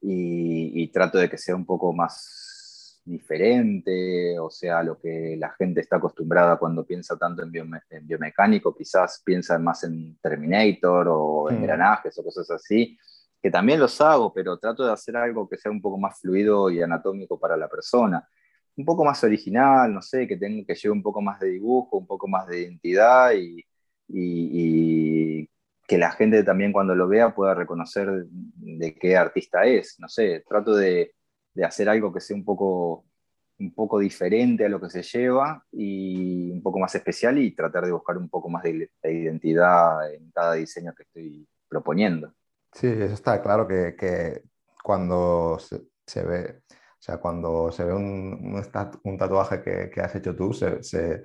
y, 0.00 0.88
trato 0.92 1.18
de 1.18 1.28
que 1.28 1.38
sea 1.38 1.56
un 1.56 1.66
poco 1.66 1.92
más 1.92 2.45
diferente, 3.06 4.38
o 4.38 4.50
sea, 4.50 4.82
lo 4.82 4.98
que 4.98 5.36
la 5.38 5.50
gente 5.52 5.80
está 5.80 5.96
acostumbrada 5.96 6.58
cuando 6.58 6.84
piensa 6.84 7.16
tanto 7.16 7.42
en, 7.42 7.52
biomecánico, 8.02 8.74
quizás 8.76 9.22
piensa 9.24 9.58
más 9.58 9.84
en 9.84 10.18
Terminator 10.18 11.06
o 11.08 11.50
en 11.50 11.58
engranajes 11.58 12.18
o 12.18 12.24
cosas 12.24 12.50
así 12.50 12.98
que 13.46 13.50
también 13.52 13.78
los 13.78 14.00
hago, 14.00 14.32
pero 14.34 14.58
trato 14.58 14.84
de 14.84 14.92
hacer 14.92 15.16
algo 15.16 15.48
que 15.48 15.56
sea 15.56 15.70
un 15.70 15.80
poco 15.80 15.98
más 15.98 16.20
fluido 16.20 16.68
y 16.68 16.82
anatómico 16.82 17.38
para 17.38 17.56
la 17.56 17.68
persona. 17.68 18.28
Un 18.76 18.84
poco 18.84 19.04
más 19.04 19.22
original, 19.24 19.94
no 19.94 20.02
sé, 20.02 20.26
que, 20.26 20.36
tenga, 20.36 20.64
que 20.66 20.74
lleve 20.74 20.92
un 20.92 21.02
poco 21.02 21.22
más 21.22 21.38
de 21.40 21.50
dibujo, 21.50 21.96
un 21.96 22.08
poco 22.08 22.26
más 22.28 22.48
de 22.48 22.62
identidad 22.62 23.32
y, 23.34 23.64
y, 24.08 25.48
que 25.86 25.98
la 25.98 26.10
gente 26.10 26.42
también 26.42 26.72
cuando 26.72 26.96
lo 26.96 27.06
vea 27.06 27.34
pueda 27.36 27.54
reconocer 27.54 28.26
de 28.26 28.94
qué 28.96 29.16
artista 29.16 29.64
es. 29.64 29.96
No 30.00 30.08
sé, 30.08 30.44
trato 30.48 30.74
de, 30.74 31.14
de 31.56 31.64
hacer 31.64 31.88
algo 31.88 32.12
que 32.12 32.20
sea 32.20 32.36
un 32.36 32.44
poco, 32.44 33.06
un 33.58 33.74
poco 33.74 33.98
diferente 33.98 34.66
a 34.66 34.68
lo 34.68 34.78
que 34.78 34.90
se 34.90 35.02
lleva 35.02 35.64
y 35.72 36.50
un 36.52 36.62
poco 36.62 36.78
más 36.78 36.94
especial 36.94 37.38
y 37.38 37.54
tratar 37.54 37.86
de 37.86 37.92
buscar 37.92 38.18
un 38.18 38.28
poco 38.28 38.50
más 38.50 38.62
de 38.62 38.90
identidad 39.04 40.12
en 40.12 40.30
cada 40.30 40.54
diseño 40.54 40.94
que 40.94 41.04
estoy 41.04 41.48
proponiendo. 41.66 42.34
Sí, 42.72 42.88
eso 42.88 43.14
está 43.14 43.40
claro 43.40 43.66
que, 43.66 44.42
cuando 44.82 45.58
se, 45.58 46.22
ve, 46.22 46.62
o 46.68 47.00
sea, 47.00 47.16
cuando 47.16 47.72
se 47.72 47.84
ve 47.84 47.94
un, 47.94 48.62
un, 49.02 49.18
tatuaje 49.18 49.62
que, 49.90 50.00
has 50.00 50.14
hecho 50.14 50.36
tú, 50.36 50.52
se, 50.52 51.24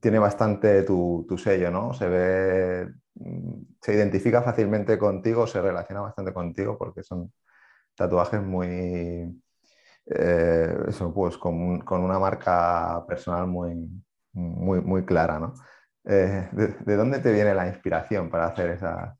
tiene 0.00 0.18
bastante 0.18 0.82
tu, 0.84 1.26
sello, 1.36 1.70
¿no? 1.70 1.92
Se 1.92 2.08
ve, 2.08 2.94
mm, 3.14 3.62
se 3.82 3.94
identifica 3.94 4.42
fácilmente 4.42 4.96
contigo, 4.98 5.46
se 5.46 5.60
relaciona 5.60 6.00
bastante 6.00 6.32
contigo 6.32 6.78
porque 6.78 7.02
son 7.02 7.30
tatuajes 7.94 8.42
muy, 8.42 9.42
eh, 10.10 10.76
eso, 10.88 11.12
pues 11.14 11.36
con, 11.38 11.56
una 11.56 12.18
marca 12.18 13.04
personal 13.06 13.46
muy, 13.46 13.88
muy, 14.32 14.80
muy 14.80 15.04
clara, 15.04 15.38
¿no? 15.38 15.54
Eh, 16.04 16.48
de, 16.52 16.96
dónde 16.96 17.20
te 17.20 17.32
viene 17.32 17.54
la 17.54 17.68
inspiración 17.68 18.30
para 18.30 18.46
hacer 18.46 18.70
esa, 18.70 19.16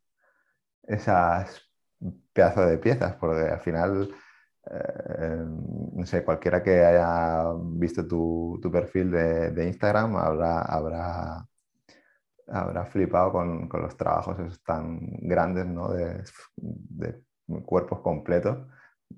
esas 0.82 1.62
pedazos 2.32 2.70
de 2.70 2.78
piezas, 2.78 3.16
porque 3.16 3.42
al 3.42 3.60
final, 3.60 4.10
eh, 4.70 5.44
no 5.92 6.06
sé, 6.06 6.24
cualquiera 6.24 6.62
que 6.62 6.84
haya 6.84 7.44
visto 7.62 8.06
tu, 8.06 8.60
perfil 8.72 9.10
de, 9.12 9.66
Instagram 9.68 10.16
habrá, 10.16 10.62
habrá, 10.62 11.46
habrá 12.48 12.86
flipado 12.86 13.32
con, 13.32 13.68
los 13.72 13.96
trabajos 13.96 14.38
esos 14.40 14.62
tan 14.64 14.98
grandes, 15.20 15.66
¿no? 15.66 15.92
De, 15.92 16.22
cuerpos 17.64 18.00
completos. 18.00 18.58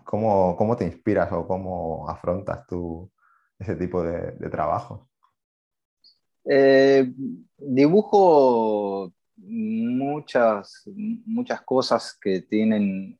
¿Cómo, 0.04 0.56
¿Cómo, 0.56 0.76
te 0.76 0.84
inspiras 0.84 1.32
o 1.32 1.46
cómo 1.46 2.08
afrontas 2.08 2.66
tú 2.66 3.10
ese 3.58 3.76
tipo 3.76 4.02
de, 4.02 4.32
trabajos? 4.50 5.00
Eh, 6.44 7.12
dibujo 7.56 9.12
muchas, 9.36 10.82
muchas 11.26 11.62
cosas 11.62 12.18
que 12.20 12.42
tienen 12.42 13.18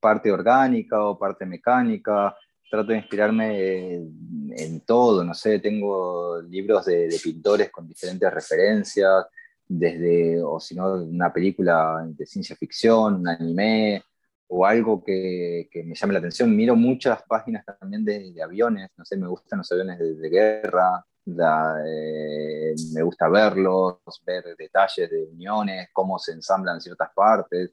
parte 0.00 0.30
orgánica 0.30 1.02
o 1.02 1.18
parte 1.18 1.46
mecánica. 1.46 2.36
Trato 2.70 2.92
de 2.92 2.98
inspirarme 2.98 3.94
en, 3.94 4.80
todo, 4.84 5.22
no 5.22 5.32
sé, 5.32 5.60
tengo 5.60 6.40
libros 6.42 6.86
de, 6.86 7.08
pintores 7.22 7.70
con 7.70 7.86
diferentes 7.86 8.32
referencias, 8.32 9.26
desde, 9.66 10.42
o 10.42 10.58
si 10.58 10.76
una 10.78 11.32
película 11.32 12.04
de 12.06 12.26
ciencia 12.26 12.56
ficción, 12.56 13.14
un 13.14 13.28
anime, 13.28 14.02
o 14.48 14.66
algo 14.66 15.02
que, 15.02 15.68
que, 15.70 15.82
me 15.84 15.94
llame 15.94 16.12
la 16.12 16.18
atención. 16.18 16.54
Miro 16.54 16.76
muchas 16.76 17.22
páginas 17.22 17.64
también 17.64 18.04
de, 18.04 18.34
aviones, 18.42 18.90
no 18.96 19.04
sé, 19.04 19.16
me 19.16 19.26
gustan 19.26 19.58
los 19.58 19.72
aviones 19.72 19.98
de 19.98 20.28
guerra, 20.28 21.04
eh, 21.26 22.74
me 22.92 23.02
gusta 23.02 23.28
verlos, 23.28 23.98
ver 24.26 24.54
detalles 24.58 25.10
de 25.10 25.24
uniones, 25.24 25.88
cómo 25.92 26.18
se 26.18 26.32
ensamblan 26.32 26.80
ciertas 26.80 27.10
partes. 27.14 27.70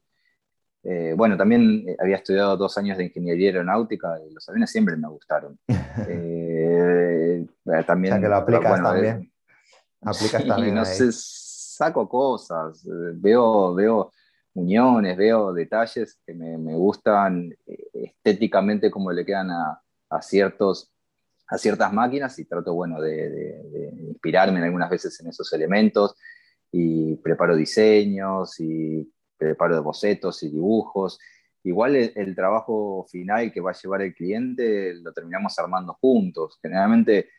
Eh, 0.83 1.13
bueno, 1.15 1.37
también 1.37 1.83
eh, 1.87 1.95
había 1.99 2.15
estudiado 2.15 2.57
dos 2.57 2.77
años 2.77 2.97
de 2.97 3.03
ingeniería 3.05 3.49
aeronáutica 3.49 4.17
y 4.27 4.33
los 4.33 4.47
aviones 4.49 4.71
siempre 4.71 4.95
me 4.95 5.09
gustaron. 5.09 5.59
también, 7.85 8.13
o 8.13 8.15
sea 8.15 8.21
que 8.21 8.27
lo 8.27 8.35
aplicas 8.35 8.81
también. 8.81 9.31
Aplicas 10.01 10.45
también. 10.47 10.75
No 10.75 10.85
sé, 10.85 11.11
saco 11.11 12.07
cosas, 12.07 12.83
veo, 13.15 13.75
veo 13.75 14.11
uniones, 14.53 15.17
veo 15.17 15.53
detalles 15.53 16.19
que 16.25 16.33
me, 16.33 16.57
me 16.57 16.73
gustan 16.73 17.55
estéticamente 17.93 18.91
como 18.91 19.11
le 19.11 19.25
quedan 19.25 19.51
a, 19.51 19.81
a 20.09 20.21
ciertos 20.21 20.91
a 21.51 21.57
ciertas 21.57 21.91
máquinas 21.91 22.39
y 22.39 22.45
trato, 22.45 22.73
bueno, 22.73 23.01
de, 23.01 23.91
inspirarme 24.07 24.63
algunas 24.63 24.89
veces 24.89 25.19
en 25.19 25.27
esos 25.27 25.51
elementos 25.51 26.15
y 26.71 27.17
preparo 27.17 27.57
diseños 27.57 28.57
y 28.59 29.11
preparo 29.37 29.83
bocetos 29.83 30.41
y 30.43 30.49
dibujos. 30.49 31.19
Igual 31.63 31.97
el, 31.97 32.35
trabajo 32.35 33.05
final 33.11 33.51
que 33.51 33.59
va 33.59 33.71
a 33.71 33.75
llevar 33.75 34.01
el 34.01 34.15
cliente 34.15 34.93
lo 34.95 35.11
terminamos 35.11 35.59
armando 35.59 35.97
juntos. 35.99 36.57
Generalmente 36.61 37.31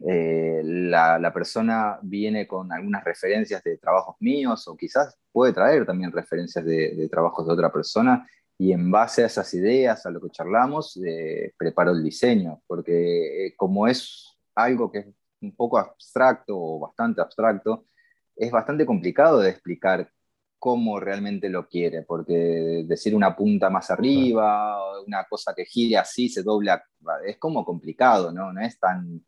eh, 0.00 0.60
la, 0.64 1.32
persona 1.32 1.98
viene 2.02 2.46
con 2.46 2.70
algunas 2.72 3.02
referencias 3.04 3.62
de 3.62 3.78
trabajos 3.78 4.16
míos 4.20 4.66
o 4.68 4.76
quizás 4.76 5.18
puede 5.32 5.52
traer 5.52 5.86
también 5.86 6.12
referencias 6.12 6.64
de, 6.64 7.08
trabajos 7.10 7.46
de 7.46 7.52
otra 7.52 7.72
persona 7.72 8.28
y 8.58 8.72
en 8.72 8.90
base 8.90 9.22
a 9.22 9.26
esas 9.26 9.52
ideas, 9.54 10.06
a 10.06 10.10
lo 10.10 10.20
que 10.20 10.30
charlamos, 10.30 10.98
eh, 11.04 11.52
preparo 11.58 11.92
el 11.92 12.02
diseño, 12.02 12.62
porque 12.66 13.46
eh, 13.46 13.54
como 13.56 13.86
es 13.86 14.38
algo 14.54 14.90
que 14.90 14.98
es 15.00 15.06
un 15.42 15.54
poco 15.54 15.78
abstracto 15.78 16.56
o 16.56 16.78
bastante 16.80 17.20
abstracto, 17.20 17.86
es 18.34 18.50
bastante 18.50 18.86
complicado 18.86 19.40
de 19.40 19.50
explicar 19.50 20.10
cómo 20.58 20.98
realmente 20.98 21.48
lo 21.50 21.68
quiere, 21.68 22.02
porque 22.02 22.84
decir 22.86 23.14
una 23.14 23.36
punta 23.36 23.68
más 23.70 23.90
arriba, 23.90 24.78
una 25.06 25.24
cosa 25.24 25.54
que 25.54 25.64
gire 25.64 25.98
así, 25.98 26.28
se 26.28 26.42
dobla, 26.42 26.82
es 27.26 27.36
como 27.38 27.64
complicado, 27.64 28.32
¿no? 28.32 28.52
No 28.52 28.60
es 28.62 28.78
tan, 28.78 29.22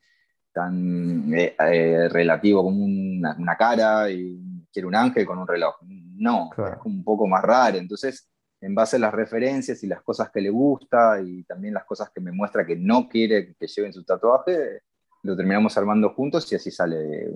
tan 0.59 1.32
eh, 1.34 1.54
eh, 1.56 2.09
relativo 2.09 2.64
como 2.64 2.84
una, 2.84 3.56
cara 3.56 4.11
y 4.11 4.66
quiere 4.72 4.88
un 4.88 4.94
ángel 4.96 5.24
con 5.24 5.38
un 5.38 5.46
reloj. 5.46 5.76
No, 6.16 6.50
es 6.52 6.84
un 6.84 7.04
poco 7.04 7.28
más 7.28 7.42
raro. 7.44 7.78
Entonces, 7.78 8.28
en 8.61 8.74
base 8.74 8.96
a 8.96 8.98
las 8.98 9.14
referencias 9.14 9.84
y 9.84 9.86
las 9.86 10.02
cosas 10.02 10.30
que 10.30 10.40
le 10.40 10.50
gusta 10.50 11.20
y 11.20 11.44
también 11.44 11.74
las 11.74 11.84
cosas 11.84 12.11
que 12.11 12.20
me 12.20 12.32
muestra 12.32 12.66
que 12.66 12.74
no 12.74 13.09
quiere 13.09 13.54
que 13.54 13.68
lleven 13.68 13.92
su 13.92 14.02
tatuaje, 14.04 14.80
lo 15.22 15.36
terminamos 15.36 15.78
armando 15.78 16.11
juntos 16.11 16.50
y 16.50 16.56
así 16.56 16.72
sale 16.72 17.30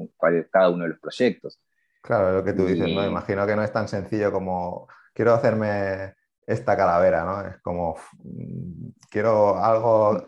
cada 0.51 0.71
uno 0.71 0.83
de 0.83 0.91
los 0.91 0.99
proyectos. 0.99 1.61
Claro, 2.03 2.33
lo 2.33 2.43
que 2.43 2.55
tú 2.55 2.67
dices, 2.67 2.93
¿no? 2.93 3.07
Imagino 3.07 3.47
que 3.47 3.55
no 3.55 3.63
es 3.63 3.73
tan 3.73 3.87
sencillo 3.87 4.33
como 4.33 4.89
quiero 5.15 5.33
hacerme 5.33 6.15
esta 6.45 6.77
calavera, 6.77 7.25
¿no? 7.25 7.49
Es 7.49 7.59
como 7.63 7.95
mm, 8.25 8.89
quiero 9.09 9.63
algo 9.63 10.27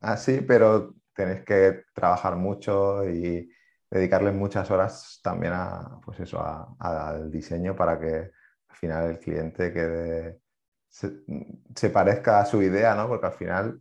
así, 0.00 0.42
pero 0.46 0.94
tenéis 1.16 1.44
que 1.44 1.84
trabajar 1.94 2.36
mucho 2.36 3.08
y 3.08 3.50
dedicarle 3.90 4.32
muchas 4.32 4.70
horas 4.70 5.20
también 5.22 5.52
a, 5.54 6.00
pues 6.04 6.20
eso, 6.20 6.40
al 6.78 7.30
diseño 7.30 7.74
para 7.74 7.98
que 7.98 8.30
al 8.68 8.76
final 8.76 9.10
el 9.10 9.18
cliente 9.18 9.72
quede, 9.72 10.40
se, 10.88 11.90
parezca 11.90 12.40
a 12.40 12.46
su 12.46 12.62
idea, 12.62 12.94
¿no? 12.94 13.08
Porque 13.08 13.26
al 13.26 13.32
final 13.32 13.80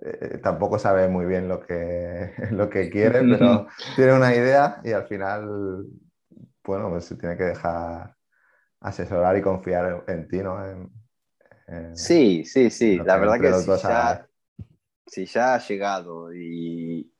eh, 0.00 0.38
tampoco 0.42 0.78
sabe 0.78 1.08
muy 1.08 1.26
bien 1.26 1.48
lo 1.48 1.60
que, 1.60 2.32
lo 2.50 2.70
que 2.70 2.88
quiere, 2.90 3.20
pero 3.20 3.66
tiene 3.94 4.14
una 4.14 4.34
idea 4.34 4.80
y 4.82 4.92
al 4.92 5.06
final 5.06 5.86
bueno, 6.64 6.90
pues 6.90 7.04
se 7.04 7.16
tiene 7.16 7.36
que 7.36 7.44
dejar 7.44 8.14
asesorar 8.80 9.36
y 9.36 9.42
confiar 9.42 10.04
en, 10.06 10.28
ti, 10.28 10.38
¿no? 10.38 10.58
sí, 11.94 12.44
sí, 12.44 12.70
sí. 12.70 12.98
La 12.98 13.16
verdad 13.16 13.40
que 13.40 13.50
si 15.12 15.26
ya, 15.26 15.54
ha 15.54 15.58
llegado 15.58 16.32
y, 16.34 17.12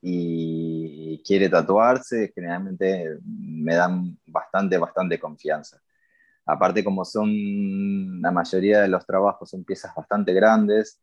quiere 1.25 1.49
tatuarse, 1.49 2.33
generalmente 2.35 3.19
me 3.25 3.75
dan 3.75 4.19
bastante, 4.27 4.79
bastante 4.79 5.19
confianza. 5.21 5.79
Aparte, 6.47 6.85
como 6.85 7.05
son 7.05 8.21
la 8.23 8.31
mayoría 8.33 8.81
de 8.83 8.89
los 8.89 9.07
trabajos 9.07 9.51
son 9.51 9.65
piezas 9.65 9.95
bastante 9.95 10.33
grandes, 10.35 11.01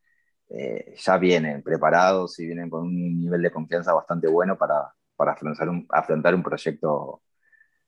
eh, 0.49 0.95
ya 0.97 1.17
vienen 1.17 1.63
preparados 1.63 2.39
y 2.39 2.47
vienen 2.47 2.69
con 2.69 2.83
un 2.87 3.21
nivel 3.21 3.41
de 3.43 3.51
confianza 3.51 3.93
bastante 3.93 4.27
bueno 4.27 4.57
para, 4.57 4.93
para 5.15 5.33
afrontar, 5.33 5.69
un, 5.69 5.85
afrontar 5.89 6.35
un 6.35 6.43
proyecto 6.43 7.21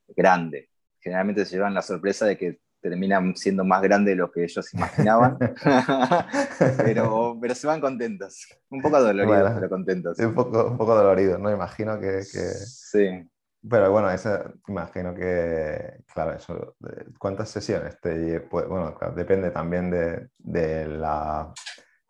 grande. 0.09 0.69
Generalmente 0.99 1.45
se 1.45 1.55
llevan 1.57 1.73
la 1.73 1.81
sorpresa 1.81 2.25
de 2.25 2.37
que 2.37 2.61
terminan 2.81 3.35
siendo 3.35 3.63
más 3.63 3.81
grandes 3.81 4.13
de 4.13 4.15
lo 4.17 4.31
que 4.31 4.43
ellos 4.43 4.73
imaginaban, 4.73 5.37
pero, 6.77 7.37
pero 7.39 7.55
se 7.55 7.67
van 7.67 7.79
contentos, 7.79 8.47
un 8.69 8.81
poco 8.81 8.99
doloridos, 8.99 9.51
pero 9.55 9.69
contentos. 9.69 10.19
un 10.19 10.33
poco, 10.33 10.67
un 10.67 10.77
poco 10.77 10.95
doloridos, 10.95 11.39
¿no? 11.39 11.51
Imagino 11.51 11.99
que, 11.99 12.23
Sí. 12.23 13.29
Pero 13.69 13.91
bueno, 13.91 14.09
eso, 14.09 14.53
imagino 14.67 15.13
que, 15.13 16.03
claro, 16.11 16.33
eso, 16.33 16.75
¿cuántas 17.19 17.49
sesiones 17.49 17.99
te 18.01 18.39
Bueno, 18.39 18.97
depende 19.15 19.51
también 19.51 19.91
de, 19.91 20.29
de, 20.39 20.87
la, 20.87 21.53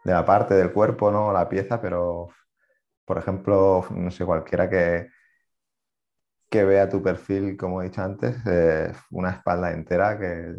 de 0.05 0.13
la 0.13 0.26
parte 0.26 0.53
del 0.53 0.72
cuerpo, 0.72 1.11
¿no? 1.11 1.34
La 1.34 1.49
pieza, 1.49 1.82
pero, 1.82 2.30
por 3.03 3.17
ejemplo, 3.17 3.86
no 3.89 4.09
sé, 4.11 4.24
cualquiera 4.26 4.69
que, 4.69 5.09
que 6.52 6.66
vea 6.66 6.89
tu 6.89 7.02
perfil, 7.02 7.56
como 7.56 7.82
he 7.82 7.86
dicho 7.86 8.02
antes, 8.02 8.36
eh, 8.45 8.91
una 9.12 9.32
espalda 9.32 9.72
entera, 9.72 10.20
que 10.20 10.54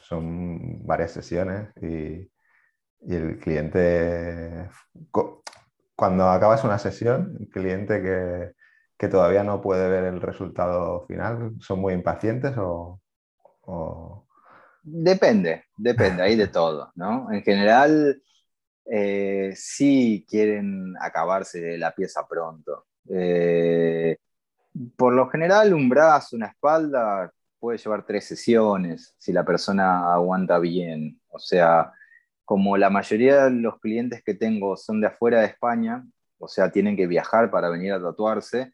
son 0.00 0.86
varias 0.86 1.12
sesiones 1.12 1.68
y, 1.82 2.30
el 3.06 3.38
cliente, 3.38 4.70
cuando 5.94 6.30
acabas 6.30 6.64
una 6.64 6.78
sesión, 6.78 7.36
el 7.38 7.48
cliente 7.50 8.02
que, 8.96 9.08
todavía 9.08 9.44
no 9.44 9.60
puede 9.60 9.88
ver 9.88 10.04
el 10.04 10.22
resultado 10.22 11.04
final, 11.06 11.52
¿son 11.60 11.78
muy 11.78 11.92
impacientes 11.92 12.54
o...? 12.56 12.98
Depende, 14.82 15.64
depende, 15.76 16.22
hay 16.22 16.36
de 16.36 16.48
todo, 16.48 16.90
¿no? 16.94 17.30
En 17.30 17.42
general, 17.42 18.22
eh, 18.86 19.52
sí 19.54 20.24
quieren 20.28 20.94
acabarse 21.00 21.76
la 21.76 21.94
pieza 21.94 22.26
pronto. 22.26 22.86
Eh, 23.10 24.16
por 24.96 25.14
lo 25.14 25.28
general, 25.28 25.74
un 25.74 25.88
brazo, 25.88 26.36
una 26.36 26.46
espalda 26.46 27.32
puede 27.58 27.78
llevar 27.78 28.04
tres 28.04 28.26
sesiones 28.26 29.14
si 29.18 29.32
la 29.32 29.44
persona 29.44 30.12
aguanta 30.12 30.58
bien. 30.58 31.20
O 31.28 31.38
sea, 31.38 31.92
como 32.44 32.76
la 32.76 32.90
mayoría 32.90 33.44
de 33.44 33.50
los 33.50 33.80
clientes 33.80 34.22
que 34.24 34.34
tengo 34.34 34.76
son 34.76 35.00
de 35.00 35.08
afuera 35.08 35.40
de 35.40 35.46
España, 35.46 36.04
o 36.38 36.48
sea, 36.48 36.70
tienen 36.70 36.96
que 36.96 37.06
viajar 37.06 37.50
para 37.50 37.68
venir 37.68 37.92
a 37.92 38.02
tatuarse, 38.02 38.72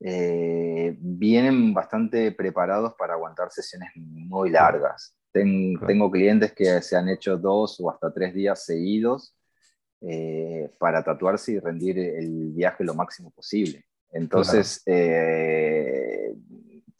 eh, 0.00 0.96
vienen 0.98 1.72
bastante 1.72 2.32
preparados 2.32 2.94
para 2.98 3.14
aguantar 3.14 3.50
sesiones 3.50 3.90
muy 3.94 4.50
largas. 4.50 5.16
tengo 5.32 6.10
clientes 6.10 6.52
que 6.52 6.80
se 6.82 6.96
han 6.96 7.08
hecho 7.08 7.36
dos 7.36 7.78
o 7.80 7.90
hasta 7.90 8.12
tres 8.12 8.32
días 8.34 8.64
seguidos 8.64 9.36
eh, 10.00 10.70
para 10.78 11.02
tatuarse 11.02 11.52
y 11.52 11.58
rendir 11.58 11.98
el 11.98 12.52
viaje 12.52 12.84
lo 12.84 12.94
máximo 12.94 13.30
posible. 13.30 13.84
Entonces, 14.12 14.82
eh, 14.86 16.32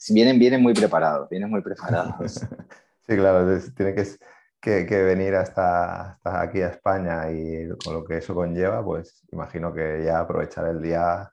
vienen, 0.09 0.39
vienen 0.39 0.61
muy 0.61 0.73
preparados, 0.73 1.29
vienen 1.29 1.49
muy 1.49 1.61
preparados. 1.61 2.33
sí, 3.07 3.15
claro, 3.15 3.59
tiene 3.75 3.95
que, 3.95 4.85
que, 4.85 5.03
venir 5.03 5.35
hasta, 5.35 6.13
hasta, 6.13 6.41
aquí 6.41 6.61
a 6.61 6.69
España 6.69 7.31
y 7.31 7.67
con 7.83 7.93
lo 7.95 8.05
que 8.05 8.17
eso 8.17 8.35
conlleva, 8.35 8.83
pues 8.83 9.23
imagino 9.31 9.73
que 9.73 10.03
ya 10.05 10.19
aprovechar 10.19 10.67
el 10.67 10.81
día 10.81 11.31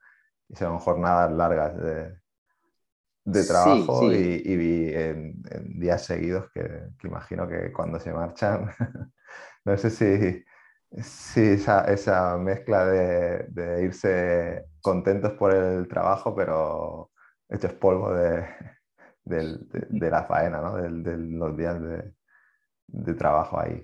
y 0.48 0.56
son 0.56 0.78
jornadas 0.78 1.32
largas 1.32 1.76
de, 1.76 2.16
de 3.24 3.44
trabajo 3.44 4.12
Y, 4.12 4.92
en, 4.94 5.42
días 5.78 6.04
seguidos 6.04 6.50
que, 6.52 6.62
que, 6.98 7.08
imagino 7.08 7.48
que 7.48 7.72
cuando 7.72 7.98
se 7.98 8.12
marchan, 8.12 8.70
no 9.64 9.76
sé 9.76 9.90
si, 9.90 10.44
Sí, 11.02 11.40
esa, 11.40 11.84
esa 11.92 12.36
mezcla 12.38 12.86
de, 12.86 13.46
de, 13.48 13.84
irse 13.84 14.64
contentos 14.84 15.32
por 15.32 15.54
el 15.54 15.88
trabajo, 15.88 16.34
pero 16.36 17.10
hechos 17.48 17.72
polvo 17.72 18.12
de, 18.12 18.46
de, 19.24 19.58
de 19.88 20.10
la 20.10 20.24
faena, 20.24 20.60
¿no? 20.60 20.76
de, 20.76 21.16
los 21.16 21.56
días 21.56 21.80
de, 21.80 23.14
trabajo 23.14 23.58
ahí. 23.58 23.80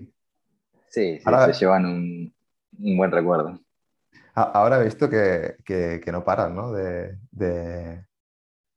Sí, 0.89 1.19
sí 1.19 1.23
se 1.47 1.53
llevan 1.53 1.85
un, 1.85 2.33
un, 2.77 2.97
buen 2.97 3.11
recuerdo. 3.11 3.59
Ahora 4.35 4.79
he 4.79 4.83
visto 4.83 5.09
que, 5.09 5.55
que, 5.65 5.99
que 6.03 6.11
no 6.11 6.23
paran 6.23 6.55
¿no? 6.55 6.71
de, 6.71 7.17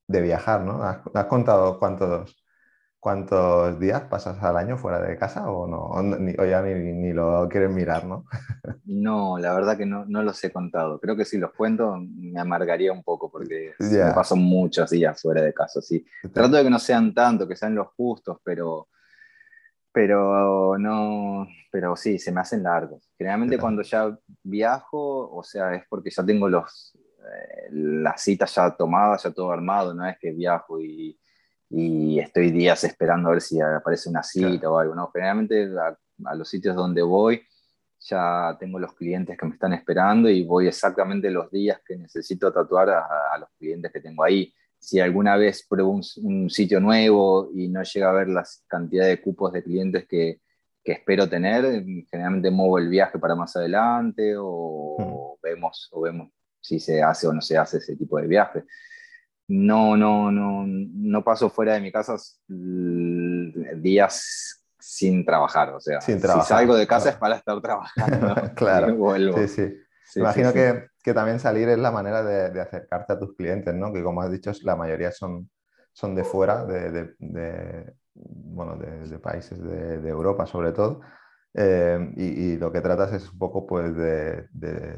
viajar, 0.08 0.62
¿no? 0.62 0.82
¿Has, 0.82 1.00
¿Has, 1.12 1.26
contado 1.26 1.78
cuántos, 1.78 2.42
¿Cuántos 3.04 3.78
días 3.78 4.00
pasas 4.04 4.42
al 4.42 4.56
año 4.56 4.78
fuera 4.78 4.98
de 4.98 5.18
casa 5.18 5.50
o 5.50 5.66
no? 5.66 5.90
O, 5.90 6.44
ya 6.46 6.62
ni, 6.62 7.12
lo 7.12 7.46
quieren 7.50 7.74
mirar, 7.74 8.06
¿no? 8.06 8.24
No, 8.86 9.36
la 9.36 9.52
verdad 9.52 9.76
que 9.76 9.84
no, 9.84 10.06
no, 10.06 10.22
los 10.22 10.42
he 10.42 10.50
contado. 10.50 10.98
Creo 10.98 11.14
que 11.14 11.26
si 11.26 11.36
los 11.36 11.52
cuento 11.52 11.98
me 11.98 12.40
amargaría 12.40 12.94
un 12.94 13.02
poco 13.02 13.30
porque 13.30 13.74
me 13.78 14.14
paso 14.14 14.36
muchos 14.36 14.88
días 14.88 15.20
fuera 15.20 15.42
de 15.42 15.52
casa. 15.52 15.82
Sí. 15.82 16.02
Trato 16.32 16.56
de 16.56 16.64
que 16.64 16.70
no 16.70 16.78
sean 16.78 17.12
tanto, 17.12 17.46
que 17.46 17.56
sean 17.56 17.74
los 17.74 17.88
justos, 17.88 18.38
pero, 18.42 18.88
pero 19.92 20.78
no, 20.78 21.46
pero 21.70 21.96
sí, 21.96 22.18
se 22.18 22.32
me 22.32 22.40
hacen 22.40 22.62
largos. 22.62 23.10
Generalmente 23.18 23.58
cuando 23.58 23.82
ya 23.82 24.18
viajo, 24.42 25.30
o 25.30 25.42
sea, 25.44 25.74
es 25.74 25.84
porque 25.90 26.08
ya 26.08 26.24
tengo 26.24 26.48
los, 26.48 26.96
eh, 27.18 27.68
las 27.70 28.22
citas 28.22 28.54
ya 28.54 28.70
tomadas, 28.74 29.24
ya 29.24 29.30
todo 29.30 29.52
armado, 29.52 29.92
no 29.92 30.08
es 30.08 30.16
que 30.18 30.32
viajo 30.32 30.80
y 30.80 31.18
y 31.76 32.20
estoy 32.20 32.52
días 32.52 32.84
esperando 32.84 33.28
a 33.28 33.32
ver 33.32 33.40
si 33.40 33.60
aparece 33.60 34.08
una 34.08 34.22
cita 34.22 34.70
o 34.70 34.78
algo. 34.78 34.94
¿no? 34.94 35.10
Generalmente 35.12 35.68
a, 35.76 36.34
los 36.34 36.48
sitios 36.48 36.76
donde 36.76 37.02
voy 37.02 37.42
ya 37.98 38.56
tengo 38.60 38.78
los 38.78 38.94
clientes 38.94 39.36
que 39.36 39.46
me 39.46 39.54
están 39.54 39.72
esperando 39.72 40.28
y 40.28 40.44
voy 40.44 40.68
exactamente 40.68 41.30
los 41.30 41.50
días 41.50 41.80
que 41.84 41.96
necesito 41.96 42.52
tatuar 42.52 42.90
a, 42.90 43.38
los 43.38 43.48
clientes 43.58 43.90
que 43.90 44.00
tengo 44.00 44.22
ahí. 44.22 44.52
Si 44.78 45.00
alguna 45.00 45.36
vez 45.36 45.66
pruebo 45.66 45.98
un, 46.18 46.50
sitio 46.50 46.78
nuevo 46.80 47.50
y 47.54 47.68
no 47.68 47.82
llega 47.82 48.10
a 48.10 48.12
ver 48.12 48.28
la 48.28 48.44
cantidad 48.68 49.06
de 49.06 49.20
cupos 49.20 49.52
de 49.52 49.62
clientes 49.64 50.06
que, 50.06 50.42
que 50.84 50.92
espero 50.92 51.28
tener, 51.28 51.82
generalmente 52.10 52.50
muevo 52.50 52.78
el 52.78 52.88
viaje 52.88 53.18
para 53.18 53.34
más 53.34 53.56
adelante 53.56 54.34
o, 54.36 54.96
hmm. 54.98 55.40
vemos, 55.42 55.88
o 55.90 56.02
vemos 56.02 56.30
si 56.60 56.78
se 56.78 57.02
hace 57.02 57.26
o 57.26 57.32
no 57.32 57.40
se 57.40 57.56
hace 57.56 57.78
ese 57.78 57.96
tipo 57.96 58.18
de 58.20 58.26
viaje. 58.26 58.64
No, 59.48 59.96
no, 59.96 60.30
no, 60.30 60.64
no 60.66 61.24
paso 61.24 61.50
fuera 61.50 61.74
de 61.74 61.80
mi 61.80 61.92
casa 61.92 62.16
días 62.48 64.64
sin 64.78 65.24
trabajar, 65.24 65.74
o 65.74 65.80
sea, 65.80 66.00
si 66.00 66.18
salgo 66.18 66.76
de 66.76 66.86
casa 66.86 67.10
es 67.10 67.16
para 67.16 67.36
estar 67.36 67.60
trabajando. 67.60 68.50
claro, 68.54 69.16
sí, 69.46 69.48
sí. 69.48 70.20
Imagino 70.20 70.52
que, 70.52 70.88
que, 71.02 71.14
también 71.14 71.40
salir 71.40 71.68
es 71.68 71.78
la 71.78 71.90
manera 71.90 72.22
de, 72.22 72.50
de, 72.50 72.60
acercarte 72.60 73.14
a 73.14 73.18
tus 73.18 73.34
clientes, 73.34 73.74
¿no? 73.74 73.92
Que 73.92 74.02
como 74.02 74.20
has 74.20 74.30
dicho, 74.30 74.52
la 74.62 74.76
mayoría 74.76 75.10
son, 75.10 75.50
son 75.92 76.14
de 76.14 76.24
fuera, 76.24 76.66
de, 76.66 77.14
de 77.18 77.94
bueno, 78.14 78.76
de, 78.76 79.18
países 79.18 79.62
de, 79.62 80.08
Europa 80.08 80.46
sobre 80.46 80.72
todo. 80.72 81.00
Eh, 81.56 82.12
y, 82.16 82.56
lo 82.56 82.72
que 82.72 82.80
tratas 82.80 83.12
es 83.12 83.30
un 83.30 83.38
poco 83.38 83.64
pues, 83.66 83.94
de, 83.96 84.48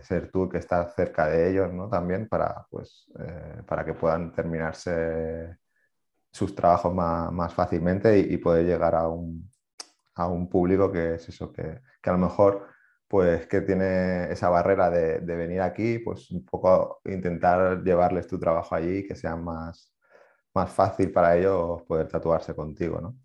ser 0.03 0.31
tú 0.31 0.49
que 0.49 0.59
estás 0.59 0.95
cerca 0.95 1.29
de 1.29 1.51
ellos 1.51 1.71
¿no? 1.73 1.89
también 1.91 2.29
para, 2.29 2.67
pues, 2.71 3.07
eh, 3.19 3.63
para 3.67 3.85
que 3.85 3.93
puedan 3.93 4.33
terminarse 4.33 5.59
sus 6.33 6.55
trabajos 6.55 6.95
más, 6.95 7.31
más 7.33 7.55
fácilmente 7.55 8.19
y, 8.19 8.39
poder 8.39 8.67
llegar 8.67 8.95
a 8.95 9.09
un, 9.09 9.51
a 10.15 10.29
un, 10.29 10.49
público 10.49 10.91
que 10.93 11.15
es 11.17 11.29
eso, 11.29 11.53
que, 11.53 11.81
que, 12.03 12.11
a 12.11 12.15
lo 12.15 12.19
mejor 12.19 12.69
pues 13.09 13.47
que 13.47 13.61
tiene 13.61 14.33
esa 14.33 14.49
barrera 14.49 14.91
de, 14.91 15.21
venir 15.21 15.61
aquí, 15.61 15.99
pues 15.99 16.31
un 16.31 16.45
poco 16.45 17.01
intentar 17.05 17.83
llevarles 17.83 18.27
tu 18.27 18.39
trabajo 18.39 18.75
allí, 18.75 19.07
que 19.07 19.15
sea 19.15 19.37
más, 19.37 19.95
más 20.55 20.73
fácil 20.73 21.13
para 21.13 21.37
ellos 21.37 21.83
poder 21.85 22.09
tatuarse 22.09 22.55
contigo, 22.55 23.01
¿no? 23.01 23.17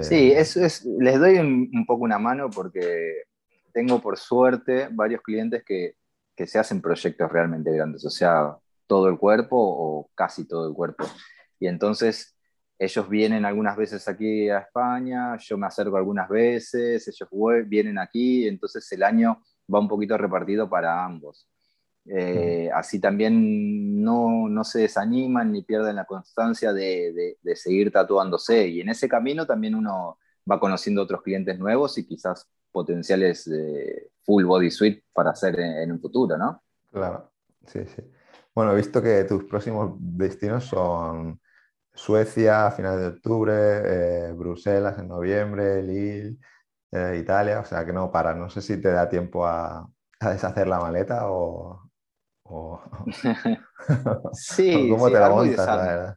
Sí, 0.00 0.32
eh, 0.32 0.40
eso 0.40 0.64
es, 0.64 0.84
les 0.84 1.18
doy 1.18 1.38
un, 1.38 1.84
poco 1.86 2.04
una 2.04 2.18
mano 2.18 2.48
porque 2.50 3.24
tengo 3.72 4.00
por 4.00 4.16
suerte 4.16 4.88
varios 4.90 5.20
clientes 5.22 5.62
que, 5.64 5.96
que, 6.34 6.46
se 6.46 6.58
hacen 6.58 6.80
proyectos 6.80 7.30
realmente 7.30 7.72
grandes, 7.72 8.04
o 8.04 8.10
sea, 8.10 8.56
todo 8.86 9.08
el 9.08 9.18
cuerpo 9.18 9.56
o 9.58 10.10
casi 10.14 10.46
todo 10.46 10.68
el 10.68 10.74
cuerpo. 10.74 11.04
Y 11.58 11.66
entonces 11.66 12.36
ellos 12.78 13.08
vienen 13.08 13.44
algunas 13.44 13.76
veces 13.76 14.08
aquí 14.08 14.48
a 14.48 14.58
España, 14.58 15.36
yo 15.38 15.56
me 15.56 15.66
acerco 15.66 15.96
algunas 15.96 16.28
veces, 16.28 17.06
ellos 17.06 17.28
vienen 17.66 17.98
aquí, 17.98 18.48
entonces 18.48 18.90
el 18.92 19.02
año 19.02 19.40
va 19.72 19.78
un 19.78 19.88
poquito 19.88 20.16
repartido 20.18 20.68
para 20.68 21.04
ambos. 21.04 21.48
Eh, 22.06 22.68
así 22.74 23.00
también 23.00 24.02
no, 24.02 24.48
no, 24.48 24.64
se 24.64 24.80
desaniman 24.80 25.52
ni 25.52 25.62
pierden 25.62 25.96
la 25.96 26.04
constancia 26.04 26.72
de, 26.72 27.36
de, 27.40 27.56
seguir 27.56 27.92
tatuándose. 27.92 28.66
Y 28.68 28.80
en 28.80 28.88
ese 28.88 29.08
camino 29.08 29.46
también 29.46 29.74
uno 29.74 30.18
va 30.50 30.58
conociendo 30.58 31.02
otros 31.02 31.22
clientes 31.22 31.58
nuevos 31.58 31.96
y 31.98 32.06
quizás 32.06 32.48
potenciales 32.72 33.48
full 34.24 34.44
body 34.44 34.70
suite 34.70 35.04
para 35.12 35.30
hacer 35.30 35.58
en, 35.60 35.92
un 35.92 36.00
futuro, 36.00 36.36
¿no? 36.36 36.62
Claro, 36.90 37.32
sí, 37.66 37.80
sí. 37.86 38.02
Bueno, 38.54 38.72
he 38.72 38.76
visto 38.76 39.02
que 39.02 39.24
tus 39.24 39.44
próximos 39.44 39.94
destinos 39.98 40.64
son 40.64 41.40
Suecia 41.94 42.66
a 42.66 42.70
finales 42.70 43.00
de 43.00 43.06
octubre, 43.08 43.52
eh, 43.54 44.32
Bruselas 44.32 44.98
en 44.98 45.08
noviembre, 45.08 45.82
Lille, 45.82 46.38
eh, 46.90 47.18
Italia, 47.20 47.60
o 47.60 47.64
sea 47.64 47.84
que 47.84 47.92
no 47.92 48.10
para. 48.10 48.34
No 48.34 48.48
sé 48.48 48.62
si 48.62 48.80
te 48.80 48.90
da 48.90 49.08
tiempo 49.08 49.46
a, 49.46 49.88
a 50.20 50.30
deshacer 50.30 50.68
la 50.68 50.80
maleta 50.80 51.30
o, 51.30 51.81
sí, 54.32 54.88
¿Cómo 54.90 55.10
te 55.10 55.18
la 55.18 55.30
montas? 55.30 56.16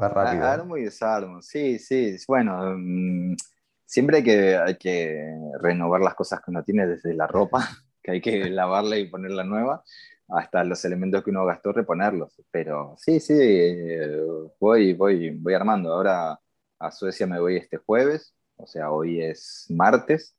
Va 0.00 0.08
rápido. 0.08 0.44
Armo 0.44 0.76
y 0.76 0.84
desarmo, 0.84 1.42
sí, 1.42 1.78
sí. 1.78 2.16
Bueno, 2.26 2.74
mm, 2.78 3.36
siempre 3.84 4.18
hay 4.18 4.22
que, 4.22 4.56
hay 4.56 4.76
que 4.76 5.36
renovar 5.60 6.00
las 6.00 6.14
cosas 6.14 6.40
que 6.40 6.50
uno 6.50 6.64
tiene 6.64 6.86
desde 6.86 7.14
la 7.14 7.26
ropa, 7.26 7.58
que 8.02 8.12
hay 8.12 8.20
que 8.20 8.48
lavarla 8.48 8.96
y 8.96 9.08
ponerla 9.08 9.44
nueva, 9.44 9.84
hasta 10.28 10.64
los 10.64 10.82
elementos 10.86 11.22
que 11.22 11.30
uno 11.30 11.44
gastó, 11.44 11.72
reponerlos. 11.72 12.40
Pero 12.50 12.94
sí, 12.96 13.20
sí, 13.20 13.34
eh, 13.38 14.18
voy, 14.58 14.94
voy, 14.94 15.30
voy 15.30 15.54
armando. 15.54 15.92
Ahora 15.92 16.38
a 16.78 16.90
Suecia 16.90 17.26
me 17.26 17.38
voy 17.38 17.56
este 17.56 17.76
jueves, 17.76 18.34
o 18.56 18.66
sea, 18.66 18.90
hoy 18.90 19.22
es 19.22 19.66
martes. 19.68 20.34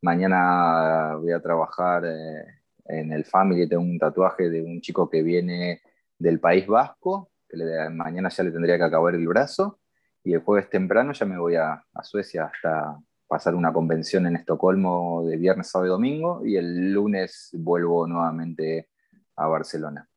Mañana 0.00 1.16
voy 1.16 1.32
a 1.32 1.40
trabajar 1.40 2.04
eh, 2.06 2.61
en 2.84 3.12
el 3.12 3.24
Family 3.24 3.68
tengo 3.68 3.82
un 3.82 3.98
tatuaje 3.98 4.50
de 4.50 4.62
un 4.62 4.80
chico 4.80 5.08
que 5.08 5.22
viene 5.22 5.82
del 6.18 6.40
País 6.40 6.66
Vasco, 6.66 7.30
que 7.48 7.56
le, 7.56 7.90
mañana 7.90 8.28
ya 8.28 8.44
le 8.44 8.50
tendría 8.50 8.76
que 8.76 8.84
acabar 8.84 9.14
el 9.14 9.26
brazo, 9.26 9.80
y 10.24 10.32
el 10.34 10.40
jueves 10.40 10.70
temprano 10.70 11.12
ya 11.12 11.26
me 11.26 11.38
voy 11.38 11.56
a, 11.56 11.84
Suecia 12.02 12.44
hasta 12.52 12.98
pasar 13.26 13.54
una 13.54 13.72
convención 13.72 14.26
en 14.26 14.36
Estocolmo 14.36 15.24
de 15.24 15.36
viernes, 15.36 15.68
sábado 15.68 15.86
y 15.86 15.90
domingo, 15.90 16.44
y 16.44 16.56
el 16.56 16.92
lunes 16.92 17.50
vuelvo 17.54 18.06
nuevamente 18.06 18.90
a 19.36 19.46
Barcelona. 19.46 20.08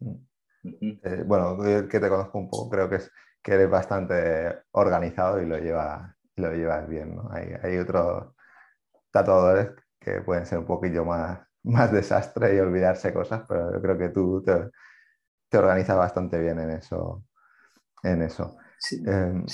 Eh, 0.00 1.22
bueno, 1.24 1.56
que 1.88 2.00
te 2.00 2.08
conozco 2.08 2.38
un 2.38 2.50
poco, 2.50 2.70
creo 2.70 2.88
que, 2.88 2.96
es, 2.96 3.12
que 3.42 3.52
eres 3.52 3.70
bastante 3.70 4.62
organizado 4.72 5.40
y 5.40 5.46
lo, 5.46 5.58
lleva, 5.58 6.16
lo 6.36 6.52
llevas 6.52 6.88
bien. 6.88 7.14
¿no? 7.14 7.28
Hay, 7.30 7.52
hay 7.62 7.78
otros 7.78 8.34
tatuadores 9.12 9.70
que 10.00 10.22
pueden 10.22 10.46
ser 10.46 10.58
un 10.58 10.66
poquillo 10.66 11.04
más 11.04 11.40
más 11.66 11.92
desastre 11.92 12.54
y 12.54 12.58
olvidarse 12.58 13.12
cosas, 13.12 13.42
pero 13.48 13.72
yo 13.72 13.82
creo 13.82 13.98
que 13.98 14.08
tú 14.08 14.42
te, 14.42 14.70
te 15.48 15.58
organizas 15.58 15.96
bastante 15.96 16.40
bien 16.40 16.58
en 16.60 16.70
eso. 16.70 17.24
En 18.02 18.22
eso. 18.22 18.56
Sí, 18.78 19.02
em, 19.06 19.44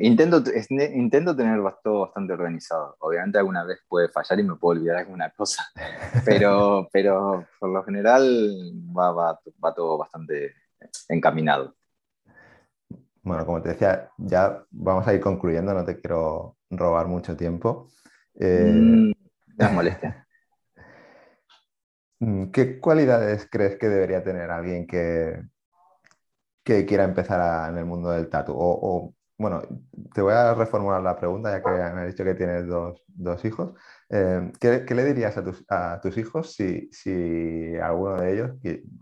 intento, 0.00 0.42
intento 0.68 1.36
tener 1.36 1.60
todo 1.82 2.00
bastante 2.00 2.32
organizado. 2.32 2.96
Obviamente 2.98 3.38
alguna 3.38 3.64
vez 3.64 3.78
puede 3.88 4.08
fallar 4.08 4.40
y 4.40 4.42
me 4.42 4.56
puedo 4.56 4.78
olvidar 4.78 4.98
alguna 4.98 5.30
cosa, 5.30 5.64
pero, 6.24 6.88
pero 6.92 7.46
por 7.58 7.70
lo 7.70 7.82
general 7.84 8.24
va, 8.96 9.12
va, 9.12 9.40
va 9.64 9.74
todo 9.74 9.96
bastante 9.96 10.54
encaminado. 11.08 11.74
Bueno, 13.22 13.46
como 13.46 13.62
te 13.62 13.70
decía, 13.70 14.10
ya 14.18 14.64
vamos 14.70 15.06
a 15.06 15.14
ir 15.14 15.20
concluyendo, 15.20 15.72
no 15.72 15.84
te 15.84 16.00
quiero 16.00 16.56
robar 16.70 17.06
mucho 17.06 17.36
tiempo. 17.36 17.88
Eh... 18.34 18.72
Mm, 18.72 19.12
me 19.56 19.68
molesta. 19.70 20.26
Mm, 22.20 22.50
¿Qué 22.50 22.80
cualidades 22.80 23.48
crees 23.50 23.76
que 23.78 23.88
debería 23.88 24.22
tener 24.24 24.50
alguien 24.50 24.86
que, 24.86 25.40
que 26.64 26.84
quiera 26.86 27.04
empezar 27.04 27.70
en 27.70 27.78
el 27.78 27.84
mundo 27.84 28.10
del 28.10 28.28
tatu? 28.28 28.52
O, 28.56 29.14
bueno, 29.38 29.62
te 30.14 30.20
voy 30.20 30.34
a 30.34 30.54
reformular 30.54 31.00
la 31.02 31.16
pregunta, 31.16 31.50
ya 31.50 31.62
que 31.62 31.70
me 31.70 32.00
has 32.02 32.08
dicho 32.08 32.24
que 32.24 32.34
tienes 32.34 32.66
dos, 32.66 33.44
hijos. 33.44 33.72
Eh, 34.10 34.50
¿qué, 34.60 34.84
le 34.94 35.04
dirías 35.04 35.36
a 35.36 35.44
tus, 35.44 35.64
a 35.68 36.00
tus 36.00 36.16
hijos 36.18 36.54
si, 36.54 36.88
si, 36.92 37.76
alguno 37.76 38.20
de 38.20 38.32
ellos, 38.32 38.50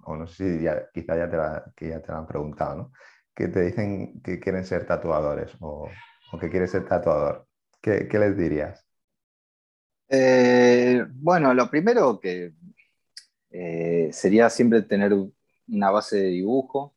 o 0.04 0.16
no 0.16 0.26
sé 0.26 0.58
si 0.58 0.64
ya, 0.64 0.90
quizá 0.92 1.16
ya 1.16 1.30
te, 1.30 1.72
que 1.74 1.88
ya 1.88 2.02
te 2.02 2.12
lo 2.12 2.18
han 2.18 2.26
preguntado, 2.26 2.76
¿no? 2.76 2.92
que 3.36 3.48
te 3.48 3.60
dicen 3.60 4.20
que 4.22 4.40
quieren 4.40 4.64
ser 4.64 4.86
tatuadores 4.86 5.52
o, 5.60 5.90
que 6.40 6.50
quieres 6.50 6.70
ser 6.70 6.86
tatuador? 6.86 7.46
¿Qué, 7.80 8.08
les 8.12 8.36
dirías? 8.36 8.84
Eh, 10.08 11.04
bueno, 11.14 11.54
lo 11.54 11.70
primero 11.70 12.18
que 12.18 12.52
eh, 13.50 14.10
sería 14.12 14.50
siempre 14.50 14.82
tener 14.82 15.12
una 15.68 15.90
base 15.90 16.16
de 16.18 16.28
dibujo, 16.28 16.94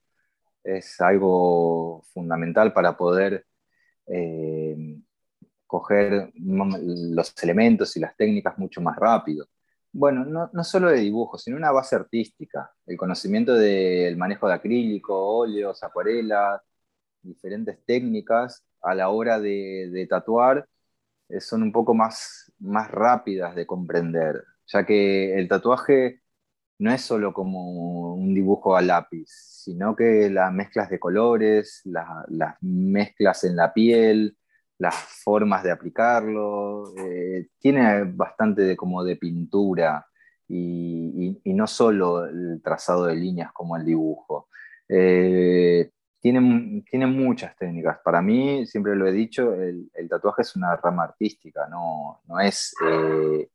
es 0.64 1.00
algo 1.02 2.04
fundamental 2.14 2.74
para 2.74 2.98
poder 2.98 3.46
eh, 4.08 4.98
coger 5.66 6.32
los 6.36 7.34
elementos 7.44 7.96
y 7.96 8.00
las 8.00 8.16
técnicas 8.18 8.58
mucho 8.58 8.82
más 8.82 8.98
rápido. 8.98 9.48
Bueno, 9.92 10.26
no, 10.26 10.50
no, 10.54 10.64
solo 10.64 10.90
de 10.90 11.00
dibujo, 11.00 11.38
sino 11.38 11.58
una 11.58 11.72
base 11.72 11.96
artística, 11.96 12.72
el 12.86 12.98
conocimiento 12.98 13.54
del 13.56 14.18
manejo 14.18 14.48
de 14.48 14.54
acrílico, 14.54 15.16
óleos, 15.16 15.82
acuarelas, 15.84 16.62
diferentes 17.22 17.84
técnicas 17.86 18.64
a 18.82 18.96
la 18.96 19.10
hora 19.10 19.40
de, 19.40 20.08
tatuar 20.10 20.68
eh, 21.30 21.42
son 21.42 21.64
un 21.64 21.72
poco 21.72 21.94
más, 21.94 22.52
más 22.60 22.90
rápidas 22.92 23.56
de 23.56 23.66
comprender, 23.66 24.44
ya 24.68 24.86
que 24.86 25.36
el 25.38 25.48
tatuaje 25.48 26.22
no 26.80 26.92
es 26.92 27.02
solo 27.02 27.34
como 27.34 28.14
un 28.14 28.34
dibujo 28.34 28.76
a 28.76 28.82
lápiz, 28.82 29.28
sino 29.30 29.96
que 29.96 30.30
las 30.30 30.52
mezclas 30.54 30.90
de 30.90 31.00
colores, 31.00 31.82
las 31.86 32.56
mezclas 32.62 33.44
en 33.44 33.56
la 33.56 33.74
piel, 33.74 34.38
las 34.78 34.96
formas 34.96 35.62
de 35.64 35.72
aplicarlo, 35.72 36.94
eh, 36.98 37.48
tiene 37.60 38.04
bastante 38.06 38.62
de, 38.64 38.78
como 38.78 39.04
de 39.04 39.18
pintura 39.18 40.06
y, 40.48 41.38
no 41.46 41.68
solo 41.68 42.26
el 42.26 42.62
trazado 42.64 43.06
de 43.06 43.16
líneas 43.16 43.52
como 43.52 43.76
el 43.76 43.86
dibujo. 43.86 44.48
Eh, 44.88 45.92
tiene, 46.22 46.40
muchas 47.08 47.56
técnicas. 47.58 48.00
Para 48.04 48.22
mí, 48.22 48.66
siempre 48.66 48.96
lo 48.96 49.08
he 49.08 49.12
dicho, 49.12 49.54
el, 49.54 49.90
tatuaje 50.10 50.44
es 50.44 50.56
una 50.56 50.76
rama 50.78 51.04
artística, 51.04 51.68
no, 51.68 52.22
no 52.26 52.40
es 52.40 52.74
eh, 52.86 53.50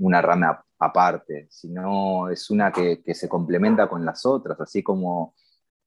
una 0.00 0.20
rama 0.20 0.64
aparte, 0.78 1.46
sino 1.50 2.28
es 2.30 2.50
una 2.50 2.72
que, 2.72 3.02
se 3.14 3.28
complementa 3.28 3.88
con 3.88 4.04
las 4.04 4.24
otras, 4.26 4.60
así 4.60 4.82
como, 4.82 5.34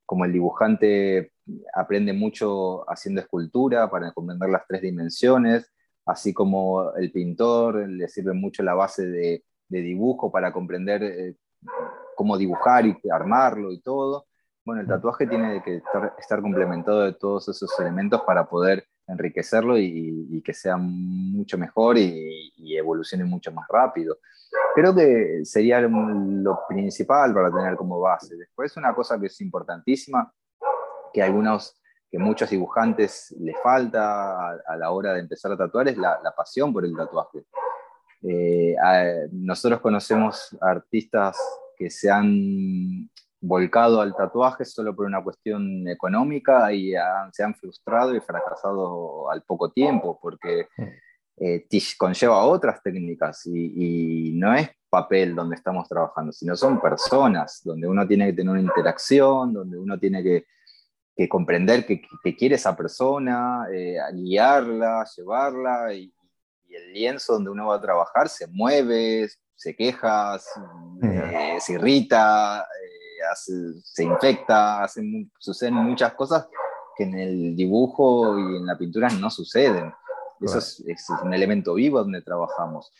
como 0.05 0.26
el 0.26 0.32
dibujante 0.32 1.34
aprende 1.74 2.14
mucho 2.14 2.89
haciendo 2.89 3.22
escultura 3.22 3.89
para 3.89 4.11
comprender 4.14 4.49
las 4.49 4.66
tres 4.68 4.82
dimensiones, 4.82 5.72
así 6.05 6.34
como 6.34 6.93
el 6.95 7.11
pintor 7.11 7.88
le 7.88 8.07
sirve 8.07 8.34
mucho 8.34 8.64
la 8.64 8.76
base 8.76 9.05
de, 9.07 9.43
dibujo 9.68 10.32
para 10.32 10.53
comprender 10.53 11.01
eh, 11.01 11.36
cómo 12.16 12.38
dibujar 12.38 12.86
y 12.86 12.95
armarlo 13.11 13.72
y 13.72 13.82
todo. 13.82 14.28
Bueno, 14.64 14.82
el 14.82 14.88
tatuaje 14.88 15.26
tiene 15.26 15.64
que 15.64 15.82
estar, 16.20 16.41
complementado 16.43 17.01
de 17.01 17.14
todos 17.14 17.49
esos 17.49 17.72
elementos 17.80 18.22
para 18.22 18.47
poder 18.47 18.86
enriquecerlo 19.08 19.78
y, 19.78 20.41
que 20.43 20.54
sea 20.54 20.78
mucho 20.78 21.58
mejor 21.58 21.97
y, 21.97 22.51
evolucione 22.76 23.24
mucho 23.24 23.51
más 23.51 23.68
rápido. 23.70 24.18
Creo 24.74 24.95
que 24.95 25.41
sería 25.43 25.80
lo 25.82 26.60
principal 26.68 27.34
para 27.34 27.51
tener 27.51 27.76
como 27.76 27.99
base. 27.99 28.36
Después 28.36 28.76
una 28.78 28.95
cosa 28.95 29.20
que 29.20 29.28
es 29.28 29.41
importantísima, 29.41 30.34
que 31.14 31.22
algunos 31.22 31.80
que 32.10 32.20
muchos 32.20 32.49
dibujantes 32.49 33.36
les 33.39 33.56
falta 33.62 34.51
a, 34.51 34.78
la 34.78 34.91
hora 34.91 35.14
de 35.14 35.20
empezar 35.20 35.51
a 35.51 35.58
tatuar 35.58 35.88
es 35.88 35.97
la, 35.97 36.20
pasión 36.36 36.72
por 36.72 36.86
el 36.86 36.95
tatuaje. 36.95 37.43
Eh, 38.22 38.76
nosotros 39.32 39.82
conocemos 39.82 40.56
artistas 40.62 41.38
que 41.76 41.89
se 41.89 42.10
han 42.10 43.10
volcado 43.43 44.01
al 44.01 44.15
tatuaje 44.15 44.65
solo 44.65 44.95
por 44.95 45.05
una 45.05 45.23
cuestión 45.23 45.87
económica 45.87 46.71
y 46.71 46.93
se 47.31 47.43
han 47.43 47.55
frustrado 47.55 48.15
y 48.15 48.21
fracasado 48.21 49.29
al 49.29 49.43
poco 49.43 49.71
tiempo 49.71 50.17
porque 50.21 50.67
eh, 51.37 51.67
conlleva 51.97 52.43
otras 52.43 52.81
técnicas 52.81 53.45
y, 53.45 54.29
y, 54.29 54.33
no 54.33 54.53
es 54.53 54.69
papel 54.89 55.35
donde 55.35 55.55
estamos 55.55 55.87
trabajando, 55.89 56.31
sino 56.31 56.55
son 56.55 56.79
personas, 56.79 57.61
donde 57.63 57.87
uno 57.87 58.07
tiene 58.07 58.27
que 58.27 58.33
tener 58.33 58.51
una 58.51 58.61
interacción, 58.61 59.53
donde 59.53 59.77
uno 59.77 59.99
tiene 59.99 60.23
que 60.23 60.45
que 61.15 61.29
comprender 61.29 61.85
que, 61.85 62.01
quiere 62.35 62.55
esa 62.55 62.75
persona, 62.75 63.67
eh, 63.71 63.97
guiarla, 64.13 65.05
llevarla, 65.15 65.93
y, 65.93 66.13
el 66.69 66.91
lienzo 66.91 67.33
donde 67.33 67.51
uno 67.51 67.67
va 67.67 67.75
a 67.75 67.81
trabajar 67.81 68.27
se 68.27 68.47
mueve, 68.47 69.29
se 69.53 69.75
queja, 69.75 70.39
eh, 71.03 71.57
se 71.59 71.73
irrita, 71.73 72.61
eh, 72.61 73.03
se 73.36 74.03
infecta, 74.03 74.86
suceden 75.38 75.76
muchas 75.76 76.13
cosas 76.13 76.47
que 76.95 77.03
en 77.03 77.17
el 77.17 77.55
dibujo 77.55 78.38
y 78.38 78.57
en 78.57 78.65
la 78.65 78.78
pintura 78.78 79.09
no 79.09 79.30
suceden. 79.30 79.91
Eso 80.41 80.57
es, 80.57 80.84
un 81.24 81.34
elemento 81.34 81.74
vivo 81.76 81.99
donde 81.99 82.21
trabajamos. 82.21 82.91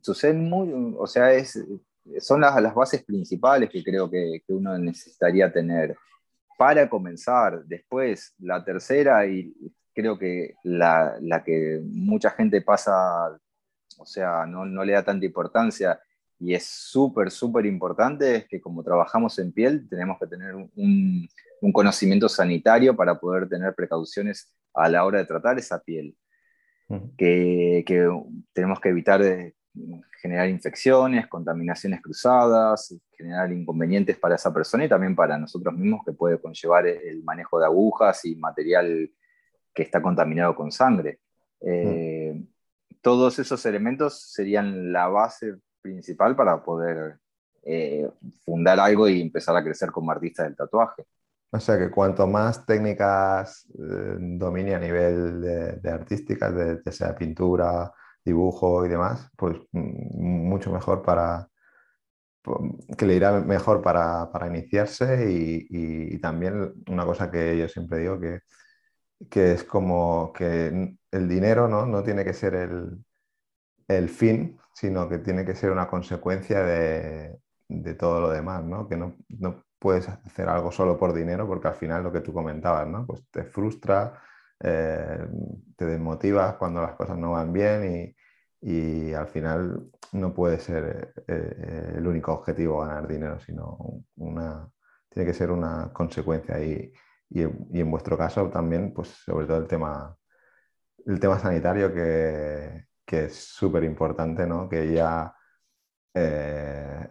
suceden 0.00 0.48
muy, 0.48 0.94
o 0.98 1.06
sea, 1.06 1.32
es, 1.32 1.58
son 2.20 2.40
las, 2.40 2.60
las, 2.60 2.74
bases 2.74 3.04
principales 3.04 3.70
que 3.70 3.84
creo 3.84 4.10
que, 4.10 4.42
que 4.46 4.52
uno 4.52 4.76
necesitaría 4.78 5.52
tener 5.52 5.96
para 6.58 6.90
comenzar. 6.90 7.64
Después, 7.64 8.34
la 8.40 8.64
tercera, 8.64 9.24
y 9.26 9.54
creo 9.98 10.18
que 10.18 10.54
la, 10.62 11.18
que 11.44 11.80
mucha 11.84 12.30
gente 12.30 12.60
pasa, 12.62 13.36
o 13.96 14.06
sea, 14.06 14.46
no, 14.46 14.84
le 14.84 14.92
da 14.92 15.04
tanta 15.04 15.26
importancia 15.26 15.98
y 16.40 16.54
es 16.54 16.64
súper, 16.64 17.30
súper 17.30 17.66
importante, 17.66 18.36
es 18.36 18.46
que 18.46 18.60
como 18.60 18.82
trabajamos 18.84 19.38
en 19.38 19.52
piel, 19.52 19.88
tenemos 19.88 20.18
que 20.18 20.26
tener 20.26 20.54
un, 20.54 21.28
conocimiento 21.72 22.28
sanitario 22.28 22.94
para 22.94 23.18
poder 23.18 23.48
tener 23.48 23.74
precauciones 23.74 24.54
a 24.74 24.88
la 24.88 25.04
hora 25.04 25.18
de 25.18 25.24
tratar 25.24 25.58
esa 25.58 25.82
piel. 25.82 26.16
que, 27.16 27.84
que, 27.86 28.08
tenemos 28.52 28.80
que 28.80 28.88
evitar 28.88 29.20
generar 30.20 30.48
infecciones, 30.48 31.26
contaminaciones 31.26 32.00
cruzadas, 32.00 32.94
generar 33.16 33.52
inconvenientes 33.52 34.16
para 34.16 34.36
esa 34.36 34.52
persona 34.52 34.84
y 34.84 34.88
también 34.88 35.14
para 35.14 35.38
nosotros 35.38 35.74
mismos 35.74 36.02
que 36.04 36.12
puede 36.12 36.40
conllevar 36.40 36.86
el 36.86 37.22
manejo 37.22 37.58
de 37.58 37.66
agujas 37.66 38.24
y 38.24 38.36
material 38.36 39.10
que 39.74 39.82
está 39.82 40.02
contaminado 40.02 40.54
con 40.54 40.72
sangre. 40.72 41.20
Eh, 41.60 42.42
todos 43.00 43.38
esos 43.38 43.64
elementos 43.66 44.32
serían 44.32 44.92
la 44.92 45.08
base 45.08 45.56
principal 45.80 46.36
para 46.36 46.62
poder 46.62 47.18
eh, 47.62 48.08
fundar 48.44 48.80
algo 48.80 49.08
y 49.08 49.20
empezar 49.20 49.56
a 49.56 49.62
crecer 49.62 49.90
como 49.90 50.10
artista 50.10 50.44
del 50.44 50.56
tatuaje. 50.56 51.04
O 51.50 51.58
sea 51.58 51.78
que 51.78 51.90
cuanto 51.90 52.26
más 52.26 52.66
técnicas 52.66 53.66
eh, 53.70 54.16
domine 54.18 54.74
a 54.74 54.78
nivel 54.78 55.40
de, 55.40 55.72
de 55.76 56.80
de, 56.84 56.92
sea 56.92 57.14
pintura, 57.14 57.92
dibujo 58.24 58.84
y 58.84 58.88
demás, 58.88 59.30
pues 59.36 59.56
mm, 59.72 60.48
mucho 60.48 60.70
mejor 60.70 61.02
para, 61.02 61.48
que 62.96 63.06
le 63.06 63.14
irá 63.14 63.40
mejor 63.40 63.82
para, 63.82 64.28
iniciarse 64.46 65.30
y, 65.30 66.18
también 66.20 66.74
una 66.88 67.04
cosa 67.04 67.30
que 67.30 67.56
yo 67.56 67.68
siempre 67.68 67.98
digo 68.00 68.18
que, 68.20 68.40
que 69.30 69.52
es 69.52 69.64
como 69.64 70.32
que 70.32 70.96
el 71.10 71.28
dinero 71.28 71.68
¿no? 71.68 71.86
no 71.86 72.02
tiene 72.02 72.24
que 72.24 72.34
ser 72.34 72.54
el, 73.88 74.08
fin, 74.08 74.58
sino 74.78 75.08
que 75.08 75.18
tiene 75.18 75.44
que 75.44 75.56
ser 75.56 75.72
una 75.72 75.88
consecuencia 75.88 76.62
de, 76.62 77.40
todo 77.98 78.20
lo 78.20 78.30
demás, 78.30 78.62
¿no? 78.64 78.88
que 78.88 78.96
no, 78.96 79.16
puedes 79.80 80.08
hacer 80.08 80.48
algo 80.48 80.70
solo 80.70 80.96
por 80.96 81.12
dinero 81.12 81.46
porque 81.48 81.68
al 81.68 81.74
final 81.74 82.04
lo 82.04 82.12
que 82.12 82.20
tú 82.20 82.32
comentabas, 82.32 82.86
¿no? 82.86 83.04
pues 83.04 83.24
te 83.30 83.42
frustra, 83.42 84.22
eh, 84.60 85.26
te 85.76 85.84
desmotivas 85.84 86.54
cuando 86.56 86.80
las 86.80 86.94
cosas 86.94 87.18
no 87.18 87.32
van 87.32 87.52
bien 87.52 88.14
y, 88.62 89.10
y 89.10 89.14
al 89.14 89.26
final 89.26 89.90
no 90.12 90.32
puede 90.32 90.60
ser 90.60 91.12
eh, 91.26 91.34
eh, 91.34 91.92
el 91.96 92.06
único 92.06 92.32
objetivo 92.32 92.80
ganar 92.80 93.08
dinero, 93.08 93.40
sino 93.40 94.04
una, 94.16 94.68
tiene 95.08 95.26
que 95.26 95.34
ser 95.34 95.50
una 95.50 95.92
consecuencia. 95.92 96.62
Y, 96.62 96.92
y, 97.30 97.42
en 97.42 97.90
vuestro 97.90 98.16
caso 98.16 98.48
también, 98.48 98.92
pues 98.94 99.08
sobre 99.08 99.46
todo 99.46 99.58
el 99.58 99.66
tema, 99.66 100.16
el 101.06 101.20
tema 101.20 101.38
sanitario 101.38 101.92
que, 101.92 102.87
que 103.08 103.24
es 103.24 103.34
súper 103.34 103.84
importante, 103.84 104.46
¿no? 104.46 104.68
que 104.68 104.92
ya, 104.92 105.34
eh, 106.12 107.08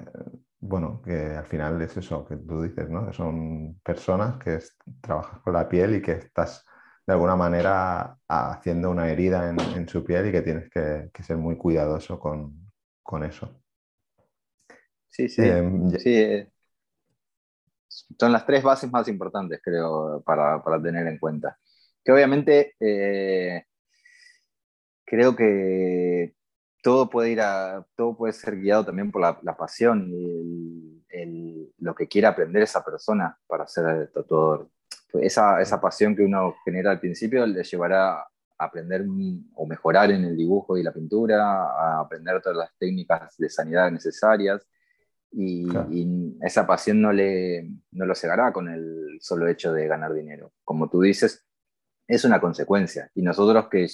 bueno, 0.59 1.01
que 1.03 1.35
al 1.35 1.45
final 1.47 1.81
es 1.81 1.97
eso 1.97 2.23
que 2.23 2.37
tú 2.37 2.61
dices, 2.61 2.87
¿no? 2.87 3.07
que 3.07 3.13
son 3.13 3.79
personas 3.83 4.37
que 4.37 4.59
trabajas 5.01 5.41
con 5.41 5.53
la 5.53 5.67
piel 5.67 5.95
y 5.95 6.01
que 6.03 6.11
estás 6.11 6.63
de 7.03 7.13
alguna 7.13 7.35
manera 7.35 8.15
haciendo 8.27 8.91
una 8.91 9.09
herida 9.09 9.49
en, 9.49 9.89
su 9.89 10.03
piel 10.03 10.27
y 10.27 10.31
que 10.31 10.43
tienes 10.43 10.69
que, 10.69 11.09
ser 11.23 11.37
muy 11.37 11.57
cuidadoso 11.57 12.19
con, 12.19 13.23
eso. 13.23 13.59
Sí, 15.09 15.27
sí. 15.29 15.41
Em, 15.41 15.89
eh, 16.05 16.51
son 18.19 18.31
las 18.31 18.45
tres 18.45 18.61
bases 18.61 18.91
más 18.91 19.07
importantes, 19.07 19.61
creo, 19.63 20.21
para, 20.23 20.61
tener 20.83 21.07
en 21.07 21.17
cuenta. 21.17 21.57
Que 22.03 22.11
obviamente 22.11 22.75
eh, 22.79 23.65
creo 25.07 25.35
que 25.35 26.35
todo 26.83 27.09
puede 27.09 27.31
ir 27.31 27.41
a, 27.41 27.83
todo 27.95 28.15
puede 28.15 28.33
ser 28.33 28.59
guiado 28.59 28.85
también 28.85 29.11
por 29.11 29.21
la, 29.21 29.57
pasión 29.57 30.11
y 30.11 31.01
lo 31.79 31.95
que 31.95 32.07
quiera 32.07 32.29
aprender 32.29 32.61
esa 32.61 32.83
persona 32.83 33.39
para 33.47 33.65
ser 33.65 34.11
tatuador 34.13 34.69
esa, 35.13 35.61
esa 35.61 35.79
pasión 35.79 36.15
que 36.15 36.23
uno 36.23 36.55
genera 36.63 36.91
al 36.91 36.99
principio 36.99 37.45
le 37.45 37.63
llevará 37.63 38.19
a 38.19 38.27
aprender 38.57 39.05
o 39.53 39.65
mejorar 39.65 40.11
en 40.11 40.25
el 40.25 40.35
dibujo 40.35 40.77
y 40.77 40.83
la 40.83 40.93
pintura, 40.93 41.63
a 41.63 42.01
aprender 42.01 42.41
todas 42.41 42.57
las 42.57 42.69
técnicas 42.77 43.35
de 43.37 43.49
sanidad 43.49 43.91
necesarias. 43.91 44.67
Y, 45.31 45.67
esa 46.41 46.65
pasión 46.65 47.01
no, 47.01 47.11
le, 47.11 47.69
no 47.91 48.05
lo 48.05 48.15
cegará 48.15 48.51
con 48.51 48.69
el 48.69 49.19
solo 49.21 49.47
hecho 49.47 49.73
de 49.73 49.87
ganar 49.87 50.13
dinero. 50.13 50.53
Como 50.63 50.89
tú 50.89 51.01
dices, 51.01 51.45
es 52.07 52.23
una 52.25 52.39
consecuencia. 52.39 53.11
Y 53.13 53.21
nosotros 53.21 53.67
que 53.69 53.87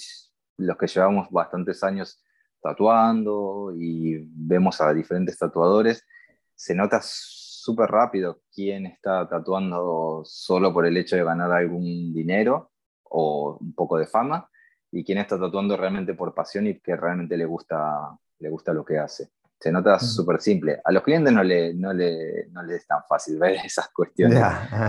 los 0.56 0.76
que 0.76 0.86
llevamos 0.86 1.30
bastantes 1.30 1.82
años 1.82 2.22
tatuando 2.62 3.72
y 3.76 4.24
vemos 4.30 4.80
a 4.80 4.92
diferentes 4.92 5.36
tatuadores, 5.36 6.06
se 6.54 6.74
nota 6.74 7.00
súper 7.02 7.90
rápido 7.90 8.40
quién 8.52 8.86
está 8.86 9.28
tatuando 9.28 10.22
solo 10.24 10.72
por 10.72 10.86
el 10.86 10.96
hecho 10.96 11.16
de 11.16 11.24
ganar 11.24 11.52
algún 11.52 12.12
dinero 12.12 12.70
o 13.02 13.58
un 13.60 13.74
poco 13.74 13.98
de 13.98 14.06
fama 14.06 14.48
y 14.90 15.04
quién 15.04 15.18
está 15.18 15.38
tatuando 15.38 15.76
realmente 15.76 16.14
por 16.14 16.34
pasión 16.34 16.66
y 16.66 16.78
que 16.78 16.96
realmente 16.96 17.36
le 17.36 17.44
gusta, 17.44 18.16
le 18.38 18.48
gusta 18.48 18.72
lo 18.72 18.84
que 18.84 18.98
hace. 18.98 19.30
Se 19.58 19.72
nota 19.72 19.98
súper 19.98 20.40
simple. 20.40 20.80
A 20.84 20.92
los 20.92 21.02
clientes 21.02 21.32
no 21.32 21.42
le, 21.42 21.74
no, 21.74 21.92
le, 21.92 22.48
no 22.50 22.62
es 22.70 22.86
tan 22.86 23.02
fácil 23.08 23.38
ver 23.38 23.56
esas 23.64 23.88
cuestiones, 23.88 24.42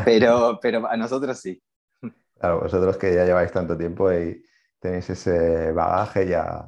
pero, 0.04 0.60
pero 0.62 0.88
a 0.88 0.96
nosotros 0.96 1.38
sí. 1.40 1.62
Claro, 2.38 2.62
vosotros 2.62 2.98
que 2.98 3.14
ya 3.14 3.26
lleváis 3.26 3.52
tanto 3.52 3.78
tiempo 3.78 4.12
y 4.12 4.44
tenéis 4.80 5.10
ese 5.10 5.72
bagaje, 5.72 6.28
ya 6.28 6.68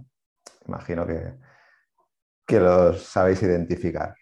imagino 0.68 1.06
que, 1.06 1.34
que 2.46 2.60
los 2.60 3.04
sabéis 3.04 3.42
identificar. 3.44 4.16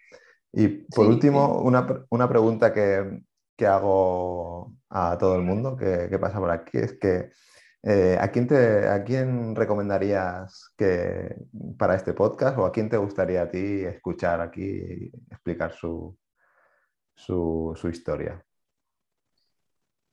Y 0.52 0.68
por 0.68 1.06
último, 1.06 1.60
una, 1.60 2.28
pregunta 2.28 2.72
que, 2.72 3.22
hago 3.66 4.74
a 4.88 5.16
todo 5.18 5.36
el 5.36 5.42
mundo 5.42 5.76
que, 5.76 6.18
pasa 6.18 6.38
por 6.38 6.50
aquí 6.50 6.78
es 6.78 6.98
que 6.98 7.30
eh, 7.82 8.18
¿a, 8.20 8.28
quién 8.28 8.46
te, 8.46 8.88
¿a 8.88 9.04
quién 9.04 9.54
recomendarías 9.54 10.72
que 10.76 11.36
para 11.78 11.94
este 11.94 12.14
podcast 12.14 12.58
o 12.58 12.66
a 12.66 12.72
quién 12.72 12.88
te 12.88 12.96
gustaría 12.96 13.42
a 13.42 13.50
ti 13.50 13.84
escuchar 13.84 14.40
aquí 14.40 14.62
y 14.62 15.12
explicar 15.30 15.72
su, 15.72 16.16
su, 17.14 17.88
historia? 17.90 18.42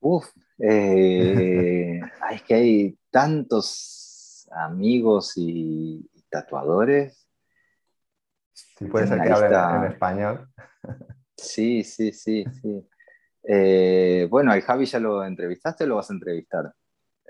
Uf, 0.01 0.27
eh, 0.59 2.01
es 2.31 2.43
que 2.43 2.53
hay 2.53 2.99
tantos 3.13 4.49
amigos 4.51 5.33
y 5.37 6.05
tatuadores 6.29 7.23
si 8.53 8.85
puede 8.85 9.07
ser 9.07 9.21
que 9.21 9.29
en 9.29 9.83
español. 9.85 10.47
Sí, 11.35 11.83
sí, 11.83 12.11
sí, 12.11 12.45
sí. 12.61 12.87
Eh, 13.43 14.27
bueno, 14.29 14.51
¿al 14.51 14.61
Javi 14.61 14.85
ya 14.85 14.99
lo 14.99 15.23
entrevistaste 15.23 15.83
o 15.83 15.87
lo 15.87 15.95
vas 15.95 16.09
a 16.09 16.13
entrevistar? 16.13 16.73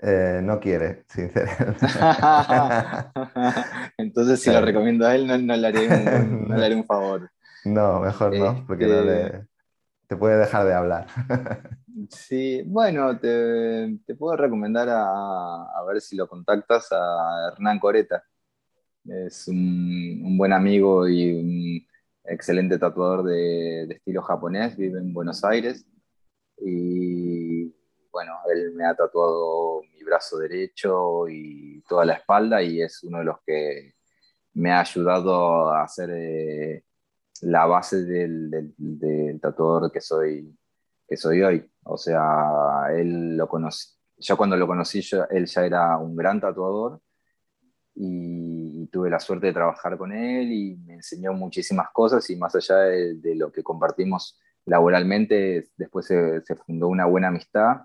Eh, 0.02 0.40
no 0.42 0.60
quiere, 0.60 1.04
sinceramente. 1.08 1.86
Entonces, 3.96 4.40
si 4.40 4.50
lo 4.50 4.60
recomiendo 4.60 5.06
a 5.06 5.14
él, 5.14 5.26
no, 5.46 5.56
le, 5.56 5.66
haré 5.66 6.74
un, 6.74 6.84
favor. 6.84 7.30
No, 7.64 8.00
mejor 8.00 8.36
no, 8.36 8.64
porque 8.66 8.84
este 8.84 9.46
te 10.06 10.16
puede 10.16 10.36
dejar 10.36 10.66
de 10.66 10.74
hablar. 10.74 11.06
Sí, 12.10 12.62
bueno, 12.66 13.18
te, 13.18 13.98
puedo 14.18 14.36
recomendar 14.36 14.88
a, 14.90 15.84
ver 15.86 16.00
si 16.00 16.16
lo 16.16 16.28
contactas 16.28 16.88
a 16.92 17.52
Hernán 17.52 17.78
Coreta. 17.78 18.24
Es 19.04 19.48
un, 19.48 20.36
buen 20.38 20.52
amigo 20.52 21.08
y 21.08 21.32
un 21.32 21.86
excelente 22.24 22.78
tatuador 22.78 23.24
de, 23.24 23.84
estilo 23.84 24.22
japonés, 24.22 24.76
vive 24.76 24.98
en 24.98 25.12
Buenos 25.12 25.44
Aires. 25.44 25.86
Y 26.58 27.74
bueno, 28.10 28.38
él 28.52 28.72
me 28.74 28.86
ha 28.86 28.94
tatuado 28.94 29.82
mi 29.92 30.02
brazo 30.04 30.38
derecho 30.38 31.28
y 31.28 31.82
toda 31.88 32.04
la 32.04 32.14
espalda 32.14 32.62
y 32.62 32.80
es 32.80 33.02
uno 33.04 33.18
de 33.18 33.24
los 33.24 33.36
que 33.44 33.94
me 34.54 34.70
ha 34.70 34.80
ayudado 34.80 35.70
a 35.70 35.82
hacer 35.82 36.10
eh, 36.12 36.84
la 37.42 37.66
base 37.66 38.04
del, 38.04 39.40
tatuador 39.40 39.92
que 39.92 40.00
soy, 40.00 40.56
que 41.14 41.20
soy 41.20 41.42
hoy. 41.42 41.70
O 41.84 41.96
sea, 41.96 42.88
él 42.92 43.36
lo 43.36 43.48
conocí, 43.48 43.88
yo 44.18 44.36
cuando 44.36 44.56
lo 44.56 44.66
conocí, 44.66 45.00
él 45.30 45.46
ya 45.46 45.64
era 45.64 45.96
un 45.98 46.16
gran 46.16 46.40
tatuador 46.40 47.00
y, 47.94 48.86
tuve 48.92 49.10
la 49.10 49.18
suerte 49.18 49.48
de 49.48 49.52
trabajar 49.52 49.96
con 49.98 50.12
él 50.12 50.52
y 50.52 50.76
me 50.76 50.94
enseñó 50.94 51.32
muchísimas 51.32 51.88
cosas 51.92 52.28
y 52.30 52.36
más 52.36 52.54
allá 52.54 52.76
de, 52.76 53.34
lo 53.34 53.50
que 53.50 53.62
compartimos 53.62 54.38
laboralmente, 54.66 55.68
después 55.76 56.06
se, 56.06 56.42
fundó 56.66 56.88
una 56.88 57.06
buena 57.06 57.28
amistad 57.28 57.82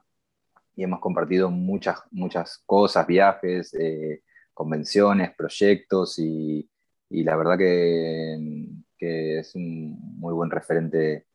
y 0.75 0.83
hemos 0.83 0.99
compartido 0.99 1.49
muchas, 1.49 1.99
muchas 2.11 2.61
cosas, 2.65 3.07
viajes, 3.07 3.73
eh, 3.73 4.23
convenciones, 4.53 5.33
proyectos 5.35 6.19
y, 6.19 6.69
la 7.09 7.35
verdad 7.35 7.57
que, 7.57 8.37
es 8.99 9.55
un 9.55 9.97
muy 10.19 10.33
buen 10.33 10.51
referente 10.51 11.28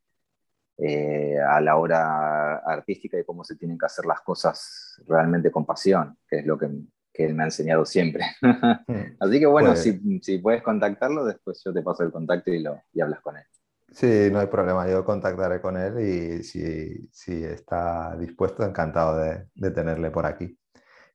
eh, 0.77 1.39
a 1.39 1.61
la 1.61 1.77
hora 1.77 2.57
artística 2.57 3.19
y 3.19 3.25
cómo 3.25 3.45
se 3.45 3.57
tienen 3.57 3.79
que 3.79 3.87
hacer 3.87 4.07
las 4.07 4.21
cosas 4.23 5.01
realmente 5.07 5.51
con 5.51 5.65
pasión, 5.65 6.19
que 6.29 6.39
es 6.39 6.47
lo 6.47 6.59
que, 6.59 6.69
que 7.13 7.27
él 7.27 7.35
me 7.35 7.45
ha 7.45 7.47
enseñado 7.47 7.85
siempre. 7.85 8.25
Hmm. 8.87 9.17
Así 9.19 9.41
que 9.41 9.47
bueno, 9.47 9.71
pues 9.71 9.83
si, 9.83 10.21
si, 10.21 10.39
puedes 10.39 10.63
contactarlo, 10.63 11.25
después 11.25 11.63
yo 11.65 11.73
te 11.73 11.81
paso 11.81 12.03
el 12.03 12.13
contacto 12.13 12.51
y, 12.51 12.59
lo, 12.59 12.83
y 12.93 13.01
hablas 13.01 13.21
con 13.21 13.37
él. 13.39 13.45
Sí, 13.91 14.29
no 14.31 14.41
hay 14.41 14.47
problema, 14.49 14.87
yo 14.89 15.05
contactaré 15.07 15.61
con 15.61 15.79
él 15.79 16.01
y 16.01 16.43
si, 16.43 17.09
si 17.11 17.45
está 17.45 18.15
dispuesto, 18.19 18.63
encantado 18.63 19.17
de, 19.17 19.47
de, 19.55 19.71
tenerle 19.71 20.11
por 20.11 20.27
aquí. 20.27 20.59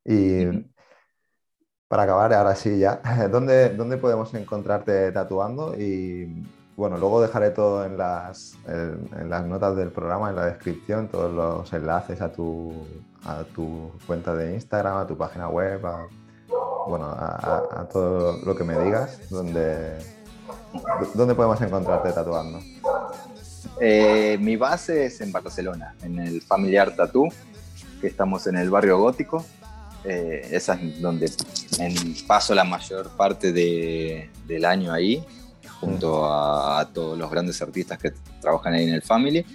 Y 0.04 0.46
para 1.88 2.04
acabar, 2.04 2.34
ahora 2.34 2.56
sí 2.56 2.80
ya, 2.80 3.02
¿dónde, 3.32 3.76
¿dónde 3.76 3.98
podemos 3.98 4.34
encontrarte 4.34 5.12
tatuando? 5.12 5.76
Y 5.76 6.44
bueno, 6.80 6.98
luego 6.98 7.22
dejaré 7.22 7.52
todo 7.52 7.84
en 7.84 7.98
las, 7.98 8.56
en, 8.66 9.30
las 9.30 9.46
notas 9.46 9.76
del 9.76 9.92
programa, 9.92 10.30
en 10.30 10.38
la 10.38 10.46
descripción, 10.46 11.10
todos 11.10 11.32
los 11.32 11.74
enlaces 11.74 12.22
a 12.22 12.32
tu, 12.32 12.74
a 13.26 13.44
tu 13.44 13.92
cuenta 14.08 14.34
de 14.34 14.54
Instagram, 14.54 14.98
a 14.98 15.06
tu 15.06 15.18
página 15.18 15.50
web, 15.50 15.86
a, 15.86 16.08
bueno, 16.88 17.08
a, 17.10 17.86
todo 17.92 18.38
lo 18.46 18.56
que 18.56 18.64
me 18.64 18.80
digas, 18.80 19.30
donde 19.30 19.98
¿Dónde 21.14 21.36
podemos 21.36 21.60
encontrarte 21.62 22.14
tatuando? 22.14 22.60
Eh, 23.82 24.38
mi 24.40 24.56
base 24.56 25.06
es 25.06 25.20
en 25.20 25.34
Barcelona, 25.34 25.96
en 26.02 26.18
el 26.20 26.42
Familiar 26.42 26.96
Tattoo, 26.96 27.28
que 28.00 28.08
estamos 28.08 28.48
en 28.48 28.56
el 28.56 28.70
barrio 28.70 29.00
gótico. 29.00 29.46
Eh, 30.06 30.48
esa 30.52 30.76
es 30.76 31.02
donde 31.02 31.30
paso 32.26 32.56
la 32.56 32.64
mayor 32.64 33.10
parte 33.10 33.52
del 33.52 34.66
año 34.66 34.94
ahí, 34.94 35.26
junto 35.80 36.26
a, 36.26 36.88
todos 36.94 37.18
los 37.18 37.30
grandes 37.30 37.62
artistas 37.62 37.98
que 37.98 38.14
trabajan 38.42 38.74
ahí 38.74 38.88
en 38.88 38.94
el 38.94 39.02
Family. 39.02 39.46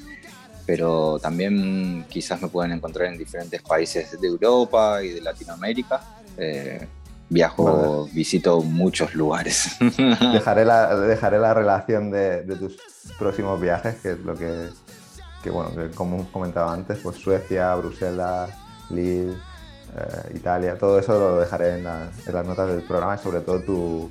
Pero 0.66 1.18
también 1.18 2.06
quizás 2.08 2.40
me 2.40 2.48
pueden 2.48 2.72
encontrar 2.72 3.12
en 3.12 3.18
diferentes 3.18 3.60
países 3.62 4.18
de 4.18 4.26
Europa 4.26 5.02
y 5.02 5.10
de 5.10 5.20
Latinoamérica. 5.20 6.00
Eh, 6.38 6.86
viajo, 7.28 8.08
visito 8.12 8.62
muchos 8.62 9.14
lugares. 9.14 9.76
Dejaré 10.32 10.64
la, 10.64 10.96
dejaré 10.96 11.38
la 11.38 11.52
relación 11.52 12.10
de, 12.10 12.42
tus 12.58 12.78
próximos 13.18 13.60
viajes, 13.60 13.96
que 13.96 14.12
es 14.12 14.18
lo 14.20 14.34
que, 14.34 14.70
bueno, 15.50 15.70
como 15.94 16.16
hemos 16.16 16.28
comentado 16.28 16.70
antes, 16.70 16.98
pues 17.02 17.16
Suecia, 17.16 17.74
Bruselas, 17.74 18.50
Lille, 18.90 19.32
eh, 19.32 20.32
Italia, 20.34 20.78
todo 20.78 20.98
eso 20.98 21.18
lo 21.18 21.40
dejaré 21.40 21.78
en, 21.78 21.84
las 21.84 22.46
notas 22.46 22.68
del 22.68 22.82
programa 22.82 23.16
y 23.16 23.18
sobre 23.18 23.40
todo 23.40 23.60
tu, 23.60 24.10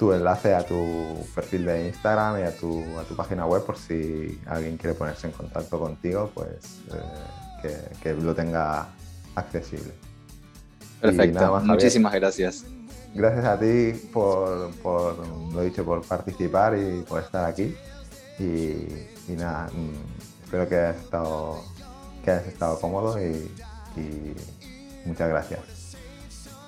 tu, 0.00 0.12
enlace 0.12 0.54
a 0.54 0.64
tu 0.64 1.26
perfil 1.34 1.66
de 1.66 1.88
Instagram 1.88 2.40
y 2.40 2.42
a 2.42 2.56
tu, 2.56 2.82
a 2.98 3.04
tu 3.04 3.14
página 3.14 3.44
web 3.44 3.64
por 3.64 3.76
si 3.76 4.40
alguien 4.46 4.78
quiere 4.78 4.94
ponerse 4.94 5.26
en 5.26 5.32
contacto 5.34 5.78
contigo, 5.78 6.30
pues 6.34 6.80
eh, 7.62 7.88
que 8.02 8.14
lo 8.14 8.34
tenga 8.34 8.88
accesible. 9.34 9.92
Perfecto, 11.00 11.60
muchísimas 11.64 12.14
gracias. 12.14 12.64
Gracias 13.14 13.44
a 13.44 13.58
ti 13.58 13.92
por, 14.12 14.70
lo 15.52 15.62
dicho, 15.62 15.84
por 15.84 16.02
participar 16.02 16.78
y 16.78 17.02
por 17.02 17.22
estar 17.22 17.44
aquí. 17.44 17.74
Y, 18.38 19.32
nada, 19.34 19.68
mm, 19.72 20.44
espero 20.44 20.68
que 20.68 20.76
hayas 20.76 20.96
estado, 20.96 21.62
que 22.24 22.30
hayas 22.30 22.46
estado 22.46 22.80
cómodo 22.80 23.18
y, 23.22 23.50
muchas 25.04 25.28
gracias. 25.28 25.60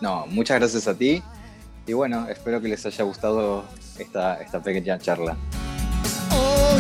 No, 0.03 0.26
muchas 0.26 0.59
gracias 0.59 0.87
a 0.87 0.95
ti 0.95 1.22
y 1.87 1.93
bueno, 1.93 2.28
espero 2.28 2.61
que 2.61 2.68
les 2.68 2.85
haya 2.87 3.05
gustado 3.05 3.64
esta, 3.99 4.41
esta 4.41 4.62
pequeña 4.62 4.99
charla. 4.99 5.37
Oh, 6.30 6.78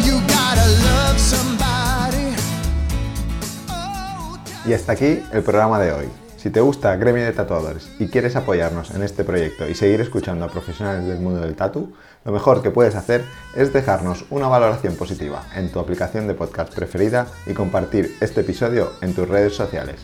y 4.64 4.72
hasta 4.72 4.92
aquí 4.92 5.22
el 5.32 5.42
programa 5.42 5.80
de 5.80 5.92
hoy. 5.92 6.08
Si 6.36 6.50
te 6.50 6.60
gusta 6.60 6.96
Gremio 6.96 7.24
de 7.24 7.32
Tatuadores 7.32 7.88
y 7.98 8.08
quieres 8.08 8.34
apoyarnos 8.34 8.90
en 8.92 9.02
este 9.02 9.22
proyecto 9.22 9.68
y 9.68 9.74
seguir 9.74 10.00
escuchando 10.00 10.44
a 10.44 10.48
profesionales 10.48 11.06
del 11.06 11.20
mundo 11.20 11.40
del 11.40 11.54
tatu, 11.54 11.92
lo 12.24 12.32
mejor 12.32 12.62
que 12.62 12.70
puedes 12.70 12.96
hacer 12.96 13.24
es 13.54 13.72
dejarnos 13.72 14.24
una 14.30 14.48
valoración 14.48 14.96
positiva 14.96 15.44
en 15.54 15.70
tu 15.70 15.78
aplicación 15.78 16.26
de 16.26 16.34
podcast 16.34 16.74
preferida 16.74 17.26
y 17.46 17.54
compartir 17.54 18.16
este 18.20 18.40
episodio 18.40 18.92
en 19.02 19.14
tus 19.14 19.28
redes 19.28 19.54
sociales. 19.54 20.00